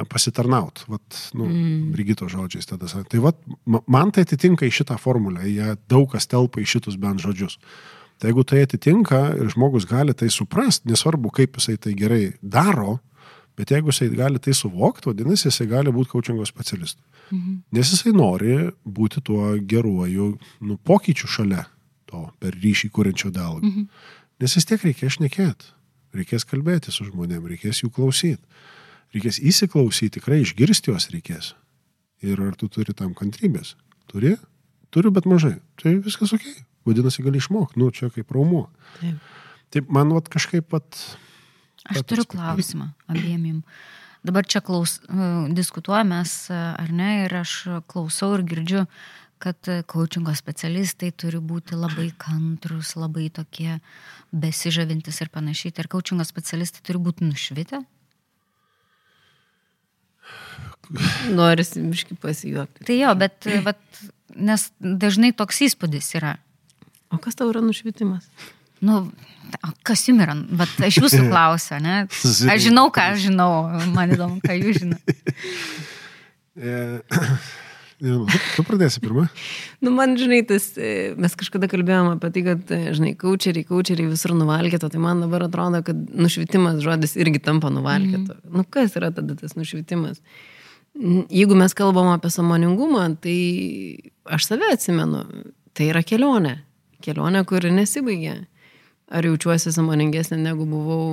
pasitarnaut. 0.09 0.85
Vat, 0.87 1.29
nu, 1.33 1.45
mm. 1.45 1.91
Brigito 1.91 2.29
žodžiais 2.31 2.65
tada. 2.69 2.87
Tai 2.87 3.19
ma- 3.65 3.83
man 3.87 4.11
tai 4.11 4.23
atitinka 4.23 4.65
į 4.65 4.71
šitą 4.71 4.97
formulę, 4.99 5.43
jie 5.49 5.75
daug 5.91 6.09
kas 6.11 6.27
telpa 6.27 6.61
į 6.61 6.65
šitus 6.65 6.95
bent 6.95 7.19
žodžius. 7.19 7.57
Tai 8.19 8.31
jeigu 8.31 8.43
tai 8.43 8.63
atitinka 8.63 9.19
ir 9.39 9.51
žmogus 9.51 9.87
gali 9.87 10.13
tai 10.13 10.29
suprasti, 10.31 10.89
nesvarbu, 10.91 11.31
kaip 11.31 11.55
jisai 11.55 11.77
tai 11.79 11.93
gerai 11.95 12.33
daro, 12.43 12.99
bet 13.59 13.71
jeigu 13.71 13.91
jisai 13.91 14.09
gali 14.15 14.39
tai 14.39 14.55
suvokti, 14.55 15.11
vadinasi, 15.11 15.47
jisai 15.47 15.67
gali 15.67 15.91
būti 15.91 16.11
coachingo 16.11 16.47
specialistu. 16.47 17.01
Mhm. 17.31 17.59
Nes 17.71 17.91
jisai 17.91 18.13
nori 18.15 18.71
būti 18.83 19.23
tuo 19.23 19.53
geruoju 19.59 20.37
nu, 20.61 20.77
pokyčiu 20.77 21.27
šalia 21.27 21.65
to 22.09 22.25
per 22.39 22.55
ryšį 22.55 22.89
kūrenčio 22.91 23.31
dialogą. 23.31 23.67
Mhm. 23.67 23.87
Nes 24.39 24.55
vis 24.55 24.65
tiek 24.65 24.83
reikės 24.87 25.19
šnekėti, 25.19 25.71
reikės 26.15 26.47
kalbėti 26.47 26.91
su 26.95 27.05
žmonėm, 27.05 27.43
reikės 27.51 27.83
jų 27.83 27.91
klausyti, 27.91 28.43
reikės 29.15 29.39
įsiklausyti, 29.41 30.17
tikrai 30.19 30.41
išgirsti 30.43 30.91
juos 30.91 31.09
reikės. 31.13 31.53
Ir 32.25 32.41
ar 32.43 32.55
tu 32.59 32.67
turi 32.71 32.93
tam 32.97 33.13
kantrybės? 33.17 33.75
Turi? 34.11 34.35
Turiu, 34.93 35.11
bet 35.15 35.27
mažai. 35.29 35.59
Tai 35.79 35.95
viskas 36.03 36.33
ok. 36.35 36.45
Vadinasi, 36.87 37.23
gali 37.23 37.39
išmokti. 37.39 37.79
Nu, 37.79 37.91
čia 37.93 38.09
kaip 38.13 38.31
raumuo. 38.33 38.67
Taip. 38.99 39.31
Taip, 39.73 39.89
man 39.93 40.11
vat 40.15 40.29
kažkaip 40.31 40.69
pat... 40.73 40.87
Aš 41.89 42.03
turiu 42.09 42.25
klausimą 42.27 42.91
abiem 43.09 43.45
jum. 43.47 43.59
Dabar 44.25 44.43
čia 44.49 44.59
klaus, 44.65 44.97
e, 45.07 45.29
diskutuojamės, 45.55 46.33
e, 46.51 46.57
ar 46.83 46.89
ne, 46.91 47.11
ir 47.23 47.35
aš 47.39 47.53
klausau 47.89 48.33
ir 48.35 48.43
girdžiu, 48.49 48.83
kad 49.39 49.69
coachingo 49.87 50.33
specialistai 50.35 51.13
turi 51.15 51.39
būti 51.39 51.77
labai 51.79 52.09
kantrus, 52.19 52.97
labai 52.99 53.29
tokie 53.31 53.77
besižavintis 54.35 55.21
ir 55.23 55.31
panašiai. 55.31 55.71
Tai 55.71 55.85
ar 55.85 55.91
coachingo 55.93 56.27
specialistai 56.27 56.83
turi 56.83 56.99
būti 57.05 57.29
nušvitę? 57.29 57.79
Norisi 61.35 61.81
miški 61.83 62.17
pasijuokti. 62.21 62.85
Tai 62.87 62.97
jo, 62.97 63.15
bet, 63.19 63.49
vat, 63.67 63.81
nes 64.35 64.69
dažnai 64.79 65.31
toks 65.37 65.61
įspūdis 65.69 66.13
yra. 66.17 66.37
O 67.13 67.19
kas 67.21 67.37
tau 67.37 67.49
yra 67.51 67.61
nušvitimas? 67.65 68.25
Nu, 68.85 69.03
o 69.65 69.71
kas 69.85 70.05
jums 70.07 70.23
yra? 70.25 70.35
Bet 70.61 70.75
aš 70.87 71.01
jūsų 71.01 71.23
klausiu, 71.31 71.79
ne? 71.83 72.01
Aš 72.09 72.65
žinau, 72.69 72.87
ką 72.95 73.11
aš 73.13 73.25
žinau, 73.27 73.51
man 73.95 74.15
įdomu, 74.15 74.41
ką 74.45 74.59
jūs 74.59 74.83
žinote. 74.83 75.17
E, 76.59 76.99
tu, 78.57 78.63
pradėsi 78.67 78.99
pirmą. 78.99 79.21
Nu, 79.79 79.93
man, 79.95 80.17
žinai, 80.19 80.41
tas, 80.49 80.65
e, 80.75 81.13
mes 81.15 81.37
kažkada 81.39 81.69
kalbėjome 81.71 82.17
apie 82.17 82.31
tai, 82.35 82.43
kad, 82.49 82.73
e, 82.75 82.91
žinai, 82.97 83.13
kočeriai, 83.15 83.63
kočeriai 83.69 84.09
visur 84.11 84.33
nuvalkėto, 84.35 84.89
tai 84.91 84.99
man 84.99 85.23
dabar 85.23 85.45
atrodo, 85.47 85.79
kad 85.87 86.01
nušvitimas 86.19 86.81
žodis 86.83 87.15
irgi 87.15 87.39
tampa 87.45 87.71
nuvalkėto. 87.71 88.35
Mm. 88.41 88.57
Nu, 88.59 88.65
kas 88.67 88.97
yra 88.99 89.13
tada 89.15 89.37
tas 89.39 89.55
nušvitimas? 89.55 90.19
N- 90.19 90.58
Jeigu 90.95 91.55
mes 91.55 91.75
kalbam 91.77 92.09
apie 92.11 92.31
samoningumą, 92.33 93.05
tai 93.23 93.39
aš 94.25 94.49
save 94.49 94.71
atsimenu, 94.73 95.23
tai 95.77 95.91
yra 95.93 96.01
kelionė. 96.03 96.57
Kelionė, 97.03 97.45
kuri 97.47 97.71
nesibaigia. 97.71 98.41
ar 99.09 99.25
jaučiuosi 99.25 99.71
samoningesnė 99.73 100.37
negu 100.37 100.67
buvau 100.69 101.03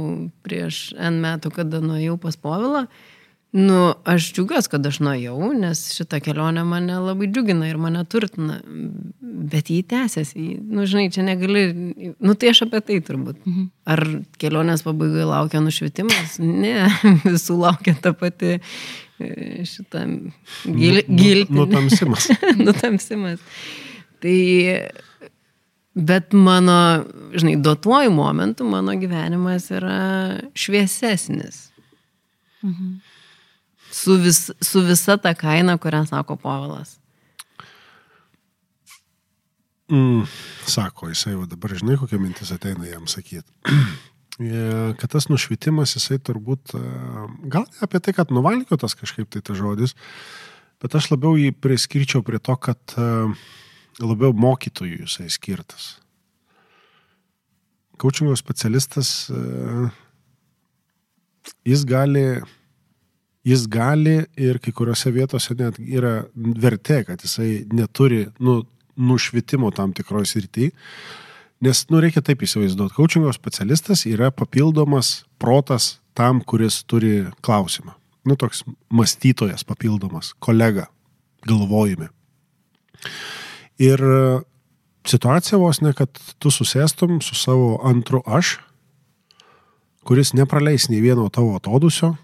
prieš 0.45 0.91
N 1.01 1.21
metų, 1.23 1.53
kada 1.55 1.81
nuėjau 1.81 2.19
pas 2.21 2.37
Povilą. 2.37 2.87
Nu, 3.57 3.95
aš 4.05 4.33
džiugiuosi, 4.37 4.69
kad 4.69 4.85
aš 4.85 4.99
nuėjau, 5.01 5.39
nes 5.57 5.81
šita 5.97 6.21
kelionė 6.21 6.67
mane 6.69 6.99
labai 7.01 7.31
džiugina 7.33 7.71
ir 7.71 7.79
mane 7.81 8.03
turtina, 8.05 8.59
bet 9.37 9.71
jį 9.71 9.81
tęsiasi. 9.91 10.45
Nu, 10.65 10.87
žinai, 10.89 11.09
čia 11.15 11.25
negali, 11.27 11.65
nu 12.17 12.35
tai 12.39 12.53
aš 12.53 12.65
apie 12.67 12.81
tai 12.85 12.99
turbūt. 13.05 13.41
Mhm. 13.45 13.67
Ar 13.93 14.03
kelionės 14.41 14.85
pabaigoje 14.87 15.27
laukia 15.29 15.63
nušvietimas? 15.65 16.39
Ne, 16.43 16.89
visų 17.27 17.59
laukia 17.61 17.97
ta 18.03 18.15
pati 18.17 18.57
e, 18.57 18.61
šitą 19.69 20.05
gil, 20.65 21.03
gil, 21.09 21.45
Nu, 21.51 21.65
nutamsimas. 21.65 22.31
nutamsimas. 22.67 23.43
Tai, 24.25 24.37
bet 26.09 26.37
mano, 26.37 26.79
žinai, 27.37 27.59
duotuoju 27.63 28.13
momentu 28.15 28.67
mano 28.69 28.97
gyvenimas 28.99 29.69
yra 29.75 29.99
šviesesnis. 30.57 31.67
Mhm. 32.65 32.97
Su, 33.97 34.17
vis, 34.21 34.51
su 34.61 34.81
visa 34.85 35.15
ta 35.17 35.33
kaina, 35.39 35.79
kurią 35.81 36.03
sako 36.09 36.37
Povilas. 36.37 36.97
Mm, 39.91 40.27
sako 40.67 41.09
jisai, 41.13 41.37
o 41.39 41.47
dabar 41.47 41.77
žinai, 41.79 41.95
kokia 42.01 42.19
mintis 42.19 42.51
ateina 42.55 42.89
jam 42.89 43.07
sakyti. 43.11 43.47
kad 44.99 45.11
tas 45.11 45.29
nušvitimas, 45.31 45.95
jisai 45.97 46.19
turbūt, 46.21 46.75
e, 46.77 46.81
gal 47.53 47.65
apie 47.85 48.01
tai, 48.05 48.13
kad 48.17 48.33
nuvalkiotas 48.35 48.97
kažkaip 48.99 49.31
tai 49.33 49.41
tas 49.41 49.57
žodis, 49.57 49.95
bet 50.83 50.97
aš 50.99 51.09
labiau 51.15 51.39
jį 51.41 51.55
priskirčiau 51.57 52.25
prie 52.27 52.41
to, 52.43 52.57
kad 52.61 52.97
e, 52.99 53.07
labiau 54.03 54.35
mokytojų 54.37 55.07
jisai 55.07 55.31
skirtas. 55.33 55.95
Kaučingo 57.97 58.37
specialistas, 58.37 59.31
e, 59.33 59.89
jis 61.71 61.87
gali, 61.89 62.27
jis 63.47 63.65
gali 63.73 64.19
ir 64.37 64.61
kai 64.61 64.75
kuriuose 64.77 65.15
vietose 65.15 65.57
net 65.57 65.81
yra 65.81 66.27
vertė, 66.35 67.07
kad 67.09 67.25
jisai 67.25 67.63
neturi, 67.73 68.27
nu, 68.37 68.61
nušvitimo 68.97 69.71
tam 69.71 69.93
tikroje 69.97 70.27
srityje. 70.33 70.71
Nes, 71.65 71.87
nu, 71.89 72.01
reikia 72.05 72.21
taip 72.21 72.43
įsivaizduoti, 72.45 72.95
coachingo 72.99 73.31
specialistas 73.33 74.05
yra 74.09 74.29
papildomas 74.35 75.23
protas 75.41 75.97
tam, 76.17 76.43
kuris 76.45 76.83
turi 76.85 77.31
klausimą. 77.45 77.95
Nu, 78.29 78.37
toks 78.37 78.65
mąstytojas 78.93 79.65
papildomas, 79.65 80.35
kolega, 80.43 80.89
galvojime. 81.47 82.11
Ir 83.81 84.03
situacija 85.07 85.61
vos 85.63 85.81
ne, 85.81 85.95
kad 85.97 86.11
tu 86.43 86.53
susėstum 86.53 87.21
su 87.25 87.37
savo 87.39 87.77
antru 87.87 88.23
aš, 88.27 88.57
kuris 90.07 90.35
nepraleis 90.37 90.91
nei 90.91 91.01
vieno 91.03 91.29
tavo 91.33 91.57
atodusio, 91.59 92.15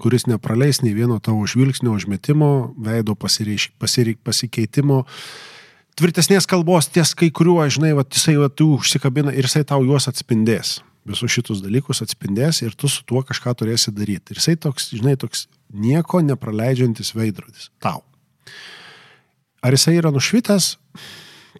kuris 0.00 0.26
nepraleis 0.26 0.80
nei 0.82 0.94
vieno 0.96 1.18
tavo 1.20 1.46
žvilgsnio 1.46 1.92
užmetimo, 1.96 2.74
veido 2.80 3.14
pasireiš, 3.14 3.70
pasireik, 3.78 4.20
pasikeitimo, 4.24 5.04
tvirtesnės 6.00 6.48
kalbos 6.48 6.88
ties 6.88 7.12
kai 7.18 7.28
kuriuo, 7.34 7.60
žinai, 7.68 7.92
va, 7.96 8.06
jisai 8.08 8.38
va, 8.40 8.48
tu 8.48 8.72
užsikabina 8.78 9.34
ir 9.36 9.44
jisai 9.44 9.66
tau 9.68 9.82
juos 9.84 10.08
atspindės. 10.08 10.78
Visus 11.08 11.32
šitus 11.32 11.60
dalykus 11.64 12.00
atspindės 12.04 12.60
ir 12.64 12.76
tu 12.78 12.88
su 12.88 13.04
tuo 13.08 13.22
kažką 13.26 13.54
turėsi 13.60 13.92
daryti. 13.92 14.32
Ir 14.32 14.40
jisai 14.40 14.56
toks, 14.60 14.90
žinai, 14.96 15.16
toks 15.20 15.46
nieko 15.72 16.22
nepraleidžiantis 16.24 17.12
veidrodis 17.16 17.68
tau. 17.82 18.02
Ar 19.60 19.76
jisai 19.76 19.98
yra 19.98 20.12
nušvitęs? 20.14 20.74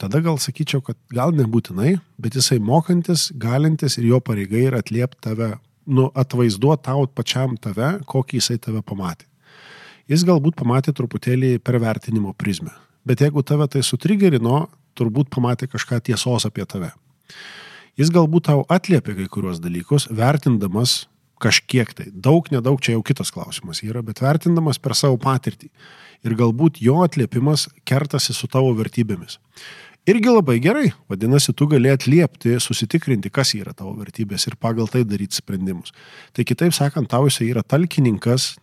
Tada 0.01 0.21
gal 0.25 0.39
sakyčiau, 0.41 0.81
kad 0.85 0.97
gal 1.13 1.35
nebūtinai, 1.37 1.99
bet 2.21 2.37
jisai 2.39 2.61
mokantis, 2.65 3.29
galintis 3.37 3.99
ir 4.01 4.09
jo 4.09 4.21
pareigai 4.25 4.69
yra 4.71 4.81
atliepti 4.81 5.21
tave, 5.29 5.55
nu, 5.85 6.09
atvaizduoti 6.17 6.87
tau 6.89 7.09
pačiam 7.13 7.59
tave, 7.61 7.99
kokį 8.09 8.41
jisai 8.41 8.61
tave 8.63 8.81
pamatė. 8.87 9.27
Jis 10.09 10.25
galbūt 10.27 10.57
pamatė 10.57 10.95
truputėlį 10.97 11.59
per 11.65 11.77
vertinimo 11.83 12.33
prizmę 12.39 12.73
bet 13.07 13.25
jeigu 13.25 13.45
tave 13.47 13.69
tai 13.71 13.83
sutrigerino, 13.87 14.65
turbūt 14.99 15.31
pamatė 15.33 15.71
kažką 15.71 16.01
tiesos 16.11 16.47
apie 16.49 16.67
tave. 16.69 16.91
Jis 17.99 18.13
galbūt 18.15 18.49
tau 18.49 18.65
atliepia 18.73 19.17
kai 19.19 19.29
kuriuos 19.31 19.61
dalykus, 19.63 20.09
vertindamas 20.15 21.05
kažkiek 21.41 21.91
tai. 21.97 22.09
Daug, 22.13 22.49
nedaug, 22.53 22.81
čia 22.85 22.95
jau 22.95 23.05
kitas 23.07 23.33
klausimas 23.35 23.83
yra, 23.85 24.03
bet 24.05 24.21
vertindamas 24.23 24.81
per 24.81 24.95
savo 24.99 25.19
patirtį. 25.21 25.71
Ir 26.29 26.37
galbūt 26.37 26.83
jo 26.85 26.99
atliepimas 27.05 27.67
kertasi 27.89 28.37
su 28.37 28.49
tavo 28.51 28.75
vertybėmis. 28.77 29.39
Irgi 30.09 30.33
labai 30.33 30.57
gerai, 30.65 30.91
vadinasi, 31.13 31.53
tu 31.57 31.67
gali 31.69 31.91
atliepti, 31.93 32.55
susitikrinti, 32.61 33.29
kas 33.33 33.53
yra 33.57 33.75
tavo 33.77 33.93
vertybės 33.99 34.47
ir 34.49 34.57
pagal 34.61 34.89
tai 34.89 35.05
daryti 35.05 35.37
sprendimus. 35.37 35.93
Tai 36.37 36.45
kitaip 36.49 36.73
sakant, 36.77 37.09
tau 37.13 37.29
jisai 37.29 37.51
yra 37.51 37.63
talkininkas, 37.63 38.55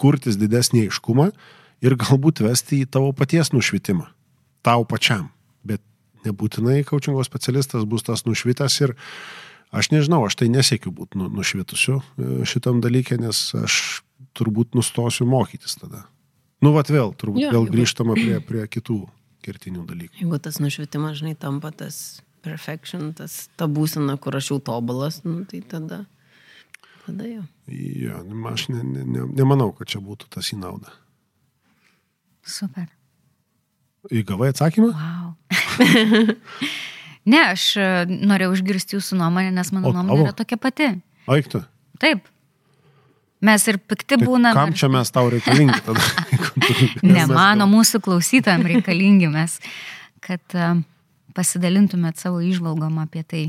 kurtis 0.00 0.36
didesnį 0.40 0.86
aiškumą, 0.86 1.30
ir 1.82 1.96
galbūt 1.98 2.42
vesti 2.44 2.82
į 2.84 2.90
tavo 2.94 3.12
paties 3.16 3.52
nušvitimą. 3.52 4.06
Tau 4.62 4.84
pačiam. 4.88 5.28
Bet 5.66 5.82
nebūtinai 6.26 6.82
kaučingo 6.86 7.24
specialistas 7.26 7.84
bus 7.88 8.06
tas 8.06 8.24
nušvitas 8.28 8.78
ir 8.84 8.94
aš 9.74 9.90
nežinau, 9.90 10.22
aš 10.26 10.38
tai 10.38 10.48
nesiekiu 10.52 10.92
būti 10.94 11.18
nu, 11.18 11.28
nušvitusiu 11.32 11.98
e, 11.98 12.30
šitam 12.48 12.82
dalykė, 12.84 13.18
nes 13.22 13.40
aš 13.58 14.02
turbūt 14.38 14.76
nustosiu 14.78 15.26
mokytis 15.28 15.78
tada. 15.80 16.04
Nu, 16.62 16.70
vat 16.76 16.92
vėl, 16.92 17.10
turbūt 17.18 17.42
Jo, 17.42 17.50
vėl 17.50 17.64
jeigu- 17.66 17.74
grįžtama 17.74 18.14
prie, 18.14 18.38
prie 18.46 18.66
kitų 18.70 19.00
kertinių 19.42 19.82
dalykų. 19.88 20.20
Jeigu 20.22 20.38
tas 20.38 20.60
nušvietimas, 20.62 21.18
žinai, 21.18 21.34
tampa 21.34 21.72
tas 21.74 22.22
perfection, 22.46 23.10
tas 23.18 23.48
ta 23.58 23.66
būsena, 23.66 24.14
kur 24.22 24.36
aš 24.38 24.52
jau 24.52 24.60
tobulas, 24.62 25.22
nu, 25.26 25.42
tai 25.48 25.60
tada, 25.66 26.04
tada 27.06 27.26
jau. 27.26 27.42
Jo, 27.66 28.22
aš 28.52 28.68
ne, 28.70 28.82
ne, 28.86 29.02
ne, 29.02 29.26
nemanau, 29.34 29.72
kad 29.74 29.90
čia 29.90 29.98
būtų 30.02 30.30
tas 30.30 30.52
į 30.54 30.60
naudą. 30.62 30.94
Super. 32.46 32.88
Įgavai 34.10 34.50
atsakymą? 34.50 34.90
Wow. 34.90 35.32
ne, 37.32 37.40
aš 37.52 37.66
e, 37.78 37.88
norėjau 38.10 38.56
išgirsti 38.58 38.96
jūsų 38.98 39.18
nuomonę, 39.20 39.52
nes 39.54 39.70
mano 39.74 39.92
O 39.92 39.94
nuomonė 39.94 40.16
tavo? 40.18 40.26
yra 40.26 40.36
tokia 40.42 40.58
pati. 40.58 40.88
Aiktu. 41.30 41.62
Taip. 42.02 42.26
Mes 43.42 43.64
ir 43.70 43.78
pikti 43.78 44.16
Tai 44.18 44.26
būname. 44.26 44.54
kam 44.54 44.74
čia 44.78 44.88
mes 44.90 45.10
tau 45.14 45.30
reikalingi 45.30 45.80
tada? 45.86 46.02
Ne, 47.02 47.24
mano 47.26 47.66
mūsų 47.70 47.98
klausytojams 48.04 48.66
reikalingi 48.70 49.26
mes, 49.30 49.56
kad 50.22 50.54
e, 50.54 50.68
pasidalintumėt 51.34 52.20
savo 52.22 52.42
išvalgom 52.44 53.00
apie 53.02 53.22
tai. 53.26 53.42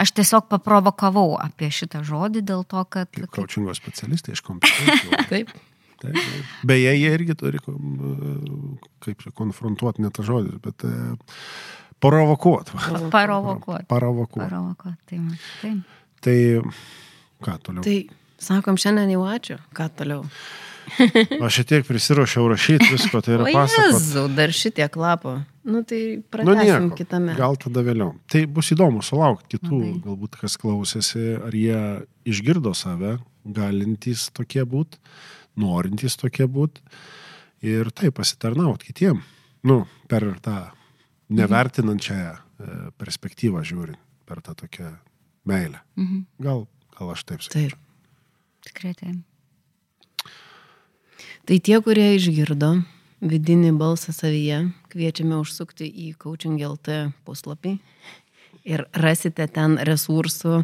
Aš 0.00 0.12
tiesiog 0.16 0.46
paprovokavau 0.50 1.34
apie 1.42 1.68
šitą 1.74 2.02
žodį 2.06 2.42
dėl 2.46 2.62
to, 2.66 2.82
kad... 2.90 3.10
Kaip 3.10 3.30
coachingo 3.34 3.74
specialistai 3.74 4.34
iš 4.36 4.42
kompetencijų. 4.46 5.22
Taip. 5.32 5.50
Taip, 6.00 6.14
taip. 6.16 6.52
Beje, 6.68 6.94
jie 6.96 7.10
irgi 7.16 7.34
turi, 7.36 7.60
kaip 9.04 9.20
čia, 9.24 9.32
konfrontuoti, 9.36 10.02
ne 10.04 10.10
tas 10.14 10.24
žodis, 10.28 10.56
bet 10.64 10.84
e, 10.88 10.92
provokuoti. 12.00 12.72
va. 12.76 13.02
Parovokuot. 13.12 13.84
Parovokuoti. 13.90 14.46
Parovokuot. 14.48 14.96
Tai, 15.10 15.18
man- 15.18 15.36
taip. 15.60 16.00
Tai 16.20 16.38
ką 17.44 17.58
toliau? 17.64 17.84
Tai 17.84 17.98
sakom, 18.40 18.76
šiandien 18.80 19.12
jau 19.14 19.22
ačiū. 19.28 19.60
Ką 19.76 19.88
toliau? 19.96 20.24
Aš 21.44 21.60
šitiek 21.60 21.84
prisiruošiau 21.86 22.48
rašyti 22.50 22.88
visko, 22.90 23.20
tai 23.22 23.36
yra 23.36 23.44
pasakoti. 23.52 23.92
Jezu, 23.94 24.24
dar 24.34 24.50
šitiek 24.56 24.96
lapo. 24.98 25.36
Nu 25.68 25.82
tai 25.86 26.00
Nu 26.16 26.22
pradėsim 26.32 26.86
nieko, 26.88 26.96
kitame. 26.98 27.34
gal 27.38 27.54
tada 27.60 27.84
vėliau. 27.86 28.14
Tai 28.32 28.40
bus 28.50 28.72
įdomu 28.74 29.04
sulaukti 29.04 29.54
kitų, 29.58 29.76
Labai. 29.76 30.00
galbūt 30.06 30.38
kas 30.40 30.56
klausėsi, 30.58 31.22
ar 31.46 31.54
jie 31.54 31.78
išgirdo 32.32 32.72
save, 32.74 33.18
galintys 33.44 34.30
tokie 34.34 34.64
būti, 34.66 34.98
norintys 35.58 36.16
tokie 36.20 36.46
būti 36.46 36.82
ir 37.66 37.90
tai 37.96 38.10
pasitarnauti 38.14 38.90
kitiem. 38.90 39.22
Nu, 39.66 39.82
per 40.08 40.26
tą 40.44 40.70
nevertinančią 41.30 42.20
e, 42.20 42.36
perspektyvą 42.98 43.64
žiūrint, 43.66 44.00
per 44.26 44.40
tą 44.44 44.54
tokią 44.62 44.94
meilę. 45.48 45.82
Mhm. 45.98 46.24
Gal, 46.42 46.66
gal 46.98 47.12
aš 47.14 47.26
taip 47.28 47.44
sakyčiau. 47.44 47.76
Taip. 47.76 47.86
Tikrai 48.66 48.94
taip. 48.94 49.26
Tai 51.48 51.56
tie, 51.58 51.76
kurie 51.82 52.14
išgirdo 52.14 52.74
vidinį 53.20 53.72
balsą 53.80 54.12
savyje, 54.16 54.62
kviečiame 54.92 55.38
užsukti 55.40 55.88
į 55.88 56.12
Coaching 56.20 56.60
LT 56.64 57.10
puslapį 57.26 57.76
ir 58.68 58.84
rasite 58.92 59.46
ten 59.48 59.78
resursų, 59.88 60.62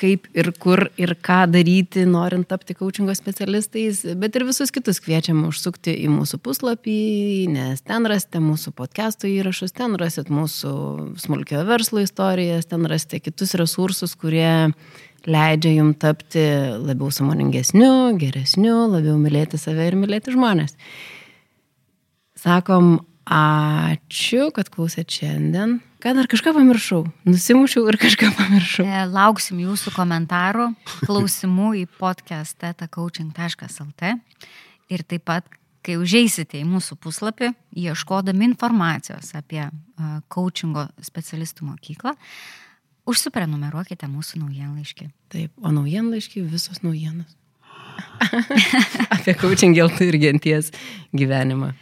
kaip 0.00 0.28
ir 0.36 0.50
kur 0.60 0.86
ir 1.00 1.14
ką 1.24 1.38
daryti, 1.48 2.04
norint 2.08 2.46
tapti 2.50 2.76
coachingo 2.76 3.14
specialistais, 3.16 4.02
bet 4.20 4.36
ir 4.36 4.44
visus 4.48 4.72
kitus 4.74 5.00
kviečiame 5.04 5.46
užsukti 5.48 5.94
į 6.04 6.10
mūsų 6.12 6.40
puslapį, 6.44 6.98
nes 7.54 7.80
ten 7.86 8.08
rasite 8.08 8.42
mūsų 8.44 8.74
podcastų 8.76 9.30
įrašus, 9.38 9.72
ten 9.76 9.96
rasite 10.00 10.34
mūsų 10.36 10.72
smulkio 11.22 11.64
verslo 11.68 12.04
istorijas, 12.04 12.68
ten 12.68 12.84
rasite 12.90 13.22
kitus 13.24 13.56
resursus, 13.56 14.12
kurie 14.20 14.52
leidžia 15.26 15.72
jums 15.78 15.98
tapti 16.04 16.44
labiau 16.76 17.10
samoningesniu, 17.10 17.90
geresniu, 18.20 18.76
labiau 18.92 19.16
mylėti 19.20 19.58
save 19.60 19.88
ir 19.88 19.96
mylėti 19.98 20.36
žmonės. 20.36 20.76
Sakom, 22.36 22.98
ačiū, 23.26 24.50
kad 24.54 24.68
klausėt 24.70 25.10
šiandien. 25.16 25.80
Ką 25.96 26.12
dar 26.12 26.26
kažką 26.28 26.52
pamiršau? 26.52 27.06
Nusimušiau 27.24 27.86
ir 27.88 27.96
kažką 27.96 28.28
pamiršau. 28.36 28.84
E, 28.84 29.08
Lauksim 29.08 29.56
jūsų 29.64 29.96
komentarų, 29.96 30.76
klausimų 31.06 31.72
į 31.80 31.88
podcast.coaching.lt 31.96 34.02
ir 34.92 35.00
taip 35.08 35.24
pat, 35.24 35.48
kai 35.86 35.94
užeisite 35.96 36.60
į 36.60 36.68
mūsų 36.68 37.00
puslapį, 37.00 37.56
ieškodami 37.78 38.44
informacijos 38.50 39.32
apie 39.38 39.64
uh, 39.64 39.70
coachingo 40.28 40.84
specialistų 41.00 41.64
mokyklą, 41.70 42.12
užsiprenumeruokite 43.08 44.04
mūsų 44.10 44.42
naujienlaiškį. 44.42 45.08
Taip, 45.32 45.50
o 45.62 45.72
naujienlaiškiai 45.72 46.44
visos 46.50 46.82
naujienos. 46.84 47.32
Apie 49.16 49.32
coachingeltų 49.38 50.04
ir 50.10 50.16
genties 50.20 50.72
gyvenimą. 51.16 51.72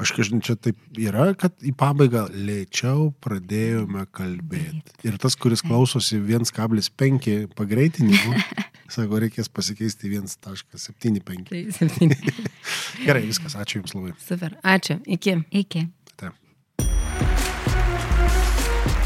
Aš 0.00 0.12
kažkaip 0.16 0.42
čia 0.44 0.56
taip 0.58 0.78
yra, 0.98 1.30
kad 1.38 1.54
į 1.62 1.74
pabaigą 1.78 2.26
lėčiau 2.32 3.10
pradėjome 3.22 4.04
kalbėti. 4.14 4.96
Ir 5.06 5.18
tas, 5.22 5.36
kuris 5.38 5.64
klausosi 5.64 6.20
1,5 6.20 7.54
pagreitinimu, 7.58 8.42
sako, 8.94 9.22
reikės 9.22 9.52
pasikeisti 9.52 10.12
1,75. 10.16 11.46
Tai. 11.52 12.10
Gerai, 13.06 13.24
viskas, 13.28 13.56
ačiū 13.58 13.82
Jums 13.82 13.96
labai. 13.98 14.16
Super, 14.26 14.58
ačiū. 14.74 14.98
Iki. 15.18 15.38
Iki. 15.62 15.86
Taip. 16.16 16.36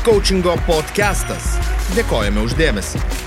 Coachingo 0.06 0.56
podcastas. 0.68 1.56
Dėkojame 1.96 2.44
uždėmesi. 2.46 3.25